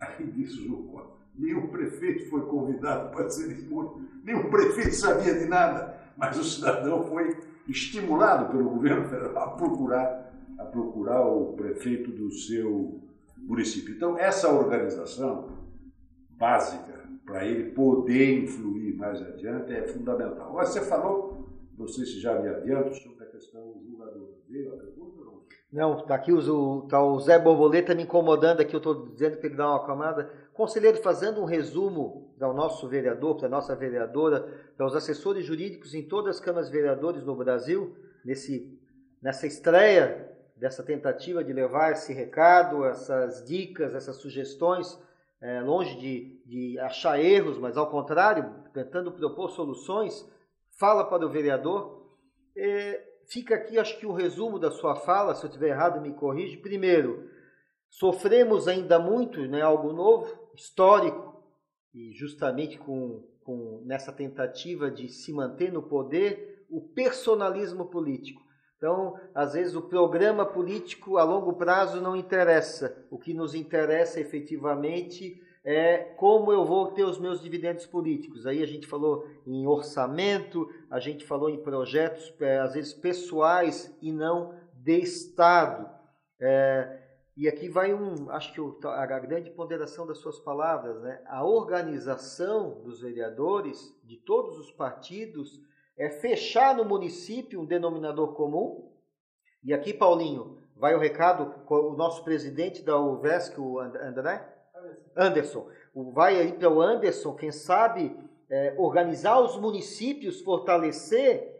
Aí 0.00 0.26
disse 0.30 0.66
o 0.66 1.12
nenhum 1.34 1.66
prefeito 1.66 2.30
foi 2.30 2.46
convidado 2.46 3.10
para 3.10 3.26
a 3.26 3.30
cerimônia, 3.30 4.08
nenhum 4.24 4.48
prefeito 4.48 4.94
sabia 4.94 5.38
de 5.38 5.44
nada, 5.44 6.00
mas 6.16 6.38
o 6.38 6.44
cidadão 6.44 7.04
foi 7.04 7.36
estimulado 7.68 8.50
pelo 8.50 8.70
governo 8.70 9.08
federal 9.08 9.38
a 9.38 9.50
procurar, 9.50 10.32
a 10.58 10.64
procurar 10.64 11.26
o 11.26 11.52
prefeito 11.54 12.10
do 12.10 12.30
seu 12.32 13.00
município. 13.38 13.94
Então, 13.94 14.18
essa 14.18 14.52
organização 14.52 15.48
básica 16.30 17.02
para 17.24 17.46
ele 17.46 17.70
poder 17.70 18.44
influir 18.44 18.96
mais 18.96 19.22
adiante 19.22 19.72
é 19.72 19.86
fundamental. 19.86 20.48
Agora, 20.48 20.66
você 20.66 20.80
falou, 20.80 21.48
não 21.78 21.86
sei 21.86 22.04
se 22.04 22.20
já 22.20 22.40
me 22.40 22.48
adianto, 22.48 22.94
sobre 22.94 23.24
a 23.24 23.26
questão 23.26 23.80
julgadora. 23.84 24.32
Veio 24.48 24.74
a 24.74 24.76
pergunta 24.76 25.01
não? 25.72 26.00
Está 26.00 26.14
aqui 26.14 26.32
o, 26.32 26.82
tá 26.82 27.02
o 27.02 27.18
Zé 27.18 27.38
Borboleta 27.38 27.94
me 27.94 28.02
incomodando 28.02 28.60
aqui, 28.60 28.74
eu 28.74 28.78
estou 28.78 29.08
dizendo 29.08 29.38
que 29.38 29.46
ele 29.46 29.56
dá 29.56 29.68
uma 29.68 29.76
acalmada. 29.76 30.30
Conselheiro, 30.52 30.98
fazendo 30.98 31.40
um 31.40 31.46
resumo 31.46 32.34
ao 32.38 32.52
nosso 32.52 32.86
vereador, 32.88 33.36
para 33.36 33.46
a 33.46 33.50
nossa 33.50 33.74
vereadora, 33.74 34.40
para 34.76 34.86
os 34.86 34.94
assessores 34.94 35.46
jurídicos 35.46 35.94
em 35.94 36.06
todas 36.06 36.36
as 36.36 36.40
câmaras 36.40 36.68
vereadores 36.68 37.24
no 37.24 37.34
Brasil, 37.34 37.96
nesse, 38.22 38.78
nessa 39.22 39.46
estreia 39.46 40.30
dessa 40.56 40.82
tentativa 40.82 41.42
de 41.42 41.52
levar 41.52 41.92
esse 41.92 42.12
recado, 42.12 42.84
essas 42.84 43.44
dicas, 43.44 43.94
essas 43.94 44.16
sugestões, 44.16 44.96
é, 45.40 45.60
longe 45.60 45.98
de, 45.98 46.40
de 46.46 46.78
achar 46.78 47.18
erros, 47.18 47.58
mas 47.58 47.76
ao 47.76 47.90
contrário, 47.90 48.62
tentando 48.72 49.10
propor 49.10 49.50
soluções, 49.50 50.24
fala 50.78 51.04
para 51.04 51.26
o 51.26 51.30
vereador. 51.30 52.06
É, 52.56 53.11
fica 53.28 53.54
aqui, 53.54 53.78
acho 53.78 53.98
que 53.98 54.06
o 54.06 54.12
resumo 54.12 54.58
da 54.58 54.70
sua 54.70 54.96
fala, 54.96 55.34
se 55.34 55.44
eu 55.44 55.48
estiver 55.48 55.70
errado, 55.70 56.00
me 56.00 56.12
corrige. 56.12 56.56
Primeiro, 56.56 57.28
sofremos 57.88 58.68
ainda 58.68 58.98
muito, 58.98 59.40
né, 59.42 59.60
algo 59.62 59.92
novo, 59.92 60.32
histórico, 60.54 61.42
e 61.94 62.12
justamente 62.12 62.78
com, 62.78 63.22
com 63.44 63.82
nessa 63.84 64.12
tentativa 64.12 64.90
de 64.90 65.08
se 65.08 65.32
manter 65.32 65.72
no 65.72 65.82
poder, 65.82 66.66
o 66.70 66.80
personalismo 66.80 67.86
político. 67.86 68.40
Então, 68.76 69.14
às 69.34 69.52
vezes, 69.52 69.76
o 69.76 69.82
programa 69.82 70.44
político 70.44 71.16
a 71.16 71.22
longo 71.22 71.52
prazo 71.52 72.00
não 72.00 72.16
interessa. 72.16 73.06
O 73.10 73.18
que 73.18 73.32
nos 73.32 73.54
interessa 73.54 74.18
efetivamente 74.18 75.40
é 75.64 75.98
como 76.16 76.52
eu 76.52 76.64
vou 76.64 76.90
ter 76.90 77.04
os 77.04 77.18
meus 77.18 77.40
dividendos 77.40 77.86
políticos. 77.86 78.46
Aí 78.46 78.62
a 78.62 78.66
gente 78.66 78.86
falou 78.86 79.26
em 79.46 79.66
orçamento, 79.66 80.68
a 80.90 80.98
gente 80.98 81.24
falou 81.24 81.48
em 81.48 81.62
projetos, 81.62 82.32
é, 82.40 82.58
às 82.58 82.74
vezes, 82.74 82.92
pessoais 82.92 83.96
e 84.02 84.10
não 84.10 84.54
de 84.74 84.98
Estado. 84.98 85.88
É, 86.40 87.00
e 87.36 87.48
aqui 87.48 87.68
vai 87.68 87.94
um, 87.94 88.28
acho 88.30 88.52
que 88.52 88.86
a 88.86 89.06
grande 89.18 89.50
ponderação 89.50 90.06
das 90.06 90.18
suas 90.18 90.38
palavras, 90.40 91.00
né? 91.00 91.22
A 91.26 91.44
organização 91.44 92.82
dos 92.82 93.00
vereadores 93.00 93.96
de 94.04 94.16
todos 94.16 94.58
os 94.58 94.70
partidos 94.72 95.60
é 95.96 96.10
fechar 96.10 96.76
no 96.76 96.84
município 96.84 97.60
um 97.60 97.64
denominador 97.64 98.34
comum. 98.34 98.90
E 99.64 99.72
aqui, 99.72 99.94
Paulinho, 99.94 100.58
vai 100.76 100.94
o 100.94 100.98
recado, 100.98 101.54
o 101.70 101.94
nosso 101.94 102.24
presidente 102.24 102.82
da 102.82 102.98
UVESC, 102.98 103.58
o 103.58 103.78
André? 103.78 104.51
Anderson. 105.16 105.68
Vai 106.12 106.40
aí 106.40 106.52
para 106.52 106.70
o 106.70 106.80
Anderson, 106.80 107.34
quem 107.34 107.52
sabe 107.52 108.16
é, 108.48 108.74
organizar 108.78 109.40
os 109.40 109.56
municípios, 109.56 110.40
fortalecer, 110.40 111.50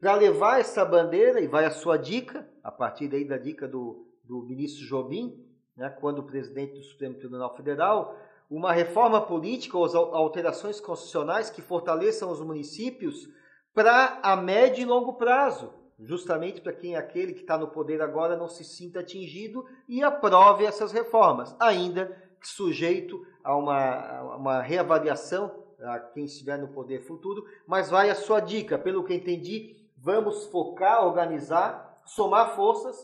para 0.00 0.14
levar 0.14 0.60
essa 0.60 0.84
bandeira, 0.84 1.40
e 1.40 1.46
vai 1.46 1.64
a 1.64 1.70
sua 1.70 1.96
dica, 1.96 2.46
a 2.62 2.70
partir 2.70 3.08
daí 3.08 3.24
da 3.24 3.38
dica 3.38 3.66
do, 3.66 4.06
do 4.22 4.42
ministro 4.42 4.86
Jobim, 4.86 5.42
né, 5.76 5.88
quando 6.00 6.22
presidente 6.22 6.74
do 6.74 6.82
Supremo 6.82 7.14
Tribunal 7.14 7.56
Federal, 7.56 8.16
uma 8.50 8.72
reforma 8.72 9.20
política 9.20 9.78
ou 9.78 9.86
alterações 10.14 10.80
constitucionais 10.80 11.50
que 11.50 11.62
fortaleçam 11.62 12.30
os 12.30 12.40
municípios 12.40 13.28
para 13.74 14.20
a 14.22 14.36
médio 14.36 14.82
e 14.82 14.84
longo 14.84 15.14
prazo, 15.14 15.72
justamente 15.98 16.60
para 16.60 16.72
quem 16.72 16.94
é 16.94 16.98
aquele 16.98 17.32
que 17.32 17.40
está 17.40 17.56
no 17.56 17.68
poder 17.68 18.00
agora 18.02 18.36
não 18.36 18.48
se 18.48 18.64
sinta 18.64 19.00
atingido 19.00 19.64
e 19.88 20.02
aprove 20.02 20.64
essas 20.64 20.92
reformas, 20.92 21.56
ainda 21.58 22.16
sujeito 22.48 23.26
a 23.42 23.56
uma, 23.56 24.36
uma 24.36 24.62
reavaliação 24.62 25.64
a 25.80 25.98
quem 25.98 26.24
estiver 26.24 26.58
no 26.58 26.68
poder 26.68 27.00
futuro, 27.00 27.44
mas 27.66 27.90
vai 27.90 28.10
a 28.10 28.14
sua 28.14 28.40
dica, 28.40 28.78
pelo 28.78 29.04
que 29.04 29.14
entendi, 29.14 29.76
vamos 29.96 30.46
focar, 30.46 31.04
organizar, 31.04 32.00
somar 32.04 32.54
forças. 32.54 32.96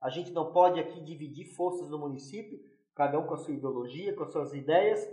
A 0.00 0.10
gente 0.10 0.32
não 0.32 0.52
pode 0.52 0.80
aqui 0.80 1.00
dividir 1.00 1.46
forças 1.54 1.88
no 1.90 1.98
município, 1.98 2.60
cada 2.94 3.18
um 3.18 3.26
com 3.26 3.34
a 3.34 3.38
sua 3.38 3.54
ideologia, 3.54 4.14
com 4.14 4.24
as 4.24 4.32
suas 4.32 4.54
ideias, 4.54 5.08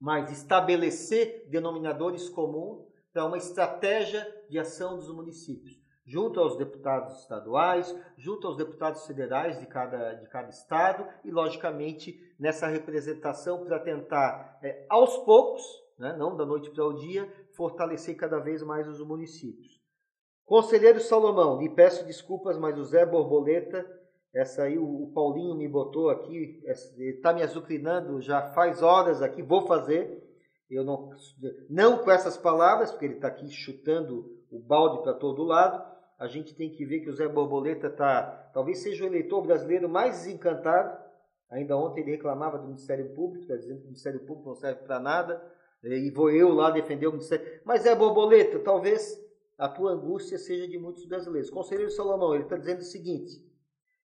mas 0.00 0.30
estabelecer 0.30 1.46
denominadores 1.48 2.28
comuns 2.28 2.86
para 3.12 3.24
uma 3.24 3.36
estratégia 3.36 4.26
de 4.48 4.58
ação 4.58 4.96
dos 4.96 5.08
municípios, 5.12 5.78
junto 6.08 6.40
aos 6.40 6.56
deputados 6.56 7.20
estaduais, 7.20 7.94
junto 8.16 8.46
aos 8.46 8.56
deputados 8.56 9.06
federais 9.06 9.60
de 9.60 9.66
cada, 9.66 10.14
de 10.14 10.26
cada 10.26 10.48
estado 10.48 11.06
e, 11.22 11.30
logicamente, 11.30 12.18
nessa 12.40 12.66
representação 12.66 13.62
para 13.66 13.78
tentar, 13.78 14.58
é, 14.62 14.86
aos 14.88 15.18
poucos, 15.18 15.62
né, 15.98 16.16
não 16.16 16.34
da 16.34 16.46
noite 16.46 16.70
para 16.70 16.86
o 16.86 16.94
dia, 16.94 17.30
fortalecer 17.54 18.16
cada 18.16 18.38
vez 18.38 18.62
mais 18.62 18.88
os 18.88 19.00
municípios. 19.06 19.78
Conselheiro 20.46 20.98
Salomão, 20.98 21.60
lhe 21.60 21.68
peço 21.68 22.06
desculpas, 22.06 22.56
mas 22.56 22.78
o 22.78 22.84
Zé 22.84 23.04
Borboleta, 23.04 23.84
essa 24.32 24.62
aí 24.62 24.78
o 24.78 25.12
Paulinho 25.14 25.54
me 25.54 25.68
botou 25.68 26.08
aqui, 26.08 26.62
está 26.98 27.34
me 27.34 27.42
azucrinando 27.42 28.22
já 28.22 28.50
faz 28.52 28.82
horas 28.82 29.20
aqui, 29.20 29.42
vou 29.42 29.66
fazer, 29.66 30.26
eu 30.70 30.84
não, 30.84 31.10
não 31.68 31.98
com 31.98 32.10
essas 32.10 32.38
palavras, 32.38 32.90
porque 32.90 33.04
ele 33.04 33.14
está 33.16 33.28
aqui 33.28 33.50
chutando 33.50 34.38
o 34.50 34.58
balde 34.58 35.02
para 35.02 35.12
todo 35.12 35.44
lado. 35.44 35.97
A 36.18 36.26
gente 36.26 36.54
tem 36.54 36.70
que 36.70 36.84
ver 36.84 37.00
que 37.00 37.10
o 37.10 37.12
Zé 37.12 37.28
Borboleta 37.28 37.86
está, 37.86 38.50
talvez 38.52 38.78
seja 38.78 39.04
o 39.04 39.06
eleitor 39.06 39.40
brasileiro 39.42 39.88
mais 39.88 40.18
desencantado. 40.18 41.06
Ainda 41.48 41.76
ontem 41.76 42.00
ele 42.00 42.10
reclamava 42.10 42.58
do 42.58 42.66
Ministério 42.66 43.14
Público, 43.14 43.44
está 43.44 43.56
dizendo 43.56 43.78
que 43.78 43.84
o 43.84 43.88
Ministério 43.88 44.20
Público 44.20 44.48
não 44.48 44.56
serve 44.56 44.82
para 44.82 44.98
nada. 44.98 45.40
E 45.82 46.10
vou 46.10 46.30
eu 46.30 46.52
lá 46.52 46.70
defender 46.70 47.06
o 47.06 47.12
Ministério. 47.12 47.60
Mas 47.64 47.82
Zé 47.82 47.94
Borboleta, 47.94 48.58
talvez 48.58 49.16
a 49.56 49.68
tua 49.68 49.92
angústia 49.92 50.38
seja 50.38 50.66
de 50.66 50.76
muitos 50.78 51.06
brasileiros. 51.06 51.50
Conselheiro 51.50 51.90
Salomão, 51.90 52.34
ele 52.34 52.44
está 52.44 52.56
dizendo 52.56 52.80
o 52.80 52.84
seguinte: 52.84 53.32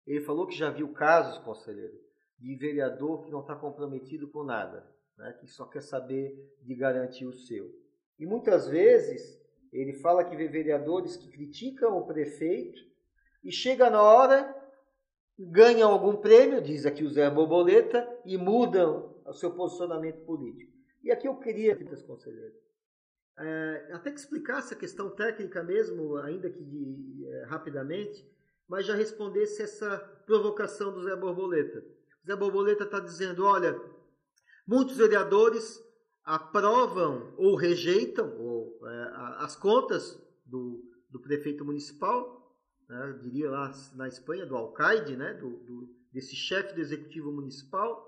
ele 0.05 0.21
falou 0.21 0.45
que 0.45 0.55
já 0.55 0.69
viu 0.69 0.93
casos, 0.93 1.39
conselheiro, 1.39 1.99
de 2.37 2.55
vereador 2.55 3.23
que 3.23 3.31
não 3.31 3.41
está 3.41 3.55
comprometido 3.55 4.27
com 4.29 4.43
nada 4.43 4.93
né, 5.17 5.33
que 5.39 5.47
só 5.47 5.65
quer 5.65 5.81
saber 5.81 6.35
de 6.61 6.75
garantir 6.75 7.25
o 7.25 7.33
seu. 7.33 7.71
E 8.19 8.25
muitas 8.25 8.67
vezes 8.67 9.41
ele 9.73 9.93
fala 9.93 10.23
que 10.23 10.35
vê 10.35 10.47
vereadores 10.47 11.17
que 11.17 11.29
criticam 11.29 11.97
o 11.97 12.05
prefeito 12.05 12.81
e 13.43 13.51
chega 13.51 13.89
na 13.89 14.01
hora, 14.01 14.55
ganham 15.37 15.91
algum 15.91 16.15
prêmio, 16.15 16.61
diz 16.61 16.85
aqui 16.85 17.03
o 17.03 17.09
Zé 17.09 17.29
Borboleta, 17.29 18.07
e 18.25 18.37
mudam 18.37 19.21
o 19.25 19.33
seu 19.33 19.51
posicionamento 19.51 20.23
político. 20.25 20.71
E 21.03 21.11
aqui 21.11 21.27
eu 21.27 21.35
queria, 21.35 21.75
Conselheiro, 22.05 22.53
é, 23.37 23.89
até 23.91 24.11
que 24.11 24.19
explicasse 24.19 24.73
a 24.73 24.77
questão 24.77 25.09
técnica 25.09 25.63
mesmo, 25.63 26.17
ainda 26.17 26.49
que 26.49 26.63
de, 26.63 27.27
é, 27.27 27.45
rapidamente, 27.45 28.25
mas 28.67 28.85
já 28.85 28.95
respondesse 28.95 29.61
essa 29.61 29.97
provocação 30.25 30.93
do 30.93 31.03
Zé 31.03 31.15
Borboleta. 31.15 31.83
O 32.23 32.27
Zé 32.27 32.35
Borboleta 32.35 32.83
está 32.83 32.99
dizendo, 32.99 33.45
olha, 33.45 33.77
Muitos 34.65 34.95
vereadores 34.95 35.83
aprovam 36.23 37.33
ou 37.37 37.55
rejeitam 37.55 38.33
ou, 38.39 38.52
as 39.37 39.55
contas 39.55 40.21
do, 40.45 40.83
do 41.09 41.19
prefeito 41.19 41.63
municipal, 41.63 42.55
né, 42.87 43.19
diria 43.21 43.49
lá 43.49 43.71
na 43.95 44.07
Espanha, 44.07 44.45
do 44.45 44.55
alcaide, 44.55 45.15
né, 45.15 45.33
do, 45.33 45.49
do, 45.49 45.95
desse 46.11 46.35
chefe 46.35 46.75
do 46.75 46.81
executivo 46.81 47.31
municipal, 47.31 48.03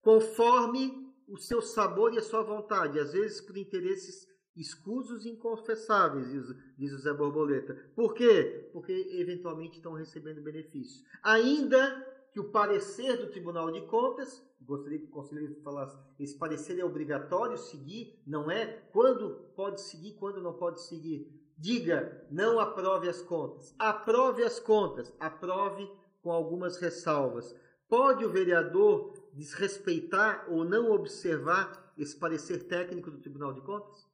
conforme 0.00 1.12
o 1.28 1.38
seu 1.38 1.62
sabor 1.62 2.12
e 2.12 2.18
a 2.18 2.22
sua 2.22 2.42
vontade, 2.42 2.98
às 2.98 3.12
vezes 3.12 3.40
por 3.40 3.56
interesses 3.56 4.26
escusos 4.54 5.24
e 5.24 5.30
inconfessáveis, 5.30 6.28
diz 6.76 6.92
o 6.92 6.98
Zé 6.98 7.12
Borboleta. 7.14 7.74
Por 7.94 8.12
quê? 8.12 8.68
Porque 8.72 8.92
eventualmente 9.12 9.78
estão 9.78 9.94
recebendo 9.94 10.42
benefícios. 10.42 11.02
Ainda 11.22 12.11
que 12.32 12.40
o 12.40 12.50
parecer 12.50 13.18
do 13.18 13.28
Tribunal 13.28 13.70
de 13.70 13.82
Contas, 13.82 14.42
gostaria 14.60 14.98
que 14.98 15.04
o 15.04 15.10
conselheiro 15.10 15.54
falasse, 15.62 15.96
esse 16.18 16.36
parecer 16.36 16.78
é 16.78 16.84
obrigatório 16.84 17.58
seguir, 17.58 18.18
não 18.26 18.50
é? 18.50 18.66
Quando 18.92 19.50
pode 19.54 19.80
seguir, 19.82 20.14
quando 20.14 20.40
não 20.40 20.54
pode 20.54 20.82
seguir? 20.82 21.30
Diga, 21.58 22.26
não 22.30 22.58
aprove 22.58 23.08
as 23.08 23.20
contas. 23.20 23.74
Aprove 23.78 24.42
as 24.42 24.58
contas, 24.58 25.12
aprove 25.20 25.88
com 26.22 26.32
algumas 26.32 26.78
ressalvas. 26.78 27.54
Pode 27.88 28.24
o 28.24 28.30
vereador 28.30 29.12
desrespeitar 29.34 30.46
ou 30.48 30.64
não 30.64 30.90
observar 30.90 31.92
esse 31.98 32.16
parecer 32.16 32.64
técnico 32.64 33.10
do 33.10 33.18
Tribunal 33.18 33.52
de 33.52 33.60
Contas? 33.60 34.06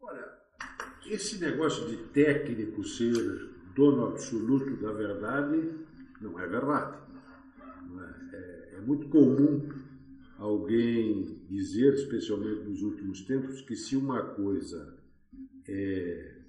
Olha, 0.00 0.38
esse 1.06 1.38
negócio 1.38 1.86
de 1.86 1.96
técnico 2.08 2.84
ser 2.84 3.50
dono 3.74 4.08
absoluto 4.08 4.76
da 4.76 4.92
verdade 4.92 5.86
não 6.22 6.38
é 6.38 6.46
verdade. 6.46 6.98
É? 8.32 8.36
É, 8.36 8.74
é 8.76 8.80
muito 8.80 9.08
comum 9.08 9.68
alguém 10.38 11.44
dizer, 11.48 11.94
especialmente 11.94 12.64
nos 12.64 12.82
últimos 12.82 13.22
tempos, 13.22 13.60
que 13.62 13.76
se 13.76 13.96
uma 13.96 14.22
coisa 14.22 14.98
é 15.68 16.42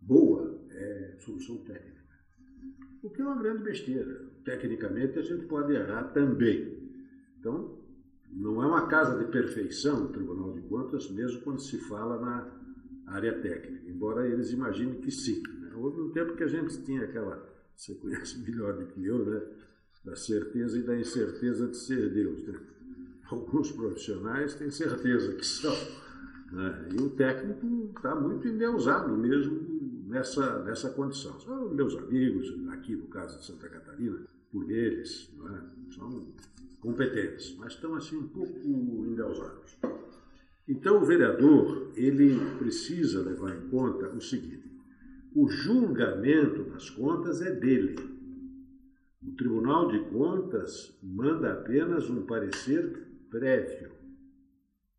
boa, 0.00 0.60
é 0.70 1.16
solução 1.18 1.58
técnica. 1.64 2.04
O 3.02 3.10
que 3.10 3.20
é 3.20 3.24
uma 3.24 3.40
grande 3.40 3.62
besteira. 3.62 4.30
Tecnicamente 4.44 5.18
a 5.18 5.22
gente 5.22 5.46
pode 5.46 5.72
errar 5.72 6.04
também. 6.12 6.90
Então, 7.38 7.78
não 8.30 8.62
é 8.62 8.66
uma 8.66 8.88
casa 8.88 9.18
de 9.18 9.30
perfeição 9.30 10.04
o 10.04 10.08
Tribunal 10.08 10.52
de 10.52 10.62
Contas, 10.62 11.10
mesmo 11.10 11.40
quando 11.42 11.60
se 11.60 11.78
fala 11.78 12.20
na 12.20 12.64
área 13.06 13.40
técnica, 13.40 13.88
embora 13.88 14.26
eles 14.26 14.50
imaginem 14.50 15.00
que 15.00 15.10
sim. 15.10 15.42
Né? 15.60 15.72
Houve 15.74 16.00
um 16.00 16.10
tempo 16.12 16.34
que 16.34 16.42
a 16.42 16.48
gente 16.48 16.82
tinha 16.82 17.04
aquela, 17.04 17.46
você 17.76 17.94
conhece 17.94 18.38
melhor 18.38 18.74
do 18.74 18.86
que 18.86 19.04
eu, 19.04 19.24
né? 19.24 19.42
da 20.04 20.14
certeza 20.14 20.78
e 20.78 20.82
da 20.82 20.98
incerteza 20.98 21.66
de 21.66 21.76
ser 21.76 22.10
Deus. 22.12 22.46
Né? 22.46 22.58
Alguns 23.30 23.72
profissionais 23.72 24.54
têm 24.54 24.70
certeza 24.70 25.32
que 25.32 25.46
são. 25.46 25.74
Né? 26.52 26.88
E 26.92 27.02
o 27.02 27.10
técnico 27.10 27.90
está 27.96 28.14
muito 28.14 28.46
endeusado 28.46 29.16
mesmo 29.16 30.04
nessa, 30.06 30.62
nessa 30.62 30.90
condição. 30.90 31.40
São 31.40 31.70
meus 31.70 31.96
amigos, 31.96 32.54
aqui 32.70 32.94
no 32.94 33.06
caso 33.08 33.38
de 33.38 33.46
Santa 33.46 33.68
Catarina, 33.68 34.18
por 34.52 34.70
eles, 34.70 35.30
é? 35.46 35.94
são 35.94 36.28
competentes, 36.80 37.56
mas 37.56 37.72
estão 37.72 37.94
assim 37.94 38.16
um 38.16 38.28
pouco 38.28 38.58
endeusados. 38.58 39.76
Então 40.68 41.02
o 41.02 41.04
vereador 41.04 41.90
ele 41.96 42.38
precisa 42.58 43.22
levar 43.22 43.56
em 43.56 43.68
conta 43.68 44.08
o 44.10 44.20
seguinte: 44.20 44.70
o 45.34 45.48
julgamento 45.48 46.62
das 46.70 46.88
contas 46.90 47.42
é 47.42 47.50
dele. 47.50 47.96
O 49.20 49.32
Tribunal 49.32 49.90
de 49.90 49.98
Contas 50.10 50.96
manda 51.02 51.52
apenas 51.52 52.08
um 52.08 52.24
parecer 52.24 53.08
prévio, 53.28 53.90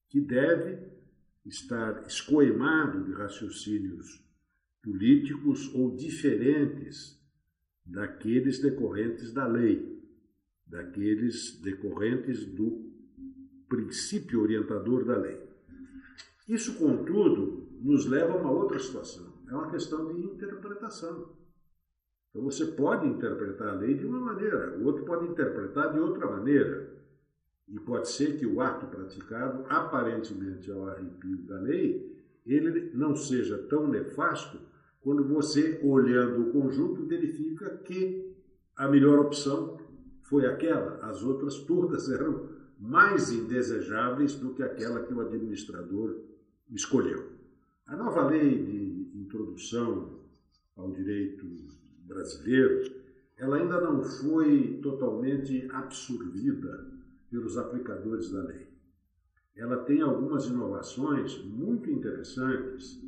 que 0.10 0.20
deve 0.20 0.92
estar 1.46 2.06
escoimado 2.06 3.06
de 3.06 3.14
raciocínios 3.14 4.26
políticos 4.84 5.74
ou 5.74 5.96
diferentes 5.96 7.18
daqueles 7.86 8.60
decorrentes 8.60 9.32
da 9.32 9.48
lei, 9.48 10.04
daqueles 10.68 11.62
decorrentes 11.62 12.46
do 12.46 12.92
princípio 13.70 14.42
orientador 14.42 15.06
da 15.06 15.18
lei. 15.18 15.40
Isso, 16.48 16.78
contudo, 16.78 17.70
nos 17.82 18.06
leva 18.06 18.34
a 18.34 18.42
uma 18.42 18.52
outra 18.52 18.80
situação. 18.80 19.35
É 19.48 19.54
uma 19.54 19.70
questão 19.70 20.08
de 20.08 20.20
interpretação. 20.22 21.36
Então 22.30 22.43
você 22.43 22.66
pode 22.66 23.08
interpretar 23.08 23.70
a 23.70 23.80
lei 23.80 23.93
de 23.93 24.06
uma 24.06 24.20
maneira, 24.20 24.78
o 24.78 24.86
outro 24.86 25.06
pode 25.06 25.26
interpretar 25.26 25.93
de 25.93 26.00
outra 26.00 26.30
maneira. 26.30 26.93
E 27.68 27.80
pode 27.80 28.10
ser 28.10 28.38
que 28.38 28.46
o 28.46 28.62
ato 28.62 28.86
praticado, 28.88 29.66
aparentemente 29.70 30.70
ao 30.72 30.88
arrepio 30.88 31.38
da 31.43 31.60
lei, 31.60 32.16
ele 32.46 32.91
não 32.93 33.16
seja 33.16 33.58
tão 33.70 33.88
nefasto 33.88 34.60
quando 35.02 35.24
você, 35.24 35.80
olhando 35.84 36.41
o 36.41 36.52
conjunto, 36.52 37.06
verifica 37.06 37.78
que 37.78 38.36
a 38.76 38.88
melhor 38.88 39.20
opção 39.20 39.80
foi 40.24 40.46
aquela, 40.46 40.98
as 41.06 41.24
outras 41.24 41.60
todas 41.60 42.10
eram 42.10 42.50
mais 42.80 43.32
indesejáveis 43.32 44.36
do 44.36 44.54
que 44.54 44.64
aquela 44.64 45.04
que 45.04 45.14
o 45.14 45.22
administrador 45.22 46.20
escolheu. 46.70 47.45
A 47.88 47.96
nova 47.96 48.28
lei 48.28 48.64
de 48.64 49.12
introdução 49.16 50.20
ao 50.76 50.92
direito 50.92 51.46
brasileiro, 52.00 52.92
ela 53.38 53.58
ainda 53.58 53.80
não 53.80 54.04
foi 54.04 54.80
totalmente 54.82 55.70
absorvida 55.72 56.92
pelos 57.30 57.58
aplicadores 57.58 58.32
da 58.32 58.42
lei. 58.42 58.68
Ela 59.56 59.84
tem 59.84 60.02
algumas 60.02 60.46
inovações 60.46 61.38
muito 61.46 61.90
interessantes 61.92 63.00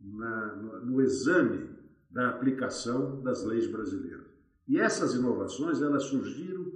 na, 0.00 0.56
no, 0.56 0.86
no 0.86 1.02
exame 1.02 1.70
da 2.10 2.28
aplicação 2.28 3.22
das 3.22 3.44
leis 3.44 3.66
brasileiras. 3.66 4.26
E 4.66 4.78
essas 4.78 5.14
inovações 5.14 5.80
elas 5.80 6.04
surgiram 6.04 6.70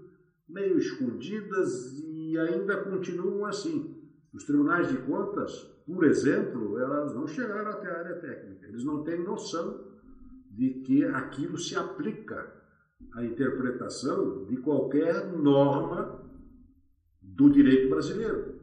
meio 0.49 0.79
escondidas 0.79 1.99
e 1.99 2.39
ainda 2.39 2.83
continuam 2.83 3.45
assim. 3.45 3.95
Os 4.33 4.45
tribunais 4.45 4.89
de 4.89 4.97
contas, 4.99 5.71
por 5.87 6.05
exemplo, 6.05 6.79
elas 6.79 7.15
não 7.15 7.27
chegaram 7.27 7.71
até 7.71 7.89
a 7.89 7.99
área 7.99 8.15
técnica. 8.17 8.67
Eles 8.67 8.85
não 8.85 9.03
têm 9.03 9.23
noção 9.23 9.93
de 10.51 10.71
que 10.83 11.05
aquilo 11.05 11.59
se 11.59 11.75
aplica 11.77 12.53
à 13.15 13.25
interpretação 13.25 14.45
de 14.45 14.57
qualquer 14.59 15.33
norma 15.33 16.23
do 17.21 17.51
direito 17.51 17.89
brasileiro. 17.89 18.61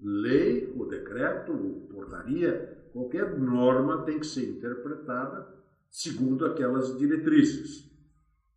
Lei, 0.00 0.72
ou 0.76 0.88
decreto, 0.88 1.52
ou 1.52 1.86
portaria, 1.88 2.88
qualquer 2.92 3.38
norma 3.38 4.04
tem 4.04 4.18
que 4.18 4.26
ser 4.26 4.48
interpretada 4.48 5.46
segundo 5.90 6.46
aquelas 6.46 6.96
diretrizes. 6.98 7.90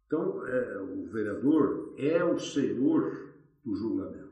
Então, 0.08 0.46
é, 0.48 0.80
o 0.80 1.06
vereador 1.08 1.94
é 1.98 2.24
o 2.24 2.40
senhor 2.40 3.34
do 3.64 3.76
julgamento. 3.76 4.25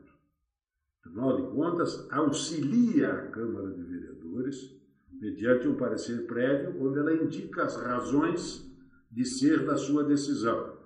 Afinal 1.04 1.36
de 1.36 1.54
contas, 1.54 2.10
auxilia 2.10 3.12
a 3.12 3.30
Câmara 3.30 3.70
de 3.70 3.82
Vereadores, 3.82 4.74
mediante 5.12 5.68
um 5.68 5.76
parecer 5.76 6.26
prévio, 6.26 6.82
onde 6.82 6.98
ela 6.98 7.14
indica 7.14 7.62
as 7.62 7.76
razões 7.76 8.64
de 9.10 9.24
ser 9.26 9.66
da 9.66 9.76
sua 9.76 10.02
decisão, 10.02 10.78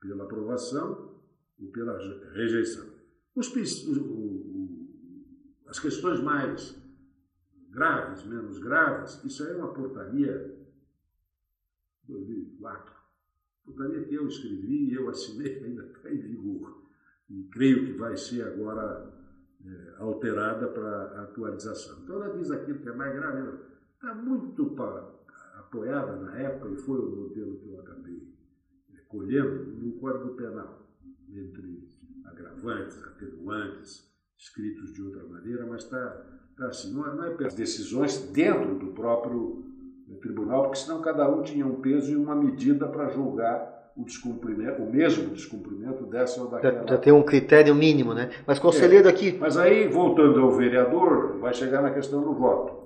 pela 0.00 0.24
aprovação 0.24 1.20
ou 1.60 1.68
pela 1.70 1.96
rejeição. 2.32 2.88
Os, 3.34 3.52
as 5.66 5.78
questões 5.78 6.20
mais 6.20 6.74
graves, 7.68 8.24
menos 8.24 8.58
graves, 8.58 9.22
isso 9.24 9.44
aí 9.44 9.52
é 9.52 9.56
uma 9.56 9.74
portaria 9.74 10.58
2004. 12.04 12.94
Portaria 13.66 14.04
que 14.04 14.14
eu 14.14 14.26
escrevi 14.26 14.88
e 14.88 14.94
eu 14.94 15.08
assinei, 15.10 15.60
ainda 15.62 15.84
está 15.84 16.10
em 16.10 16.18
vigor. 16.18 16.88
E 17.28 17.44
creio 17.52 17.84
que 17.84 17.92
vai 17.92 18.16
ser 18.16 18.42
agora 18.42 19.19
é, 19.66 19.94
alterada 19.98 20.68
para 20.68 21.22
atualização. 21.22 22.02
Então 22.02 22.16
ela 22.22 22.36
diz 22.36 22.50
aquilo 22.50 22.78
que 22.78 22.88
é 22.88 22.92
mais 22.92 23.14
grave, 23.14 23.58
está 23.94 24.14
muito 24.14 24.74
apoiada 25.58 26.16
na 26.16 26.38
época, 26.38 26.70
e 26.70 26.76
foi 26.76 26.98
o 26.98 27.16
modelo 27.16 27.58
que 27.58 27.68
eu 27.68 27.80
acabei 27.80 28.34
é, 28.94 29.00
colhendo, 29.08 29.66
no 29.66 29.92
Código 29.92 30.34
Penal, 30.34 30.88
entre 31.28 31.88
agravantes, 32.24 33.02
atenuantes, 33.04 34.10
escritos 34.38 34.92
de 34.94 35.02
outra 35.02 35.24
maneira, 35.24 35.66
mas 35.66 35.84
está 35.84 36.26
tá 36.56 36.68
assim, 36.68 36.94
não 36.94 37.06
é, 37.06 37.14
não 37.14 37.24
é 37.24 37.46
as 37.46 37.54
decisões 37.54 38.18
dentro 38.32 38.78
do 38.78 38.92
próprio 38.92 39.64
é, 40.08 40.14
tribunal, 40.16 40.64
porque 40.64 40.78
senão 40.78 41.02
cada 41.02 41.28
um 41.28 41.42
tinha 41.42 41.66
um 41.66 41.80
peso 41.80 42.10
e 42.10 42.16
uma 42.16 42.34
medida 42.34 42.88
para 42.88 43.10
julgar 43.10 43.79
o 43.96 44.04
descumprimento, 44.04 44.82
o 44.82 44.90
mesmo 44.90 45.30
descumprimento 45.30 46.06
dessa 46.06 46.42
ou 46.42 46.48
daquela. 46.48 46.80
Já, 46.80 46.86
já 46.86 46.98
tem 46.98 47.12
um 47.12 47.22
critério 47.22 47.74
mínimo, 47.74 48.14
né? 48.14 48.30
Mas 48.46 48.58
conselheiro 48.58 49.08
é, 49.08 49.10
aqui. 49.10 49.36
Mas 49.38 49.56
aí, 49.56 49.88
voltando 49.88 50.40
ao 50.40 50.52
vereador, 50.52 51.38
vai 51.38 51.52
chegar 51.52 51.82
na 51.82 51.92
questão 51.92 52.22
do 52.22 52.34
voto. 52.34 52.80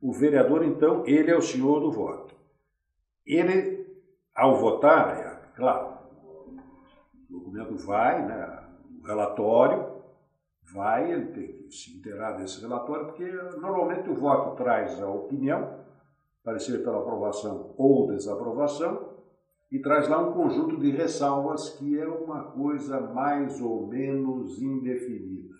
O 0.00 0.12
vereador, 0.12 0.64
então, 0.64 1.04
ele 1.06 1.30
é 1.30 1.36
o 1.36 1.42
senhor 1.42 1.80
do 1.80 1.90
voto. 1.90 2.34
Ele, 3.26 3.86
ao 4.34 4.56
votar, 4.56 5.16
é, 5.18 5.56
claro, 5.56 5.98
o 7.30 7.38
documento 7.38 7.76
vai, 7.76 8.24
né, 8.24 8.64
o 9.02 9.06
relatório 9.06 9.96
vai, 10.72 11.10
ele 11.12 11.26
tem 11.26 11.46
que 11.46 11.70
se 11.70 11.96
inteirar 11.96 12.32
desse 12.32 12.60
relatório, 12.60 13.06
porque 13.06 13.24
normalmente 13.58 14.08
o 14.10 14.14
voto 14.14 14.56
traz 14.56 15.00
a 15.00 15.08
opinião, 15.08 15.80
parecer 16.44 16.82
pela 16.82 16.98
aprovação 16.98 17.74
ou 17.76 18.08
desaprovação, 18.08 19.15
e 19.70 19.80
traz 19.80 20.08
lá 20.08 20.20
um 20.26 20.32
conjunto 20.32 20.78
de 20.78 20.90
ressalvas 20.90 21.70
que 21.70 21.98
é 21.98 22.06
uma 22.06 22.52
coisa 22.52 23.00
mais 23.00 23.60
ou 23.60 23.86
menos 23.88 24.62
indefinida. 24.62 25.54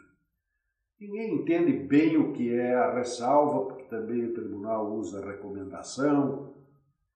Ninguém 0.98 1.34
entende 1.34 1.72
bem 1.72 2.16
o 2.16 2.32
que 2.32 2.54
é 2.54 2.74
a 2.74 2.94
ressalva, 2.94 3.66
porque 3.66 3.84
também 3.84 4.24
o 4.24 4.32
tribunal 4.32 4.94
usa 4.94 5.24
recomendação, 5.24 6.54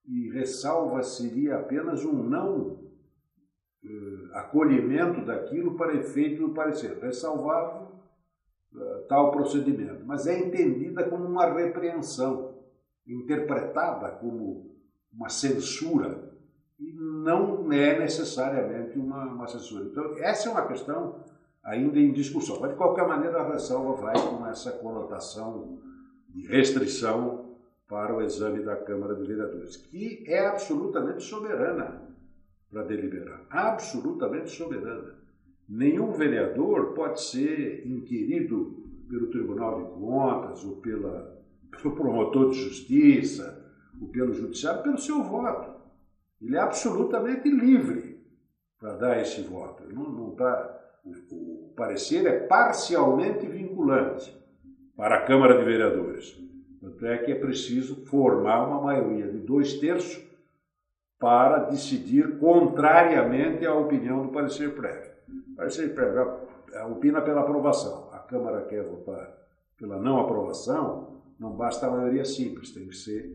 e 0.07 0.29
ressalva 0.31 1.03
seria 1.03 1.57
apenas 1.57 2.05
um 2.05 2.23
não 2.23 2.91
eh, 3.83 4.39
acolhimento 4.39 5.25
daquilo 5.25 5.77
para 5.77 5.97
efeito 5.97 6.47
do 6.47 6.55
parecer. 6.55 6.99
Ressalvável 6.99 8.01
eh, 8.77 9.07
tal 9.09 9.31
procedimento, 9.31 10.05
mas 10.05 10.27
é 10.27 10.39
entendida 10.39 11.09
como 11.09 11.25
uma 11.25 11.47
repreensão, 11.47 12.59
interpretada 13.07 14.11
como 14.17 14.77
uma 15.13 15.29
censura 15.29 16.30
e 16.81 16.93
não 16.93 17.71
é 17.71 17.99
necessariamente 17.99 18.99
uma, 18.99 19.25
uma 19.27 19.47
censura. 19.47 19.85
Então, 19.85 20.17
essa 20.19 20.49
é 20.49 20.53
uma 20.53 20.67
questão 20.67 21.23
ainda 21.63 21.99
em 21.99 22.13
discussão. 22.13 22.59
Mas, 22.61 22.71
de 22.71 22.77
qualquer 22.77 23.07
maneira, 23.07 23.41
a 23.41 23.53
ressalva 23.53 24.01
vai 24.01 24.15
com 24.15 24.47
essa 24.47 24.73
conotação 24.73 25.79
de 26.29 26.47
restrição 26.47 27.51
para 27.87 28.17
o 28.17 28.23
exame 28.23 28.63
da 28.63 28.77
Câmara 28.77 29.15
de 29.15 29.27
Vereadores, 29.27 29.77
que 29.77 30.25
é 30.27 30.47
absolutamente 30.47 31.23
soberana 31.23 32.09
para 32.71 32.85
deliberar 32.85 33.45
absolutamente 33.51 34.51
soberana. 34.51 35.19
Nenhum 35.69 36.13
vereador 36.13 36.95
pode 36.95 37.21
ser 37.21 37.87
inquirido 37.87 38.85
pelo 39.09 39.27
Tribunal 39.27 39.83
de 39.83 39.91
Contas 39.91 40.65
ou 40.65 40.77
pela, 40.77 41.37
pelo 41.83 41.95
promotor 41.95 42.51
de 42.51 42.61
justiça 42.61 43.61
ou 44.01 44.09
pelo 44.09 44.33
judiciário 44.33 44.83
pelo 44.83 44.99
seu 44.99 45.23
voto. 45.23 45.70
Ele 46.41 46.57
é 46.57 46.61
absolutamente 46.61 47.49
livre 47.49 48.19
para 48.79 48.95
dar 48.95 49.21
esse 49.21 49.43
voto. 49.43 49.85
Não, 49.93 50.11
não 50.11 50.31
tá, 50.31 50.81
o, 51.05 51.11
o 51.35 51.73
parecer 51.77 52.27
é 52.27 52.39
parcialmente 52.41 53.47
vinculante 53.47 54.35
para 54.97 55.17
a 55.17 55.23
Câmara 55.27 55.59
de 55.59 55.65
Vereadores. 55.65 56.39
Tanto 56.81 57.07
é 57.07 57.19
que 57.19 57.33
é 57.33 57.35
preciso 57.35 58.07
formar 58.07 58.67
uma 58.67 58.81
maioria 58.81 59.27
de 59.27 59.39
dois 59.39 59.75
terços 59.75 60.25
para 61.19 61.59
decidir 61.59 62.39
contrariamente 62.39 63.67
à 63.67 63.75
opinião 63.75 64.23
do 64.23 64.33
parecer 64.33 64.75
prévio. 64.75 65.11
O 65.53 65.57
parecer 65.57 65.95
prévio 65.95 66.39
opina 66.91 67.21
pela 67.21 67.43
aprovação. 67.43 68.09
A 68.13 68.19
Câmara 68.19 68.63
quer 68.63 68.83
votar 68.83 69.39
pela 69.77 69.99
não 69.99 70.19
aprovação, 70.19 71.23
não 71.39 71.53
basta 71.53 71.87
a 71.87 71.91
maioria 71.91 72.25
simples, 72.25 72.71
tem 72.71 72.87
que 72.87 72.97
ser 72.97 73.35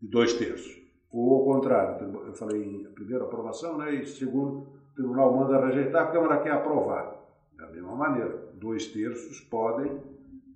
de 0.00 0.08
dois 0.08 0.32
terços. 0.34 0.83
Ou 1.14 1.34
ao 1.34 1.44
contrário, 1.44 2.12
eu 2.26 2.34
falei 2.34 2.60
em 2.60 2.84
primeira 2.92 3.22
aprovação, 3.22 3.78
né, 3.78 3.94
e 3.94 4.04
segundo, 4.04 4.62
o 4.62 4.94
tribunal 4.96 5.32
manda 5.32 5.64
rejeitar, 5.64 6.08
a 6.08 6.10
Câmara 6.10 6.42
quer 6.42 6.50
aprovar. 6.50 7.24
Da 7.56 7.68
mesma 7.70 7.94
maneira, 7.94 8.52
dois 8.54 8.88
terços 8.88 9.38
podem 9.42 10.02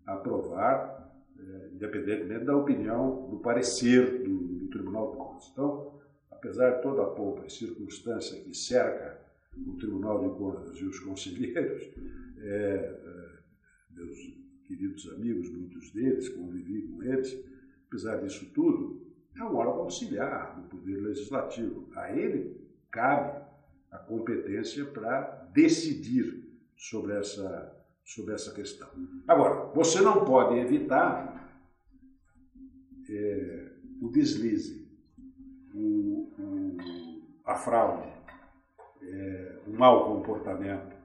aprovar, 0.05 1.15
é, 1.39 1.69
independentemente 1.73 2.45
da 2.45 2.57
opinião, 2.57 3.29
do 3.31 3.39
parecer 3.39 4.25
do, 4.25 4.37
do 4.37 4.67
Tribunal 4.67 5.13
de 5.13 5.17
Contas. 5.19 5.49
Então, 5.53 5.93
apesar 6.29 6.71
de 6.71 6.83
toda 6.83 7.03
a 7.03 7.07
pompa 7.07 7.47
e 7.47 7.51
circunstância 7.51 8.43
que 8.43 8.53
cerca 8.53 9.17
o 9.65 9.77
Tribunal 9.77 10.29
de 10.29 10.37
Contas 10.37 10.77
e 10.77 10.85
os 10.85 10.99
conselheiros, 10.99 11.85
é, 12.41 12.49
é, 12.51 13.29
meus 13.95 14.19
queridos 14.67 15.09
amigos, 15.13 15.51
muitos 15.51 15.93
deles, 15.93 16.29
convivi 16.31 16.83
com 16.83 17.01
eles, 17.05 17.45
apesar 17.87 18.17
disso 18.17 18.51
tudo, 18.53 19.08
é 19.39 19.45
um 19.45 19.57
órgão 19.57 19.82
auxiliar 19.82 20.57
do 20.57 20.68
Poder 20.68 20.97
Legislativo. 20.97 21.89
A 21.95 22.12
ele 22.12 22.61
cabe 22.91 23.41
a 23.91 23.99
competência 23.99 24.84
para 24.84 25.49
decidir 25.53 26.45
sobre 26.76 27.14
essa, 27.14 27.76
sobre 28.05 28.34
essa 28.34 28.53
questão. 28.53 28.89
Agora, 29.26 29.72
você 29.74 30.01
não 30.01 30.24
pode 30.24 30.59
evitar 30.59 31.49
é, 33.09 33.72
o 34.03 34.09
deslize 34.09 34.89
o, 35.74 36.32
o, 36.39 36.76
a 37.45 37.55
fraude, 37.55 38.09
é, 39.03 39.59
o 39.66 39.72
mau 39.72 40.14
comportamento 40.14 40.97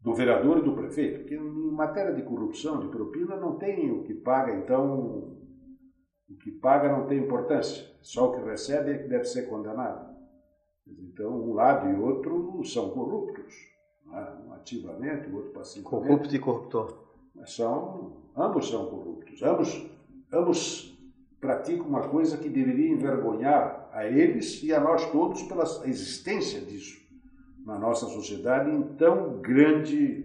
do 0.00 0.14
vereador 0.14 0.58
e 0.58 0.62
do 0.62 0.74
prefeito, 0.74 1.20
porque 1.20 1.34
em 1.34 1.70
matéria 1.70 2.12
de 2.12 2.22
corrupção, 2.22 2.80
de 2.80 2.88
propina, 2.88 3.36
não 3.36 3.56
tem 3.56 3.90
o 3.90 4.02
que 4.02 4.12
paga, 4.12 4.54
então 4.54 5.43
o 6.28 6.34
que 6.36 6.50
paga 6.50 6.90
não 6.90 7.06
tem 7.06 7.18
importância, 7.18 7.84
só 8.00 8.28
o 8.28 8.32
que 8.32 8.48
recebe 8.48 8.90
é 8.90 8.98
que 8.98 9.08
deve 9.08 9.24
ser 9.24 9.48
condenado. 9.48 10.14
Então, 10.86 11.30
um 11.30 11.52
lado 11.52 11.88
e 11.88 11.98
outro 11.98 12.62
são 12.64 12.90
corruptos, 12.90 13.54
né? 14.06 14.38
um 14.46 14.52
ativamente, 14.52 15.28
o 15.28 15.36
outro 15.36 15.52
passivamente. 15.52 15.90
Corrupto 15.90 16.34
e 16.34 16.38
corruptor. 16.38 17.04
São, 17.46 18.16
ambos 18.36 18.68
são 18.68 18.86
corruptos, 18.86 19.42
ambos, 19.42 19.90
ambos 20.32 20.94
praticam 21.40 21.86
uma 21.86 22.08
coisa 22.08 22.38
que 22.38 22.48
deveria 22.48 22.90
envergonhar 22.90 23.88
a 23.92 24.06
eles 24.06 24.62
e 24.62 24.72
a 24.72 24.80
nós 24.80 25.10
todos 25.10 25.42
pela 25.42 25.64
existência 25.86 26.60
disso 26.60 27.04
na 27.64 27.78
nossa 27.78 28.06
sociedade 28.06 28.70
em 28.70 28.82
tão 28.96 29.40
grande 29.40 30.24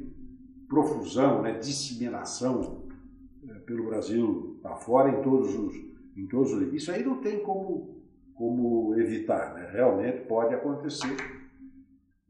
profusão, 0.68 1.42
né, 1.42 1.54
disseminação 1.54 2.84
é, 3.48 3.54
pelo 3.60 3.88
Brasil 3.88 4.60
afora 4.64 5.10
em 5.10 5.22
todos 5.22 5.56
os 5.56 5.89
em 6.20 6.28
todos 6.28 6.54
os 6.54 6.74
isso 6.74 6.92
aí 6.92 7.04
não 7.04 7.22
tem 7.22 7.44
como 7.44 7.98
como 8.36 8.98
evitar, 8.98 9.54
né? 9.54 9.70
realmente 9.70 10.26
pode 10.26 10.56
acontecer. 10.56 11.18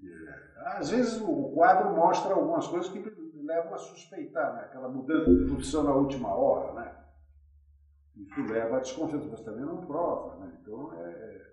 É, 0.03 0.77
às 0.77 0.89
vezes 0.89 1.21
o 1.21 1.51
quadro 1.53 1.95
mostra 1.95 2.33
algumas 2.33 2.67
coisas 2.67 2.91
que 2.91 2.99
levam 3.43 3.75
a 3.75 3.77
suspeitar, 3.77 4.55
né? 4.55 4.61
aquela 4.61 4.89
mudança 4.89 5.31
de 5.31 5.45
posição 5.47 5.83
na 5.83 5.93
última 5.93 6.33
hora, 6.33 6.73
né? 6.73 6.95
Isso 8.17 8.41
leva 8.41 8.77
a 8.77 8.79
desconfiança, 8.79 9.27
mas 9.29 9.41
também 9.41 9.63
não 9.63 9.85
prova, 9.85 10.43
né? 10.43 10.57
Então 10.59 10.91
é, 10.95 11.51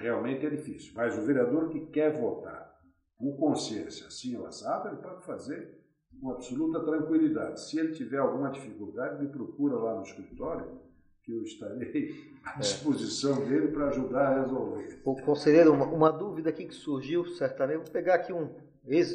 realmente 0.00 0.44
é 0.44 0.50
difícil. 0.50 0.92
Mas 0.96 1.16
o 1.16 1.22
vereador 1.22 1.68
que 1.68 1.86
quer 1.86 2.12
votar 2.12 2.76
com 3.16 3.36
consciência 3.36 4.08
assim 4.08 4.36
ou 4.36 4.46
assado, 4.46 4.88
ele 4.88 4.96
pode 4.96 5.24
fazer 5.24 5.80
com 6.20 6.30
absoluta 6.30 6.84
tranquilidade. 6.84 7.60
Se 7.60 7.78
ele 7.78 7.92
tiver 7.92 8.18
alguma 8.18 8.50
dificuldade, 8.50 9.22
me 9.22 9.30
procura 9.30 9.76
lá 9.76 9.94
no 9.94 10.02
escritório, 10.02 10.80
que 11.26 11.32
eu 11.32 11.42
estarei 11.42 12.32
à 12.46 12.54
é. 12.54 12.58
disposição 12.60 13.42
é. 13.42 13.46
dele 13.46 13.68
para 13.68 13.88
ajudar 13.88 14.28
a 14.28 14.40
resolver. 14.42 15.02
O 15.04 15.20
conselheiro, 15.22 15.72
uma, 15.72 15.84
uma, 15.84 16.12
dúvida 16.12 16.50
aqui 16.50 16.64
que 16.64 16.74
surgiu 16.74 17.26
certamente, 17.26 17.78
vou 17.78 17.92
pegar 17.92 18.14
aqui 18.14 18.32
um 18.32 18.54
ex, 18.86 19.12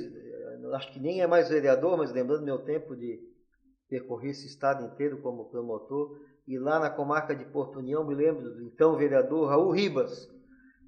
acho 0.74 0.92
que 0.92 1.00
nem 1.00 1.22
é 1.22 1.28
mais 1.28 1.50
vereador, 1.50 1.98
mas 1.98 2.12
lembrando 2.12 2.44
meu 2.44 2.60
tempo 2.60 2.96
de 2.96 3.20
percorrer 3.90 4.32
esse 4.32 4.46
estado 4.46 4.86
inteiro 4.86 5.22
como 5.22 5.50
promotor, 5.50 6.20
e 6.46 6.58
lá 6.60 6.80
na 6.80 6.90
comarca 6.90 7.34
de 7.34 7.46
Porto 7.46 7.80
União, 7.80 8.06
me 8.06 8.14
lembro 8.14 8.54
do 8.56 8.64
então 8.64 8.98
vereador 8.98 9.48
Raul 9.48 9.72
Ribas. 9.72 10.30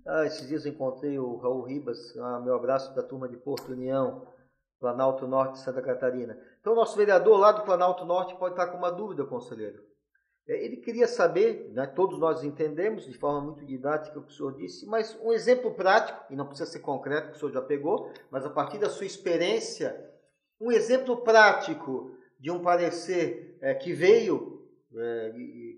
Ah, 0.05 0.25
esses 0.25 0.47
dias 0.47 0.65
eu 0.65 0.73
encontrei 0.73 1.17
o 1.17 1.37
Raul 1.37 1.63
Ribas, 1.63 2.17
ah, 2.17 2.41
meu 2.41 2.55
abraço 2.55 2.91
para 2.93 3.01
a 3.01 3.05
turma 3.05 3.29
de 3.29 3.37
Porto 3.37 3.71
União, 3.71 4.27
Planalto 4.79 5.25
Norte 5.25 5.53
de 5.53 5.59
Santa 5.59 5.81
Catarina. 5.81 6.37
Então, 6.59 6.73
o 6.73 6.75
nosso 6.75 6.97
vereador 6.97 7.39
lá 7.39 7.53
do 7.53 7.63
Planalto 7.63 8.03
Norte 8.03 8.35
pode 8.35 8.53
estar 8.55 8.67
com 8.67 8.77
uma 8.77 8.91
dúvida, 8.91 9.23
conselheiro. 9.23 9.92
É, 10.47 10.65
ele 10.65 10.77
queria 10.77 11.07
saber, 11.07 11.71
né, 11.73 11.85
todos 11.87 12.19
nós 12.19 12.43
entendemos 12.43 13.05
de 13.05 13.13
forma 13.13 13.41
muito 13.41 13.65
didática 13.65 14.19
o 14.19 14.23
que 14.23 14.31
o 14.31 14.35
senhor 14.35 14.55
disse, 14.55 14.85
mas 14.85 15.17
um 15.21 15.31
exemplo 15.31 15.71
prático, 15.73 16.19
e 16.29 16.35
não 16.35 16.47
precisa 16.47 16.69
ser 16.69 16.79
concreto, 16.79 17.31
que 17.31 17.37
o 17.37 17.39
senhor 17.39 17.51
já 17.51 17.61
pegou, 17.61 18.11
mas 18.29 18.45
a 18.45 18.49
partir 18.49 18.77
da 18.77 18.89
sua 18.89 19.05
experiência, 19.05 20.09
um 20.59 20.71
exemplo 20.71 21.17
prático 21.17 22.15
de 22.39 22.51
um 22.51 22.61
parecer 22.61 23.57
é, 23.61 23.73
que 23.73 23.93
veio 23.93 24.53
é, 24.95 25.33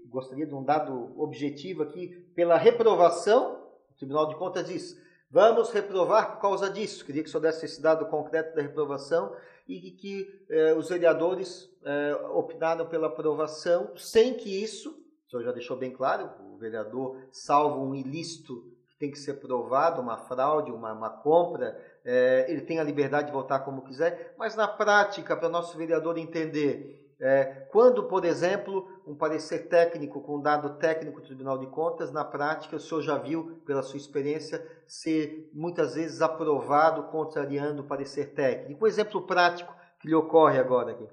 gostaria 0.07 0.45
de 0.45 0.53
um 0.53 0.63
dado 0.63 1.13
objetivo 1.19 1.83
aqui, 1.83 2.07
pela 2.35 2.57
reprovação, 2.57 3.63
o 3.91 3.97
Tribunal 3.97 4.27
de 4.27 4.35
Contas 4.35 4.67
diz, 4.67 4.99
vamos 5.29 5.71
reprovar 5.71 6.33
por 6.33 6.41
causa 6.41 6.69
disso. 6.69 7.05
Queria 7.05 7.23
que 7.23 7.29
o 7.29 7.31
senhor 7.31 7.41
desse 7.41 7.65
esse 7.65 7.81
dado 7.81 8.05
concreto 8.07 8.55
da 8.55 8.61
reprovação 8.61 9.35
e 9.67 9.91
que 9.91 10.45
é, 10.49 10.73
os 10.73 10.89
vereadores 10.89 11.69
é, 11.83 12.15
optaram 12.33 12.87
pela 12.87 13.07
aprovação, 13.07 13.95
sem 13.97 14.33
que 14.33 14.63
isso, 14.63 14.91
o 15.27 15.29
senhor 15.29 15.43
já 15.43 15.51
deixou 15.51 15.77
bem 15.77 15.91
claro, 15.91 16.29
o 16.53 16.57
vereador, 16.57 17.17
salvo 17.31 17.81
um 17.83 17.95
ilícito 17.95 18.63
que 18.89 18.97
tem 18.97 19.11
que 19.11 19.19
ser 19.19 19.35
provado, 19.35 20.01
uma 20.01 20.17
fraude, 20.17 20.71
uma, 20.71 20.93
uma 20.93 21.09
compra, 21.09 21.79
é, 22.03 22.45
ele 22.49 22.61
tem 22.61 22.79
a 22.79 22.83
liberdade 22.83 23.27
de 23.27 23.33
votar 23.33 23.65
como 23.65 23.83
quiser, 23.83 24.35
mas 24.37 24.55
na 24.55 24.67
prática, 24.67 25.35
para 25.35 25.47
o 25.47 25.51
nosso 25.51 25.77
vereador 25.77 26.17
entender 26.17 27.04
é, 27.19 27.65
quando, 27.71 28.03
por 28.03 28.25
exemplo, 28.25 28.89
um 29.07 29.15
parecer 29.15 29.67
técnico 29.67 30.21
com 30.21 30.41
dado 30.41 30.77
técnico 30.77 31.21
do 31.21 31.27
Tribunal 31.27 31.57
de 31.57 31.67
Contas, 31.67 32.11
na 32.11 32.25
prática, 32.25 32.75
o 32.75 32.79
senhor 32.79 33.01
já 33.01 33.17
viu, 33.17 33.61
pela 33.65 33.81
sua 33.81 33.97
experiência, 33.97 34.65
ser 34.85 35.49
muitas 35.53 35.95
vezes 35.95 36.21
aprovado 36.21 37.03
contrariando 37.03 37.81
o 37.81 37.85
parecer 37.85 38.33
técnico. 38.33 38.83
Um 38.83 38.87
exemplo 38.87 39.21
prático 39.21 39.73
que 39.99 40.07
lhe 40.07 40.15
ocorre 40.15 40.59
agora 40.59 40.91
aqui. 40.91 41.07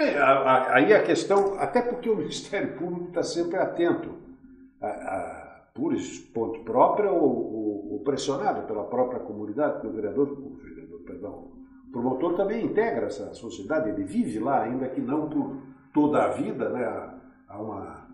É, 0.00 0.18
aí 0.18 0.92
a 0.92 1.02
questão, 1.02 1.58
até 1.60 1.80
porque 1.80 2.10
o 2.10 2.16
Ministério 2.16 2.76
Público 2.76 3.08
está 3.08 3.22
sempre 3.22 3.58
atento, 3.58 4.16
a, 4.80 4.88
a, 4.88 5.62
por 5.74 5.94
ponto 6.34 6.64
próprio 6.64 7.14
ou, 7.14 7.54
ou, 7.54 7.92
ou, 7.92 8.00
pressionado 8.00 8.66
pela 8.66 8.84
própria 8.84 9.20
comunidade, 9.20 9.80
pelo 9.80 9.92
vereador, 9.92 10.32
o 10.32 10.56
vereador, 10.56 11.00
perdão, 11.00 11.52
promotor 11.92 12.34
também 12.34 12.64
integra 12.64 13.06
essa 13.06 13.32
sociedade, 13.34 13.90
ele 13.90 14.04
vive 14.04 14.38
lá, 14.38 14.62
ainda 14.62 14.88
que 14.88 15.00
não 15.00 15.28
por 15.28 15.58
toda 15.92 16.24
a 16.24 16.28
vida, 16.28 16.70
né? 16.70 16.84
há, 17.52 17.60
uma, 17.60 18.08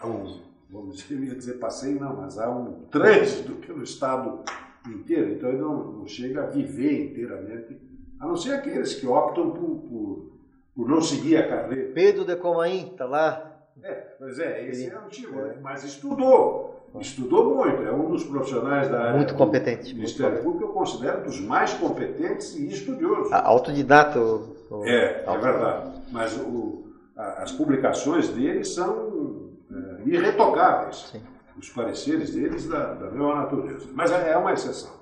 há 0.00 0.06
um, 0.06 0.40
vamos 0.70 0.96
dizer, 0.96 1.34
dizer 1.34 1.54
passeio, 1.54 2.00
não, 2.00 2.16
mas 2.16 2.38
há 2.38 2.48
um 2.48 2.86
trânsito 2.90 3.52
pelo 3.56 3.82
Estado 3.82 4.44
inteiro, 4.86 5.32
então 5.32 5.48
ele 5.48 5.58
não, 5.58 5.92
não 5.92 6.06
chega 6.06 6.44
a 6.44 6.46
viver 6.46 7.10
inteiramente, 7.10 7.76
a 8.20 8.26
não 8.26 8.36
ser 8.36 8.54
aqueles 8.54 8.94
que 8.94 9.06
optam 9.06 9.50
por, 9.50 9.80
por, 9.80 10.32
por 10.74 10.88
não 10.88 11.02
seguir 11.02 11.36
a 11.36 11.48
carreira. 11.48 11.92
Pedro 11.92 12.24
de 12.24 12.36
Comaim 12.36 12.92
está 12.92 13.04
lá. 13.04 13.52
É, 13.82 13.92
pois 13.92 14.38
é, 14.38 14.68
esse 14.68 14.88
é 14.88 14.98
o 14.98 15.08
tipo, 15.08 15.38
é. 15.38 15.58
mas 15.60 15.84
estudou. 15.84 16.75
Estudou 17.00 17.54
muito, 17.54 17.82
é 17.82 17.92
um 17.92 18.10
dos 18.10 18.24
profissionais 18.24 18.88
da 18.88 19.00
área 19.00 19.16
muito 19.16 19.34
competente, 19.34 19.90
do 19.90 19.96
Ministério 19.96 20.42
Público 20.42 20.58
que 20.58 20.64
eu 20.64 20.68
considero 20.68 21.24
dos 21.24 21.40
mais 21.40 21.74
competentes 21.74 22.54
e 22.56 22.68
estudiosos. 22.68 23.32
Autodidata. 23.32 24.18
O, 24.18 24.56
o, 24.70 24.84
é, 24.84 25.24
é 25.26 25.38
verdade. 25.38 26.00
Mas 26.10 26.36
o, 26.38 26.84
as 27.14 27.52
publicações 27.52 28.28
deles 28.28 28.74
são 28.74 29.50
é, 29.70 30.08
irretocáveis. 30.08 31.10
Sim. 31.12 31.20
Os 31.58 31.68
pareceres 31.70 32.34
deles 32.34 32.66
da, 32.66 32.94
da 32.94 33.10
mesma 33.10 33.34
natureza. 33.34 33.86
Mas 33.92 34.10
é, 34.10 34.32
é 34.32 34.36
uma 34.36 34.52
exceção. 34.52 34.92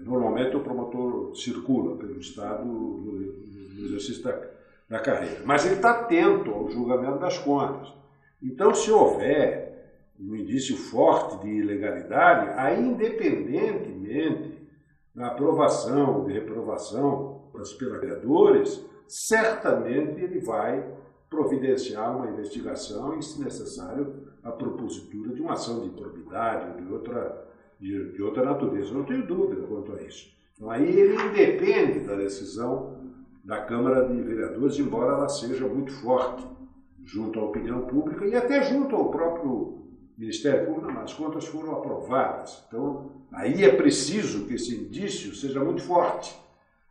Normalmente 0.00 0.56
o 0.56 0.60
promotor 0.60 1.34
circula 1.34 1.96
pelo 1.96 2.18
Estado 2.18 2.64
no, 2.64 2.98
no 2.98 3.84
exercício 3.84 4.22
da, 4.22 4.38
da 4.88 4.98
carreira. 5.00 5.40
Mas 5.44 5.64
ele 5.64 5.76
está 5.76 5.90
atento 5.90 6.50
ao 6.50 6.70
julgamento 6.70 7.18
das 7.18 7.38
contas. 7.38 7.92
Então, 8.42 8.72
se 8.74 8.90
houver 8.90 9.75
um 10.18 10.34
indício 10.34 10.76
forte 10.76 11.44
de 11.44 11.48
ilegalidade, 11.48 12.52
aí, 12.56 12.80
independentemente 12.80 14.56
da 15.14 15.28
aprovação 15.28 16.18
ou 16.18 16.24
de 16.24 16.32
reprovação 16.32 17.48
pelos 17.52 17.78
vereadores, 17.78 18.84
certamente 19.08 20.20
ele 20.20 20.40
vai 20.40 20.84
providenciar 21.28 22.16
uma 22.16 22.30
investigação 22.30 23.18
e, 23.18 23.22
se 23.22 23.42
necessário, 23.42 24.26
a 24.42 24.52
propositura 24.52 25.34
de 25.34 25.40
uma 25.40 25.52
ação 25.52 25.80
de 25.80 25.86
improbidade 25.86 26.70
ou 26.70 26.86
de 26.86 26.92
outra, 26.92 27.48
de, 27.80 28.12
de 28.12 28.22
outra 28.22 28.44
natureza. 28.44 28.94
Não 28.94 29.04
tenho 29.04 29.26
dúvida 29.26 29.66
quanto 29.66 29.92
a 29.92 30.02
isso. 30.02 30.34
Então, 30.54 30.70
aí 30.70 30.88
ele 30.88 31.14
independe 31.14 32.00
da 32.00 32.14
decisão 32.14 32.96
da 33.44 33.62
Câmara 33.62 34.08
de 34.08 34.20
Vereadores, 34.22 34.78
embora 34.78 35.12
ela 35.12 35.28
seja 35.28 35.66
muito 35.66 35.92
forte 35.92 36.46
junto 37.04 37.38
à 37.38 37.44
opinião 37.44 37.82
pública 37.86 38.26
e 38.26 38.34
até 38.34 38.62
junto 38.62 38.96
ao 38.96 39.10
próprio 39.10 39.85
Ministério 40.16 40.66
Público, 40.66 40.92
mas 40.92 41.04
as 41.04 41.14
contas 41.14 41.46
foram 41.46 41.72
aprovadas. 41.72 42.64
Então, 42.68 43.12
aí 43.32 43.64
é 43.64 43.76
preciso 43.76 44.46
que 44.46 44.54
esse 44.54 44.74
indício 44.74 45.34
seja 45.34 45.62
muito 45.62 45.82
forte, 45.82 46.34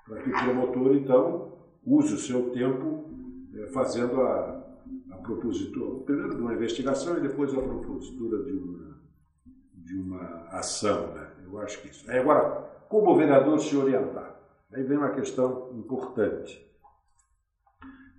para 0.06 0.22
que 0.22 0.30
o 0.30 0.34
promotor, 0.34 0.96
então, 0.96 1.54
use 1.84 2.14
o 2.14 2.20
seu 2.20 2.52
tempo 2.52 3.10
é, 3.56 3.68
fazendo 3.68 4.22
a, 4.22 4.64
a 5.12 5.16
propositura, 5.18 6.04
primeiro 6.04 6.36
de 6.36 6.42
uma 6.42 6.54
investigação 6.54 7.18
e 7.18 7.22
depois 7.22 7.52
a 7.54 7.62
propositura 7.62 8.44
de 8.44 8.52
uma, 8.52 9.00
de 9.74 9.96
uma 9.96 10.48
ação. 10.52 11.14
Né? 11.14 11.32
Eu 11.44 11.60
acho 11.60 11.82
que 11.82 11.88
isso. 11.88 12.10
Agora, 12.12 12.70
como 12.88 13.12
o 13.12 13.16
vereador 13.16 13.60
se 13.60 13.76
orientar? 13.76 14.40
Aí 14.72 14.84
vem 14.84 14.98
uma 14.98 15.12
questão 15.12 15.72
importante. 15.74 16.64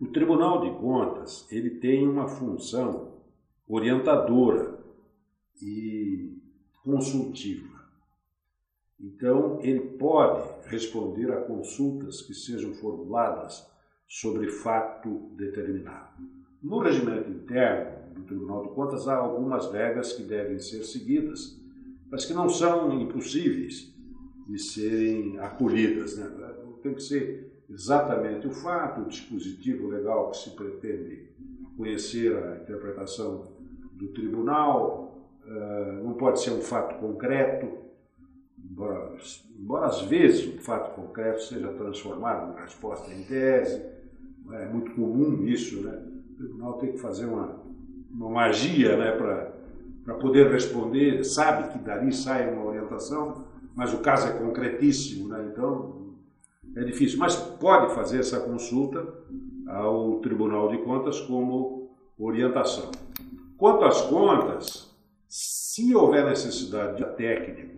O 0.01 0.09
Tribunal 0.09 0.61
de 0.61 0.71
Contas 0.79 1.47
ele 1.51 1.71
tem 1.71 2.07
uma 2.09 2.27
função 2.27 3.23
orientadora 3.69 4.76
e 5.63 6.39
consultiva. 6.83 7.77
Então, 8.99 9.61
ele 9.63 9.81
pode 9.81 10.69
responder 10.69 11.31
a 11.31 11.43
consultas 11.43 12.23
que 12.23 12.35
sejam 12.35 12.73
formuladas 12.75 13.67
sobre 14.09 14.49
fato 14.49 15.31
determinado. 15.37 16.23
No 16.63 16.79
regimento 16.79 17.31
interno 17.31 18.15
do 18.15 18.23
Tribunal 18.23 18.63
de 18.67 18.75
Contas 18.75 19.07
há 19.07 19.17
algumas 19.17 19.71
regras 19.71 20.13
que 20.13 20.23
devem 20.23 20.59
ser 20.59 20.85
seguidas, 20.85 21.61
mas 22.11 22.25
que 22.25 22.33
não 22.33 22.49
são 22.49 22.99
impossíveis 23.01 23.93
de 24.49 24.59
serem 24.59 25.39
acolhidas. 25.39 26.17
Né? 26.17 26.29
Tem 26.83 26.95
que 26.95 27.03
ser 27.03 27.65
exatamente 27.69 28.47
o 28.47 28.53
fato, 28.53 29.03
o 29.03 29.09
dispositivo 29.09 29.89
legal 29.89 30.31
que 30.31 30.39
se 30.39 30.51
pretende 30.51 31.29
conhecer 31.77 32.35
a 32.37 32.57
interpretação 32.63 33.53
do 33.93 34.09
tribunal, 34.09 35.16
eh, 35.47 36.01
não 36.03 36.15
pode 36.15 36.41
ser 36.41 36.51
um 36.51 36.61
fato 36.61 36.99
concreto, 36.99 37.69
embora, 38.59 39.17
embora 39.59 39.87
às 39.87 40.03
vezes 40.03 40.55
o 40.55 40.61
fato 40.61 40.95
concreto 40.95 41.43
seja 41.43 41.69
transformado 41.73 42.53
em 42.53 42.63
resposta 42.63 43.13
em 43.13 43.23
tese, 43.23 43.83
é 44.53 44.67
muito 44.67 44.93
comum 44.93 45.45
isso, 45.47 45.83
né? 45.83 46.03
O 46.31 46.35
tribunal 46.37 46.73
tem 46.75 46.93
que 46.93 46.99
fazer 46.99 47.27
uma, 47.27 47.61
uma 48.11 48.29
magia 48.29 48.97
né, 48.97 49.13
para 49.13 50.15
poder 50.15 50.51
responder, 50.51 51.25
sabe 51.25 51.73
que 51.73 51.79
dali 51.79 52.13
sai 52.13 52.53
uma 52.53 52.65
orientação, 52.65 53.45
mas 53.75 53.93
o 53.93 53.99
caso 53.99 54.29
é 54.29 54.33
concretíssimo, 54.33 55.29
né? 55.29 55.49
então 55.53 56.15
é 56.77 56.85
difícil. 56.85 57.19
Mas 57.19 57.37
pode 57.37 57.95
fazer 57.95 58.21
essa 58.21 58.41
consulta 58.41 59.07
ao 59.69 60.21
Tribunal 60.21 60.69
de 60.71 60.79
Contas 60.79 61.21
como 61.21 61.91
orientação. 62.19 62.91
Quanto 63.57 63.85
às 63.85 64.03
contas, 64.03 64.86
se 65.29 65.95
houver 65.95 66.25
necessidade 66.25 66.97
de 66.97 67.17
técnico 67.17 67.77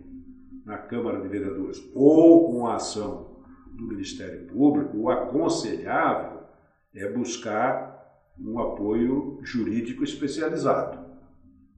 na 0.65 0.77
Câmara 0.77 1.19
de 1.19 1.27
Vereadores 1.27 1.83
ou 1.95 2.51
com 2.51 2.67
a 2.67 2.75
ação 2.75 3.37
do 3.71 3.87
Ministério 3.87 4.45
Público, 4.47 4.97
o 4.97 5.09
aconselhável 5.09 6.41
é 6.93 7.09
buscar 7.11 7.89
um 8.39 8.59
apoio 8.59 9.39
jurídico 9.41 10.03
especializado. 10.03 10.99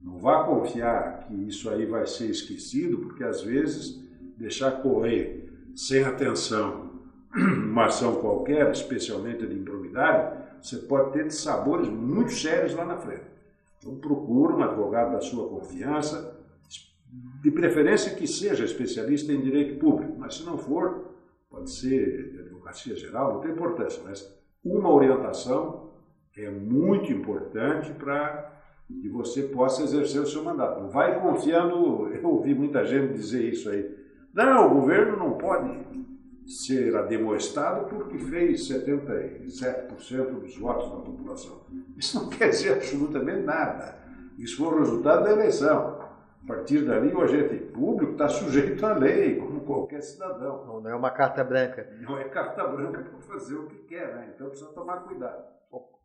Não 0.00 0.18
vá 0.18 0.44
confiar 0.44 1.26
que 1.26 1.34
isso 1.34 1.70
aí 1.70 1.86
vai 1.86 2.06
ser 2.06 2.26
esquecido, 2.26 2.98
porque 2.98 3.24
às 3.24 3.42
vezes 3.42 4.00
deixar 4.36 4.82
correr 4.82 5.48
sem 5.74 6.04
atenção 6.04 6.90
uma 7.34 7.86
ação 7.86 8.16
qualquer, 8.16 8.70
especialmente 8.72 9.46
de 9.46 9.54
improbidade, 9.54 10.42
você 10.60 10.76
pode 10.76 11.12
ter 11.12 11.30
sabores 11.30 11.88
muito 11.88 12.32
sérios 12.32 12.74
lá 12.74 12.84
na 12.84 12.96
frente. 12.96 13.31
Então 13.82 13.96
procure 13.96 14.54
um 14.54 14.62
advogado 14.62 15.12
da 15.12 15.20
sua 15.20 15.48
confiança, 15.48 16.40
de 17.42 17.50
preferência 17.50 18.14
que 18.14 18.26
seja 18.26 18.64
especialista 18.64 19.32
em 19.32 19.40
direito 19.40 19.78
público, 19.80 20.14
mas 20.16 20.36
se 20.36 20.44
não 20.44 20.56
for, 20.56 21.16
pode 21.50 21.70
ser 21.70 22.30
de 22.30 22.38
advocacia 22.38 22.94
geral, 22.94 23.34
não 23.34 23.40
tem 23.40 23.50
importância, 23.50 24.00
mas 24.04 24.40
uma 24.64 24.88
orientação 24.88 25.90
é 26.36 26.48
muito 26.48 27.12
importante 27.12 27.92
para 27.92 28.50
que 28.88 29.08
você 29.08 29.42
possa 29.42 29.82
exercer 29.82 30.22
o 30.22 30.26
seu 30.26 30.44
mandato. 30.44 30.80
Não 30.80 30.88
vai 30.88 31.20
confiando, 31.20 32.08
eu 32.14 32.28
ouvi 32.28 32.54
muita 32.54 32.84
gente 32.84 33.14
dizer 33.14 33.52
isso 33.52 33.68
aí. 33.68 33.90
Não, 34.32 34.70
o 34.70 34.80
governo 34.80 35.16
não 35.16 35.32
pode 35.32 35.68
ser 36.46 36.94
ademoestado 36.96 37.88
porque 37.88 38.18
fez 38.18 38.68
77% 38.68 40.40
dos 40.40 40.56
votos 40.56 40.90
da 40.90 40.96
população. 40.96 41.62
Isso 41.96 42.20
não 42.20 42.28
quer 42.30 42.48
dizer 42.48 42.74
absolutamente 42.74 43.42
nada. 43.42 43.98
Isso 44.38 44.56
foi 44.56 44.74
o 44.74 44.78
resultado 44.78 45.24
da 45.24 45.32
eleição. 45.32 46.02
A 46.42 46.46
partir 46.46 46.84
dali, 46.84 47.14
o 47.14 47.20
agente 47.20 47.54
público 47.66 48.12
está 48.12 48.28
sujeito 48.28 48.84
à 48.84 48.94
lei, 48.94 49.36
como 49.36 49.60
qualquer 49.60 50.02
cidadão. 50.02 50.66
Não, 50.66 50.80
não 50.80 50.90
é 50.90 50.94
uma 50.94 51.10
carta 51.10 51.44
branca. 51.44 51.88
Não 52.00 52.18
é 52.18 52.24
carta 52.24 52.66
branca 52.66 53.00
para 53.00 53.20
fazer 53.20 53.54
o 53.54 53.66
que 53.66 53.76
quer, 53.84 54.14
né? 54.14 54.32
Então 54.34 54.48
precisa 54.48 54.70
tomar 54.72 55.04
cuidado. 55.04 55.44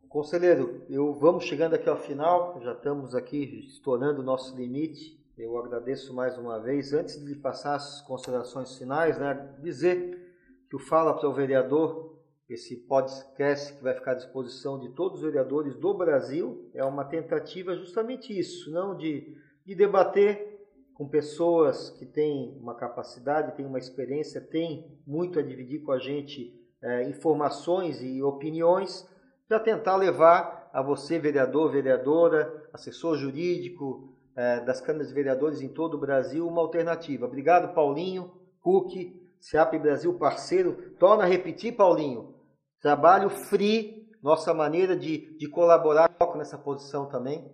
Conselheiro, 0.08 0.86
eu 0.88 1.12
vamos 1.12 1.44
chegando 1.44 1.74
aqui 1.74 1.86
ao 1.86 1.98
final, 1.98 2.58
já 2.62 2.72
estamos 2.72 3.14
aqui 3.14 3.66
estourando 3.66 4.22
o 4.22 4.24
nosso 4.24 4.56
limite. 4.56 5.22
Eu 5.36 5.58
agradeço 5.58 6.14
mais 6.14 6.38
uma 6.38 6.58
vez. 6.58 6.94
Antes 6.94 7.22
de 7.22 7.34
passar 7.34 7.74
as 7.74 8.00
considerações 8.00 8.78
finais, 8.78 9.18
né, 9.18 9.54
dizer 9.60 10.27
o 10.76 10.78
Fala 10.78 11.14
para 11.14 11.28
o 11.28 11.32
Vereador, 11.32 12.18
esse 12.48 12.76
podcast 12.76 13.74
que 13.74 13.82
vai 13.82 13.94
ficar 13.94 14.12
à 14.12 14.14
disposição 14.14 14.78
de 14.78 14.88
todos 14.90 15.18
os 15.18 15.24
vereadores 15.24 15.74
do 15.76 15.92
Brasil, 15.94 16.70
é 16.74 16.84
uma 16.84 17.04
tentativa 17.04 17.74
justamente 17.74 18.36
isso, 18.38 18.70
não 18.70 18.96
de 18.96 19.36
de 19.68 19.74
debater 19.74 20.64
com 20.94 21.06
pessoas 21.06 21.90
que 21.90 22.06
têm 22.06 22.56
uma 22.58 22.74
capacidade, 22.74 23.54
têm 23.54 23.66
uma 23.66 23.78
experiência, 23.78 24.40
têm 24.40 24.98
muito 25.06 25.38
a 25.38 25.42
dividir 25.42 25.82
com 25.82 25.92
a 25.92 25.98
gente 25.98 26.58
é, 26.80 27.06
informações 27.06 28.02
e 28.02 28.22
opiniões, 28.22 29.06
para 29.46 29.60
tentar 29.60 29.96
levar 29.96 30.70
a 30.72 30.80
você, 30.80 31.18
vereador, 31.18 31.70
vereadora, 31.70 32.66
assessor 32.72 33.18
jurídico 33.18 34.16
é, 34.34 34.60
das 34.60 34.80
câmaras 34.80 35.08
de 35.08 35.14
vereadores 35.14 35.60
em 35.60 35.68
todo 35.68 35.98
o 35.98 36.00
Brasil, 36.00 36.48
uma 36.48 36.62
alternativa. 36.62 37.26
Obrigado, 37.26 37.74
Paulinho, 37.74 38.32
Cook, 38.62 39.17
SEAP 39.40 39.78
Brasil 39.78 40.14
parceiro. 40.18 40.94
Torna 40.98 41.24
a 41.24 41.26
repetir, 41.26 41.76
Paulinho, 41.76 42.34
trabalho 42.80 43.30
free, 43.30 44.08
nossa 44.22 44.52
maneira 44.52 44.96
de, 44.96 45.36
de 45.38 45.48
colaborar 45.48 46.10
nessa 46.36 46.58
posição 46.58 47.06
também. 47.06 47.50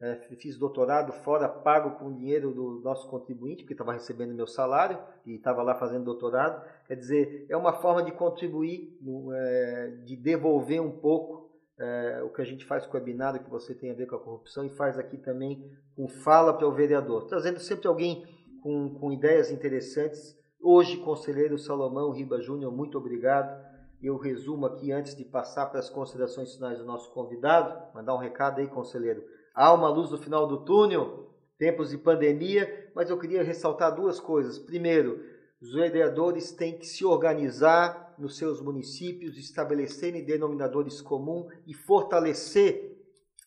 É, 0.00 0.14
fiz 0.36 0.56
doutorado 0.56 1.12
fora, 1.12 1.48
pago 1.48 1.98
com 1.98 2.14
dinheiro 2.14 2.52
do 2.52 2.80
nosso 2.84 3.08
contribuinte, 3.08 3.62
porque 3.62 3.74
estava 3.74 3.92
recebendo 3.92 4.32
meu 4.32 4.46
salário 4.46 4.96
e 5.26 5.34
estava 5.34 5.60
lá 5.60 5.74
fazendo 5.74 6.04
doutorado. 6.04 6.64
Quer 6.86 6.94
dizer, 6.94 7.46
é 7.48 7.56
uma 7.56 7.72
forma 7.72 8.02
de 8.04 8.12
contribuir, 8.12 8.96
é, 9.34 9.86
de 10.04 10.14
devolver 10.14 10.80
um 10.80 10.92
pouco 10.92 11.50
é, 11.76 12.22
o 12.22 12.30
que 12.30 12.40
a 12.40 12.44
gente 12.44 12.64
faz 12.64 12.86
com 12.86 12.96
o 12.96 13.00
webinário 13.00 13.42
que 13.42 13.50
você 13.50 13.74
tem 13.74 13.90
a 13.90 13.94
ver 13.94 14.06
com 14.06 14.14
a 14.14 14.20
corrupção 14.20 14.64
e 14.64 14.70
faz 14.70 14.96
aqui 14.98 15.16
também 15.16 15.68
com 15.96 16.08
Fala 16.08 16.52
para 16.52 16.66
o 16.66 16.72
Vereador, 16.72 17.26
trazendo 17.26 17.58
sempre 17.58 17.88
alguém 17.88 18.24
com, 18.62 18.94
com 19.00 19.12
ideias 19.12 19.50
interessantes. 19.50 20.36
Hoje, 20.60 20.96
conselheiro 20.96 21.56
Salomão 21.56 22.10
Riba 22.10 22.40
Júnior, 22.40 22.72
muito 22.72 22.98
obrigado. 22.98 23.64
Eu 24.02 24.16
resumo 24.16 24.66
aqui 24.66 24.90
antes 24.90 25.14
de 25.14 25.24
passar 25.24 25.66
para 25.66 25.78
as 25.78 25.88
considerações 25.88 26.54
finais 26.54 26.78
do 26.78 26.84
nosso 26.84 27.12
convidado, 27.12 27.94
mandar 27.94 28.14
um 28.14 28.18
recado 28.18 28.60
aí, 28.60 28.66
conselheiro 28.66 29.24
Há 29.54 29.72
uma 29.72 29.88
luz 29.88 30.10
no 30.10 30.18
final 30.18 30.46
do 30.48 30.64
túnel, 30.64 31.30
tempos 31.56 31.90
de 31.90 31.98
pandemia, 31.98 32.90
mas 32.94 33.08
eu 33.08 33.18
queria 33.18 33.42
ressaltar 33.42 33.94
duas 33.94 34.18
coisas. 34.18 34.58
Primeiro, 34.58 35.24
os 35.62 35.72
vereadores 35.72 36.50
têm 36.50 36.76
que 36.76 36.86
se 36.86 37.04
organizar 37.04 38.14
nos 38.18 38.36
seus 38.36 38.60
municípios, 38.60 39.38
estabelecerem 39.38 40.24
denominadores 40.24 41.00
comuns 41.00 41.52
e 41.66 41.72
fortalecer 41.72 42.98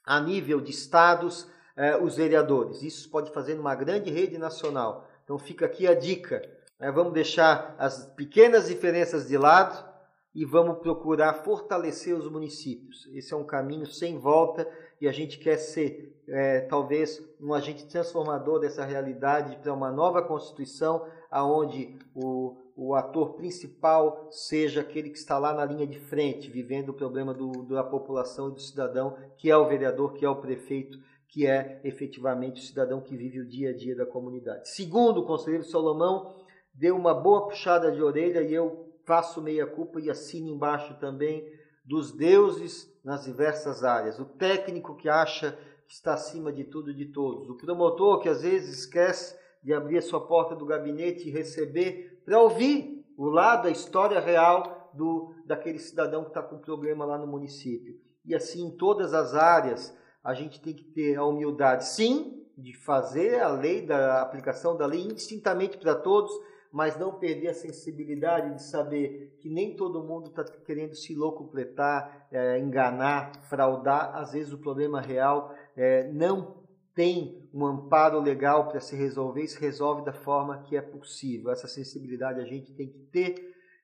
a 0.06 0.20
nível 0.20 0.62
de 0.62 0.72
estados 0.72 1.46
eh, 1.76 1.98
os 1.98 2.16
vereadores. 2.16 2.82
Isso 2.82 3.10
pode 3.10 3.32
fazer 3.32 3.56
numa 3.56 3.76
grande 3.76 4.10
rede 4.10 4.38
nacional. 4.38 5.10
Então 5.24 5.38
fica 5.38 5.66
aqui 5.66 5.88
a 5.88 5.94
dica. 5.94 6.42
Né? 6.82 6.92
Vamos 6.92 7.14
deixar 7.14 7.76
as 7.78 8.08
pequenas 8.16 8.68
diferenças 8.68 9.28
de 9.28 9.38
lado 9.38 9.92
e 10.34 10.44
vamos 10.44 10.80
procurar 10.80 11.34
fortalecer 11.44 12.16
os 12.16 12.30
municípios. 12.30 13.08
Esse 13.14 13.34
é 13.34 13.38
um 13.38 13.44
caminho 13.44 13.86
sem 13.86 14.18
volta 14.18 14.68
e 15.00 15.08
a 15.08 15.12
gente 15.12 15.38
quer 15.38 15.58
ser, 15.58 16.20
é, 16.28 16.62
talvez, 16.62 17.22
um 17.40 17.54
agente 17.54 17.86
transformador 17.86 18.60
dessa 18.60 18.84
realidade 18.84 19.58
para 19.58 19.74
uma 19.74 19.92
nova 19.92 20.22
Constituição, 20.22 21.06
aonde 21.30 21.98
o, 22.16 22.56
o 22.76 22.96
ator 22.96 23.34
principal 23.34 24.28
seja 24.32 24.82
aquele 24.82 25.10
que 25.10 25.18
está 25.18 25.38
lá 25.38 25.54
na 25.54 25.66
linha 25.66 25.86
de 25.86 26.00
frente, 26.00 26.50
vivendo 26.50 26.90
o 26.90 26.94
problema 26.94 27.34
do, 27.34 27.64
da 27.64 27.84
população 27.84 28.50
e 28.50 28.54
do 28.54 28.62
cidadão, 28.62 29.18
que 29.38 29.52
é 29.52 29.58
o 29.58 29.68
vereador, 29.68 30.14
que 30.14 30.24
é 30.24 30.30
o 30.30 30.38
prefeito, 30.38 30.98
que 31.28 31.48
é 31.48 31.80
efetivamente 31.84 32.62
o 32.62 32.66
cidadão 32.66 33.02
que 33.02 33.16
vive 33.16 33.40
o 33.40 33.48
dia 33.48 33.70
a 33.70 33.74
dia 33.74 33.96
da 33.96 34.06
comunidade. 34.06 34.70
Segundo, 34.70 35.22
o 35.22 35.26
conselheiro 35.26 35.64
Salomão 35.64 36.41
deu 36.82 36.96
uma 36.98 37.14
boa 37.14 37.48
puxada 37.48 37.92
de 37.92 38.02
orelha 38.02 38.42
e 38.42 38.52
eu 38.52 38.92
faço 39.06 39.40
meia 39.40 39.68
culpa 39.68 40.02
e 40.02 40.10
assino 40.10 40.50
embaixo 40.50 40.96
também 41.00 41.48
dos 41.86 42.12
deuses 42.12 42.92
nas 43.06 43.24
diversas 43.24 43.84
áreas. 43.84 44.20
O 44.20 44.26
técnico 44.26 44.96
que 44.96 45.08
acha 45.08 45.56
que 45.88 45.94
está 45.94 46.16
acima 46.16 46.52
de 46.52 46.64
tudo 46.64 46.90
e 46.90 46.96
de 46.96 47.06
todos. 47.06 47.48
O 47.48 47.56
promotor 47.56 48.20
que 48.20 48.28
às 48.28 48.42
vezes 48.42 48.80
esquece 48.80 49.38
de 49.62 49.72
abrir 49.72 50.00
a 50.00 50.02
sua 50.02 50.26
porta 50.26 50.56
do 50.56 50.66
gabinete 50.66 51.28
e 51.28 51.32
receber 51.32 52.20
para 52.26 52.42
ouvir 52.42 53.06
o 53.16 53.28
lado, 53.28 53.68
a 53.68 53.72
história 53.72 54.20
real 54.20 54.90
do 54.96 55.36
daquele 55.46 55.78
cidadão 55.78 56.24
que 56.24 56.32
está 56.32 56.42
com 56.42 56.58
problema 56.58 57.06
lá 57.06 57.16
no 57.16 57.28
município. 57.28 57.94
E 58.26 58.34
assim, 58.34 58.66
em 58.66 58.72
todas 58.72 59.14
as 59.14 59.36
áreas, 59.36 59.96
a 60.24 60.34
gente 60.34 60.60
tem 60.60 60.74
que 60.74 60.86
ter 60.86 61.16
a 61.16 61.26
humildade, 61.26 61.86
sim, 61.86 62.44
de 62.58 62.76
fazer 62.76 63.40
a 63.40 63.50
lei, 63.50 63.86
da 63.86 64.24
aplicação 64.24 64.76
da 64.76 64.88
lei 64.88 65.02
indistintamente 65.02 65.78
para 65.78 65.94
todos, 65.94 66.32
mas 66.72 66.98
não 66.98 67.20
perder 67.20 67.50
a 67.50 67.54
sensibilidade 67.54 68.56
de 68.56 68.64
saber 68.64 69.38
que 69.42 69.50
nem 69.50 69.76
todo 69.76 70.04
mundo 70.04 70.30
está 70.30 70.44
querendo 70.44 70.96
se 70.96 71.14
locupletar, 71.14 72.28
é, 72.32 72.60
enganar, 72.60 73.34
fraudar. 73.50 74.16
Às 74.16 74.32
vezes 74.32 74.54
o 74.54 74.58
problema 74.58 75.02
real 75.02 75.54
é, 75.76 76.10
não 76.12 76.62
tem 76.96 77.50
um 77.54 77.66
amparo 77.66 78.22
legal 78.22 78.70
para 78.70 78.80
se 78.80 78.96
resolver 78.96 79.44
e 79.44 79.48
se 79.48 79.60
resolve 79.60 80.06
da 80.06 80.14
forma 80.14 80.64
que 80.64 80.78
é 80.78 80.82
possível. 80.82 81.52
Essa 81.52 81.68
sensibilidade 81.68 82.40
a 82.40 82.46
gente 82.46 82.74
tem 82.74 82.90
que 82.90 83.00
ter 83.12 83.36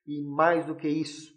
e 0.05 0.21
mais 0.21 0.65
do 0.65 0.75
que 0.75 0.87
isso, 0.87 1.35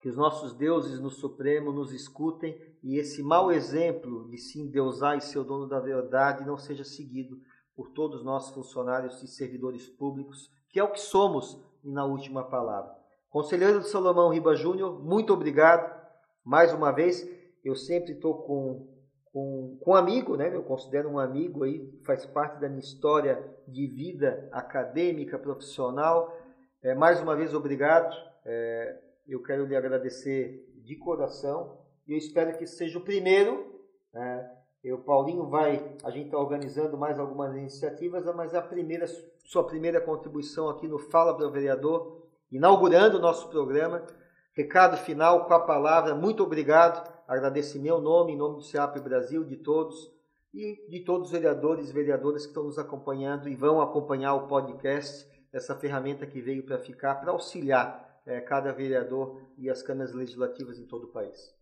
que 0.00 0.08
os 0.08 0.16
nossos 0.16 0.54
deuses 0.54 1.00
no 1.00 1.10
Supremo 1.10 1.72
nos 1.72 1.92
escutem 1.92 2.60
e 2.82 2.98
esse 2.98 3.22
mau 3.22 3.50
exemplo 3.50 4.28
de 4.28 4.36
se 4.36 4.60
endeusar 4.60 5.16
e 5.16 5.22
ser 5.22 5.38
o 5.38 5.44
dono 5.44 5.66
da 5.66 5.80
verdade 5.80 6.46
não 6.46 6.58
seja 6.58 6.84
seguido 6.84 7.38
por 7.74 7.90
todos 7.90 8.22
nós 8.22 8.50
funcionários 8.50 9.22
e 9.22 9.26
servidores 9.26 9.88
públicos 9.88 10.50
que 10.70 10.78
é 10.78 10.84
o 10.84 10.90
que 10.90 11.00
somos 11.00 11.60
na 11.82 12.04
última 12.04 12.44
palavra. 12.44 12.96
Conselheiro 13.30 13.80
de 13.80 13.88
Salomão 13.88 14.30
Riba 14.30 14.54
Júnior, 14.54 15.02
muito 15.02 15.32
obrigado. 15.32 15.96
Mais 16.44 16.72
uma 16.72 16.90
vez, 16.90 17.28
eu 17.64 17.74
sempre 17.74 18.12
estou 18.12 18.42
com, 18.42 18.88
com, 19.32 19.78
com 19.80 19.90
um 19.90 19.94
amigo, 19.94 20.36
né? 20.36 20.54
eu 20.54 20.62
considero 20.62 21.10
um 21.10 21.18
amigo 21.18 21.64
aí, 21.64 21.92
faz 22.04 22.24
parte 22.24 22.60
da 22.60 22.68
minha 22.68 22.80
história 22.80 23.44
de 23.66 23.86
vida 23.86 24.48
acadêmica, 24.52 25.38
profissional. 25.38 26.34
É, 26.82 26.94
mais 26.94 27.20
uma 27.20 27.36
vez, 27.36 27.52
obrigado. 27.52 28.14
É, 28.44 28.98
eu 29.26 29.42
quero 29.42 29.66
lhe 29.66 29.76
agradecer 29.76 30.66
de 30.82 30.96
coração 30.96 31.78
e 32.06 32.12
eu 32.12 32.18
espero 32.18 32.56
que 32.56 32.66
seja 32.66 32.98
o 32.98 33.04
primeiro. 33.04 33.78
É, 34.14 34.57
o 34.84 34.98
Paulinho 34.98 35.46
vai, 35.46 35.96
a 36.04 36.10
gente 36.10 36.26
está 36.26 36.38
organizando 36.38 36.96
mais 36.96 37.18
algumas 37.18 37.54
iniciativas, 37.54 38.24
mas 38.34 38.54
a 38.54 38.62
primeira 38.62 39.06
sua 39.48 39.64
primeira 39.64 39.98
contribuição 39.98 40.68
aqui 40.68 40.86
no 40.86 40.98
Fala 40.98 41.34
para 41.34 41.46
o 41.46 41.50
Vereador, 41.50 42.22
inaugurando 42.52 43.16
o 43.16 43.20
nosso 43.20 43.48
programa. 43.48 44.04
Recado 44.52 44.98
final 44.98 45.46
com 45.46 45.54
a 45.54 45.60
palavra, 45.60 46.14
muito 46.14 46.42
obrigado. 46.42 47.10
Agradeço 47.26 47.78
em 47.78 47.80
meu 47.80 47.98
nome, 47.98 48.32
em 48.32 48.36
nome 48.36 48.56
do 48.56 48.62
CEAP 48.62 49.00
Brasil, 49.00 49.42
de 49.44 49.56
todos 49.56 50.12
e 50.52 50.84
de 50.90 51.00
todos 51.00 51.28
os 51.28 51.32
vereadores 51.32 51.88
e 51.88 51.92
vereadoras 51.94 52.42
que 52.42 52.48
estão 52.50 52.64
nos 52.64 52.78
acompanhando 52.78 53.48
e 53.48 53.54
vão 53.54 53.80
acompanhar 53.80 54.34
o 54.34 54.46
podcast, 54.46 55.26
essa 55.50 55.74
ferramenta 55.74 56.26
que 56.26 56.42
veio 56.42 56.62
para 56.62 56.78
ficar, 56.78 57.14
para 57.14 57.32
auxiliar 57.32 58.20
é, 58.26 58.42
cada 58.42 58.70
vereador 58.70 59.40
e 59.56 59.70
as 59.70 59.82
câmaras 59.82 60.12
legislativas 60.12 60.78
em 60.78 60.84
todo 60.84 61.04
o 61.04 61.08
país. 61.08 61.54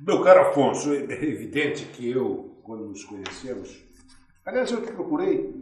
Meu 0.00 0.22
caro 0.22 0.42
Afonso, 0.42 0.94
é 0.94 1.24
evidente 1.24 1.84
que 1.86 2.08
eu, 2.08 2.56
quando 2.62 2.86
nos 2.86 3.02
conhecemos, 3.02 3.84
aliás, 4.44 4.70
eu 4.70 4.80
te 4.80 4.92
procurei 4.92 5.52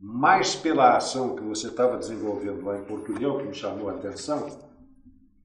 mais 0.00 0.56
pela 0.56 0.96
ação 0.96 1.36
que 1.36 1.42
você 1.42 1.66
estava 1.66 1.98
desenvolvendo 1.98 2.64
lá 2.64 2.78
em 2.78 2.84
Portugal, 2.84 3.36
que 3.36 3.44
me 3.44 3.54
chamou 3.54 3.90
a 3.90 3.92
atenção, 3.92 4.48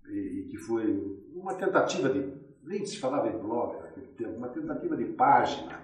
e, 0.08 0.18
e 0.18 0.48
que 0.50 0.58
foi 0.58 1.22
uma 1.36 1.56
tentativa 1.56 2.08
de, 2.08 2.34
nem 2.64 2.86
se 2.86 3.00
falava 3.00 3.28
em 3.28 3.38
blog 3.38 3.82
naquele 3.82 4.08
tempo, 4.08 4.38
uma 4.38 4.48
tentativa 4.48 4.96
de 4.96 5.06
página, 5.06 5.82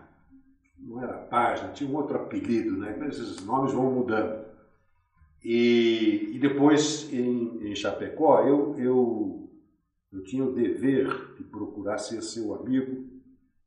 não 0.79 1.03
era 1.03 1.17
página, 1.17 1.73
tinha 1.73 1.89
um 1.89 1.95
outro 1.97 2.15
apelido, 2.15 2.77
né? 2.77 2.97
esses 3.09 3.43
nomes 3.43 3.73
vão 3.73 3.91
mudando. 3.91 4.45
E, 5.43 6.31
e 6.33 6.39
depois, 6.39 7.11
em, 7.11 7.71
em 7.71 7.75
Chapecó, 7.75 8.41
eu, 8.47 8.73
eu, 8.79 9.49
eu 10.13 10.23
tinha 10.23 10.45
o 10.45 10.53
dever 10.53 11.26
de 11.37 11.43
procurar 11.43 11.97
ser 11.97 12.21
seu 12.21 12.53
amigo, 12.53 13.05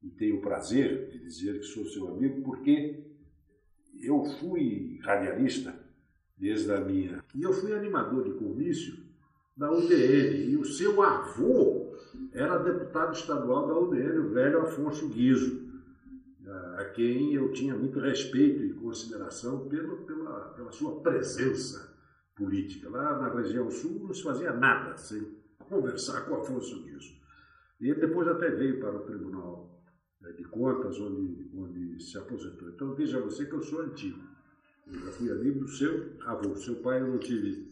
e 0.02 0.08
tenho 0.08 0.38
o 0.38 0.40
prazer 0.40 1.10
de 1.10 1.18
dizer 1.18 1.58
que 1.58 1.66
sou 1.66 1.84
seu 1.84 2.08
amigo, 2.08 2.42
porque 2.42 3.04
eu 4.02 4.24
fui 4.24 4.98
radialista 5.02 5.74
desde 6.36 6.72
a 6.72 6.80
minha. 6.80 7.22
E 7.34 7.42
eu 7.42 7.52
fui 7.52 7.74
animador 7.74 8.24
de 8.24 8.38
comício 8.38 8.96
da 9.56 9.70
UDN. 9.70 10.50
E 10.50 10.56
o 10.56 10.64
seu 10.64 11.02
avô 11.02 11.94
era 12.32 12.58
deputado 12.58 13.12
estadual 13.12 13.66
da 13.66 13.78
UDN, 13.78 14.18
o 14.18 14.30
velho 14.30 14.62
Afonso 14.62 15.08
Guizo, 15.08 15.68
a 16.78 16.84
quem 16.86 17.34
eu 17.34 17.52
tinha 17.52 17.76
muito 17.76 18.00
respeito 18.00 18.64
e 18.64 18.72
consideração 18.72 19.68
pela, 19.68 19.96
pela, 19.98 20.40
pela 20.54 20.72
sua 20.72 21.00
presença 21.00 21.94
política. 22.34 22.88
Lá 22.88 23.18
na 23.18 23.34
região 23.34 23.70
sul 23.70 24.00
não 24.06 24.14
se 24.14 24.22
fazia 24.22 24.52
nada 24.52 24.96
sem 24.96 25.38
conversar 25.68 26.22
com 26.22 26.36
Afonso 26.36 26.82
Guizo. 26.82 27.19
E 27.80 27.88
ele 27.88 28.00
depois 28.00 28.28
até 28.28 28.50
veio 28.50 28.78
para 28.78 28.96
o 28.96 29.04
Tribunal 29.04 29.82
né, 30.20 30.32
de 30.32 30.44
contas 30.44 31.00
onde, 31.00 31.50
onde 31.54 32.02
se 32.02 32.18
aposentou. 32.18 32.68
Então 32.68 32.94
veja 32.94 33.20
você 33.20 33.46
que 33.46 33.54
eu 33.54 33.62
sou 33.62 33.80
antigo. 33.80 34.20
Eu 34.86 35.00
já 35.00 35.12
fui 35.12 35.30
amigo 35.30 35.60
do 35.60 35.68
seu 35.68 36.12
avô. 36.26 36.54
Seu 36.56 36.76
pai 36.76 37.00
eu 37.00 37.08
não 37.08 37.18
tive 37.18 37.68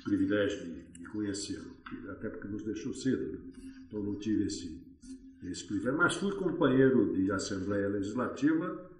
o 0.00 0.04
privilégio 0.04 0.64
de, 0.64 0.82
de 0.98 1.04
conhecê-lo, 1.06 1.76
até 2.10 2.28
porque 2.30 2.48
nos 2.48 2.62
deixou 2.62 2.94
cedo. 2.94 3.32
Né? 3.32 3.38
Então 3.86 4.02
não 4.02 4.16
tive 4.18 4.44
esse, 4.44 4.80
esse 5.44 5.66
privilégio. 5.66 5.98
Mas 5.98 6.16
fui 6.16 6.34
companheiro 6.36 7.12
de 7.12 7.30
Assembleia 7.30 7.88
Legislativa, 7.88 8.90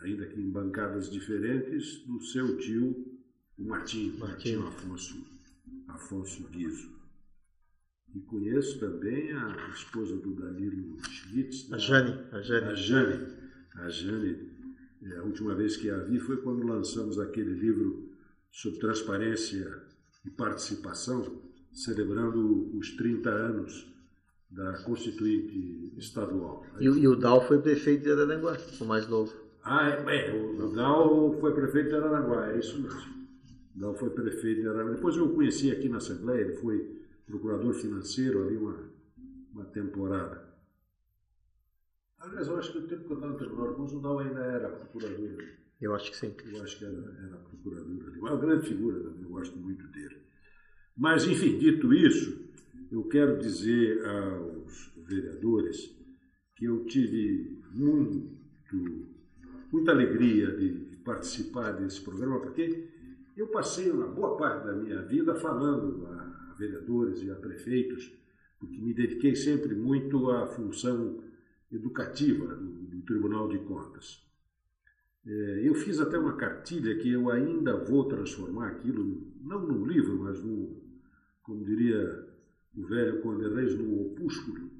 ainda 0.00 0.26
que 0.26 0.40
em 0.40 0.50
bancadas 0.50 1.10
diferentes, 1.10 2.04
do 2.06 2.20
seu 2.20 2.56
tio, 2.58 3.18
o 3.58 3.64
Martim, 3.64 4.16
Martim 4.18 4.56
Afonso, 4.56 5.26
Afonso 5.88 6.46
Guizo. 6.48 6.97
E 8.14 8.20
conheço 8.20 8.78
também 8.80 9.32
a 9.32 9.70
esposa 9.74 10.16
do 10.16 10.34
Danilo 10.34 10.96
Schmitz. 11.02 11.72
A 11.72 11.78
Jane. 11.78 12.18
A 12.32 12.40
Jane. 12.40 12.66
A 12.66 12.74
Jane. 12.74 13.26
A 13.74 13.88
Jane. 13.88 14.58
É, 15.02 15.16
a 15.18 15.22
última 15.22 15.54
vez 15.54 15.76
que 15.76 15.90
a 15.90 15.98
vi 15.98 16.18
foi 16.18 16.38
quando 16.38 16.66
lançamos 16.66 17.18
aquele 17.18 17.52
livro 17.52 18.08
sobre 18.50 18.80
transparência 18.80 19.82
e 20.24 20.30
participação, 20.30 21.40
celebrando 21.72 22.76
os 22.76 22.96
30 22.96 23.30
anos 23.30 23.86
da 24.50 24.72
Constituinte 24.78 25.92
Estadual. 25.96 26.64
E, 26.80 26.84
e 26.84 27.06
o 27.06 27.14
Dal 27.14 27.46
foi 27.46 27.60
prefeito 27.60 28.04
de 28.04 28.12
Araranguá, 28.12 28.56
o 28.80 28.84
mais 28.84 29.06
novo. 29.06 29.32
Ah, 29.62 29.88
é, 29.90 30.30
é 30.30 30.34
o, 30.34 30.64
o 30.64 30.74
Dal 30.74 31.38
foi 31.38 31.54
prefeito 31.54 31.90
de 31.90 31.94
Araranguá, 31.94 32.50
é 32.50 32.58
isso 32.58 32.80
mesmo. 32.80 33.18
O 33.76 33.80
Dal 33.80 33.94
foi 33.94 34.10
prefeito 34.10 34.62
de 34.62 34.68
Araranguá. 34.68 34.94
Depois 34.94 35.16
eu 35.16 35.26
o 35.26 35.34
conheci 35.34 35.70
aqui 35.70 35.88
na 35.88 35.98
Assembleia, 35.98 36.40
ele 36.40 36.56
foi 36.56 36.97
procurador 37.28 37.74
financeiro 37.74 38.42
ali 38.42 38.56
uma, 38.56 38.90
uma 39.52 39.64
temporada. 39.66 40.48
Aliás, 42.18 42.48
eu 42.48 42.58
acho 42.58 42.72
que 42.72 42.78
o 42.78 42.86
tempo 42.88 43.04
que 43.04 43.12
eu 43.12 43.16
estava 43.16 43.32
no 43.32 43.38
Tribunal 43.38 43.86
de 43.86 44.00
Dal 44.00 44.18
ainda 44.18 44.40
era 44.40 44.68
procurador. 44.70 45.44
Eu 45.80 45.94
acho 45.94 46.10
que 46.10 46.16
sim. 46.16 46.34
Eu 46.46 46.62
acho 46.62 46.78
que 46.78 46.84
era, 46.84 46.94
era 46.94 47.36
procurador 47.36 48.08
ali. 48.08 48.18
Uma 48.18 48.36
grande 48.36 48.66
figura 48.66 48.98
também, 49.00 49.22
eu 49.22 49.28
gosto 49.28 49.56
muito 49.56 49.86
dele. 49.88 50.20
Mas, 50.96 51.24
enfim, 51.26 51.58
dito 51.58 51.94
isso, 51.94 52.48
eu 52.90 53.04
quero 53.04 53.38
dizer 53.38 54.04
aos 54.04 54.92
vereadores 55.06 55.96
que 56.56 56.64
eu 56.64 56.84
tive 56.86 57.62
muito, 57.70 58.36
muita 59.70 59.92
alegria 59.92 60.56
de 60.56 60.98
participar 61.04 61.72
desse 61.72 62.00
programa, 62.00 62.40
porque 62.40 62.88
eu 63.36 63.46
passei 63.46 63.88
uma 63.90 64.08
boa 64.08 64.36
parte 64.36 64.66
da 64.66 64.72
minha 64.72 65.02
vida 65.02 65.36
falando 65.36 66.04
vereadores 66.58 67.22
e 67.22 67.30
a 67.30 67.34
prefeitos, 67.34 68.12
porque 68.58 68.80
me 68.80 68.92
dediquei 68.92 69.36
sempre 69.36 69.74
muito 69.74 70.30
à 70.30 70.46
função 70.46 71.22
educativa 71.70 72.54
do, 72.56 72.72
do 72.86 73.02
Tribunal 73.02 73.48
de 73.48 73.58
Contas. 73.60 74.26
É, 75.26 75.68
eu 75.68 75.74
fiz 75.74 76.00
até 76.00 76.18
uma 76.18 76.36
cartilha 76.36 76.96
que 76.96 77.10
eu 77.10 77.30
ainda 77.30 77.76
vou 77.84 78.04
transformar 78.06 78.68
aquilo, 78.68 79.30
não 79.42 79.66
num 79.66 79.86
livro, 79.86 80.18
mas 80.18 80.42
no, 80.42 80.80
como 81.42 81.64
diria 81.64 82.26
o 82.76 82.86
velho 82.86 83.20
Conde 83.20 83.48
Reis, 83.48 83.74
num 83.74 84.00
opúsculo, 84.00 84.70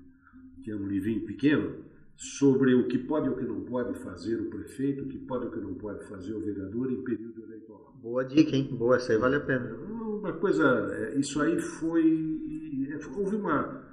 que 0.62 0.70
é 0.70 0.76
um 0.76 0.86
livrinho 0.86 1.26
pequeno, 1.26 1.84
sobre 2.16 2.74
o 2.74 2.88
que 2.88 2.98
pode 2.98 3.26
e 3.26 3.30
o 3.30 3.36
que 3.36 3.44
não 3.44 3.64
pode 3.64 3.98
fazer 3.98 4.40
o 4.40 4.50
prefeito, 4.50 5.04
o 5.04 5.08
que 5.08 5.18
pode 5.18 5.44
e 5.44 5.48
o 5.48 5.50
que 5.50 5.60
não 5.60 5.74
pode 5.74 6.04
fazer 6.08 6.34
o 6.34 6.40
vereador 6.40 6.90
em 6.90 7.02
período. 7.02 7.27
Boa 8.02 8.24
dica, 8.24 8.56
hein? 8.56 8.68
Boa, 8.72 8.96
essa 8.96 9.12
aí 9.12 9.18
vale 9.18 9.36
a 9.36 9.40
pena. 9.40 9.74
Uma 9.74 10.32
coisa, 10.34 10.64
é, 10.92 11.18
isso 11.18 11.40
aí 11.40 11.58
foi. 11.58 12.38
Houve 13.16 13.36
uma. 13.36 13.86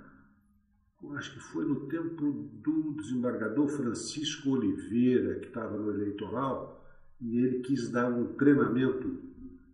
Acho 1.16 1.34
que 1.34 1.40
foi 1.40 1.66
no 1.66 1.88
tempo 1.88 2.32
do 2.64 2.94
desembargador 2.94 3.68
Francisco 3.68 4.50
Oliveira, 4.50 5.40
que 5.40 5.48
estava 5.48 5.78
no 5.78 5.92
eleitoral, 5.92 6.84
e 7.22 7.38
ele 7.38 7.60
quis 7.60 7.90
dar 7.92 8.10
um 8.12 8.34
treinamento 8.34 9.22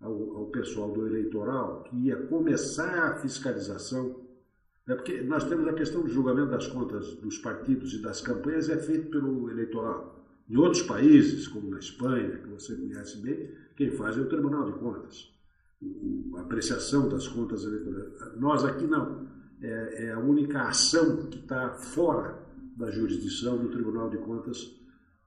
ao, 0.02 0.38
ao 0.38 0.46
pessoal 0.48 0.92
do 0.92 1.08
eleitoral, 1.08 1.84
que 1.84 1.96
ia 1.96 2.28
começar 2.28 3.12
a 3.12 3.16
fiscalização 3.16 4.22
é 4.88 4.96
porque 4.96 5.22
nós 5.22 5.44
temos 5.46 5.68
a 5.68 5.74
questão 5.74 6.02
do 6.02 6.10
julgamento 6.10 6.52
das 6.52 6.68
contas 6.68 7.16
dos 7.16 7.38
partidos 7.38 7.94
e 7.94 8.02
das 8.02 8.20
campanhas 8.20 8.68
é 8.70 8.78
feito 8.78 9.10
pelo 9.10 9.50
eleitoral. 9.50 10.21
Em 10.52 10.58
outros 10.58 10.82
países, 10.82 11.48
como 11.48 11.70
na 11.70 11.80
Espanha, 11.80 12.38
que 12.40 12.50
você 12.50 12.76
conhece 12.76 13.20
bem, 13.20 13.50
quem 13.78 13.90
faz 13.90 14.18
é 14.18 14.22
o 14.22 14.28
Tribunal 14.28 14.66
de 14.66 14.78
Contas. 14.78 15.32
A 16.36 16.42
apreciação 16.42 17.08
das 17.08 17.26
contas 17.26 17.64
eleitorais. 17.64 18.38
Nós 18.38 18.66
aqui 18.66 18.86
não. 18.86 19.28
É, 19.62 20.08
é 20.08 20.12
a 20.12 20.20
única 20.20 20.64
ação 20.64 21.26
que 21.28 21.40
está 21.40 21.70
fora 21.70 22.38
da 22.76 22.92
jurisdição 22.92 23.58
do 23.60 23.70
Tribunal 23.70 24.10
de 24.10 24.18
Contas 24.18 24.78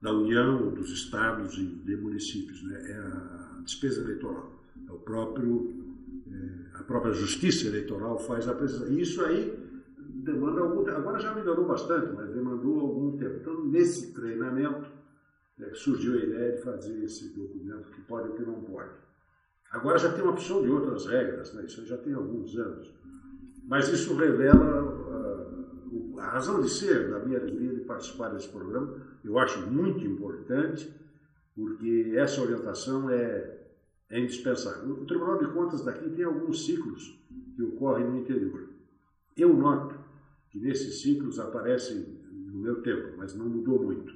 da 0.02 0.12
União, 0.12 0.70
dos 0.74 0.90
estados 0.90 1.56
e 1.56 1.64
de 1.64 1.96
municípios. 1.96 2.62
Né? 2.62 2.90
É 2.90 2.98
a 2.98 3.62
despesa 3.64 4.02
eleitoral. 4.02 4.62
É 4.86 4.92
o 4.92 4.98
próprio 4.98 5.82
a 6.74 6.82
própria 6.82 7.14
justiça 7.14 7.66
eleitoral 7.66 8.18
faz 8.18 8.46
a 8.46 8.54
precisão. 8.54 8.88
Isso 8.92 9.24
aí 9.24 9.56
demanda 9.96 10.60
algum 10.60 10.84
tempo. 10.84 10.98
Agora 10.98 11.18
já 11.18 11.34
melhorou 11.34 11.64
bastante, 11.64 12.12
mas 12.14 12.28
demandou 12.30 12.80
algum 12.80 13.16
tempo. 13.16 13.36
Então, 13.40 13.64
nesse 13.64 14.12
treinamento, 14.12 14.84
é, 15.60 15.74
surgiu 15.74 16.14
a 16.14 16.24
ideia 16.24 16.52
de 16.52 16.62
fazer 16.62 17.02
esse 17.04 17.34
documento 17.34 17.90
que 17.90 18.02
pode 18.02 18.30
e 18.30 18.32
que 18.36 18.42
não 18.42 18.62
pode. 18.62 18.90
Agora 19.70 19.98
já 19.98 20.12
tem 20.12 20.22
uma 20.22 20.32
opção 20.32 20.62
de 20.62 20.70
outras 20.70 21.06
regras, 21.06 21.52
né? 21.54 21.64
isso 21.64 21.84
já 21.86 21.96
tem 21.98 22.14
alguns 22.14 22.56
anos. 22.56 22.92
Mas 23.64 23.88
isso 23.88 24.14
revela 24.14 24.82
uh, 24.82 26.20
a 26.20 26.28
razão 26.28 26.60
de 26.60 26.68
ser 26.68 27.10
da 27.10 27.18
minha 27.18 27.38
alegria 27.38 27.74
de 27.74 27.80
participar 27.80 28.28
desse 28.28 28.48
programa. 28.48 28.94
Eu 29.24 29.38
acho 29.38 29.66
muito 29.70 30.04
importante, 30.04 30.92
porque 31.54 32.12
essa 32.14 32.42
orientação 32.42 33.10
é 33.10 33.64
é 34.10 34.20
indispensável. 34.20 34.92
O 34.92 35.06
Tribunal 35.06 35.38
de 35.38 35.48
Contas 35.52 35.84
daqui 35.84 36.08
tem 36.10 36.24
alguns 36.24 36.64
ciclos 36.64 37.20
que 37.56 37.62
ocorrem 37.62 38.08
no 38.08 38.18
interior. 38.18 38.68
Eu 39.36 39.52
noto 39.54 39.98
que 40.50 40.58
nesses 40.60 41.02
ciclos 41.02 41.40
aparecem, 41.40 42.22
no 42.30 42.60
meu 42.60 42.80
tempo, 42.82 43.16
mas 43.16 43.34
não 43.34 43.48
mudou 43.48 43.82
muito, 43.82 44.14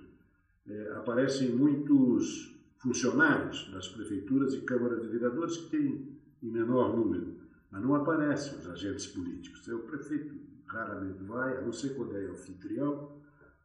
é, 0.69 0.93
aparecem 0.93 1.55
muitos 1.55 2.57
funcionários 2.79 3.71
das 3.73 3.89
prefeituras 3.89 4.55
e 4.55 4.61
câmaras 4.61 5.03
de 5.03 5.09
vereadores 5.09 5.57
que 5.57 5.71
têm 5.71 6.19
em 6.43 6.51
menor 6.51 6.97
número, 6.97 7.37
mas 7.71 7.83
não 7.83 7.95
aparecem 7.95 8.59
os 8.59 8.69
agentes 8.69 9.07
políticos. 9.09 9.66
O 9.69 9.81
prefeito 9.81 10.35
raramente 10.66 11.23
vai, 11.25 11.57
a 11.57 11.61
não 11.62 11.73
ser 11.73 11.95
quando 11.95 12.16
é 12.16 12.27
anfitrião, 12.27 13.19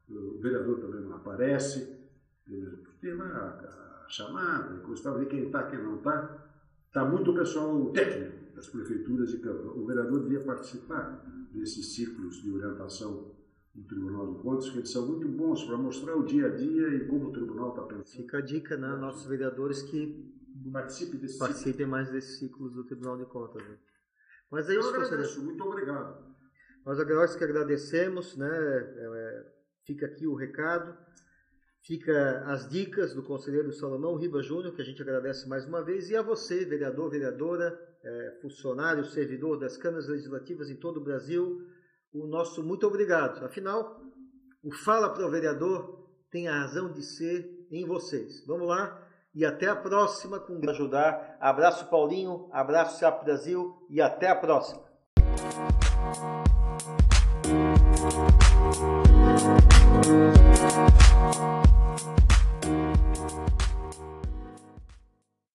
o 0.10 0.40
vereador 0.40 0.80
também 0.80 1.02
não 1.02 1.16
aparece, 1.16 2.00
tem 3.00 3.14
lá 3.14 4.06
chamada, 4.08 4.76
gostava 4.82 5.20
de 5.20 5.26
quem 5.28 5.46
está, 5.46 5.64
quem 5.64 5.82
não 5.82 5.98
está. 5.98 6.48
Está 6.88 7.06
muito 7.06 7.32
o 7.32 7.36
pessoal 7.36 7.90
técnico 7.92 8.56
das 8.56 8.68
prefeituras 8.68 9.34
e 9.34 9.40
câmaras. 9.40 9.76
O 9.76 9.86
vereador 9.86 10.22
devia 10.22 10.42
participar 10.42 11.26
desses 11.52 11.96
ciclos 11.96 12.42
de 12.42 12.52
orientação 12.52 13.33
do 13.74 13.84
Tribunal 13.88 14.34
de 14.34 14.42
Contas, 14.42 14.70
que 14.70 14.78
eles 14.78 14.92
são 14.92 15.08
muito 15.08 15.28
bons 15.28 15.64
para 15.64 15.78
mostrar 15.78 16.16
o 16.16 16.24
dia 16.24 16.48
a 16.48 16.56
dia 16.56 16.90
e 16.90 17.08
como 17.08 17.30
o 17.30 17.32
tribunal 17.32 17.70
está 17.70 17.82
pensando. 17.82 18.06
Fica 18.06 18.38
a 18.38 18.42
dica, 18.42 18.78
né? 18.78 18.96
Nossos 18.96 19.26
vereadores 19.26 19.82
que 19.82 20.32
participem, 20.72 21.20
desse 21.20 21.40
participem 21.40 21.72
ciclo. 21.74 21.88
mais 21.88 22.12
desses 22.12 22.38
ciclos 22.38 22.76
do 22.76 22.84
Tribunal 22.84 23.18
de 23.18 23.26
Contas. 23.26 23.64
Né? 23.64 23.78
Mas 24.52 24.70
é 24.70 24.76
isso, 24.76 24.90
agradeço, 24.90 25.44
muito 25.44 25.64
obrigado. 25.64 26.34
Nós 26.86 27.00
agora 27.00 27.28
que 27.36 27.44
agradecemos, 27.44 28.38
né? 28.38 28.50
É, 28.52 29.46
fica 29.86 30.06
aqui 30.06 30.28
o 30.28 30.36
recado. 30.36 30.96
Fica 31.82 32.44
as 32.46 32.70
dicas 32.70 33.14
do 33.14 33.22
conselheiro 33.24 33.74
Salomão 33.74 34.16
Riba 34.16 34.42
Júnior, 34.42 34.74
que 34.74 34.82
a 34.82 34.86
gente 34.86 35.02
agradece 35.02 35.50
mais 35.50 35.66
uma 35.66 35.84
vez, 35.84 36.10
e 36.10 36.16
a 36.16 36.22
você, 36.22 36.64
vereador, 36.64 37.10
vereadora, 37.10 37.78
é, 38.02 38.38
funcionário, 38.42 39.04
servidor 39.04 39.60
das 39.60 39.76
câmaras 39.76 40.08
legislativas 40.08 40.70
em 40.70 40.78
todo 40.78 41.02
o 41.02 41.04
Brasil, 41.04 41.68
o 42.14 42.28
nosso 42.28 42.64
muito 42.64 42.86
obrigado. 42.86 43.44
Afinal, 43.46 44.00
o 44.64 44.72
Fala 44.72 45.10
para 45.10 45.26
o 45.26 45.32
Vereador 45.32 46.08
tem 46.30 46.48
a 46.48 46.62
razão 46.62 46.92
de 46.92 47.04
ser 47.04 47.68
em 47.72 47.86
vocês. 47.86 48.46
Vamos 48.46 48.68
lá 48.68 49.02
e 49.34 49.44
até 49.44 49.68
a 49.68 49.76
próxima 49.76 50.40
com 50.40 50.60
ajudar. 50.70 51.38
Abraço 51.40 51.88
Paulinho, 51.88 52.48
abraço 52.52 53.00
SAP 53.00 53.24
Brasil 53.24 53.86
e 53.90 54.00
até 54.00 54.30
a 54.30 54.36
próxima. 54.36 54.84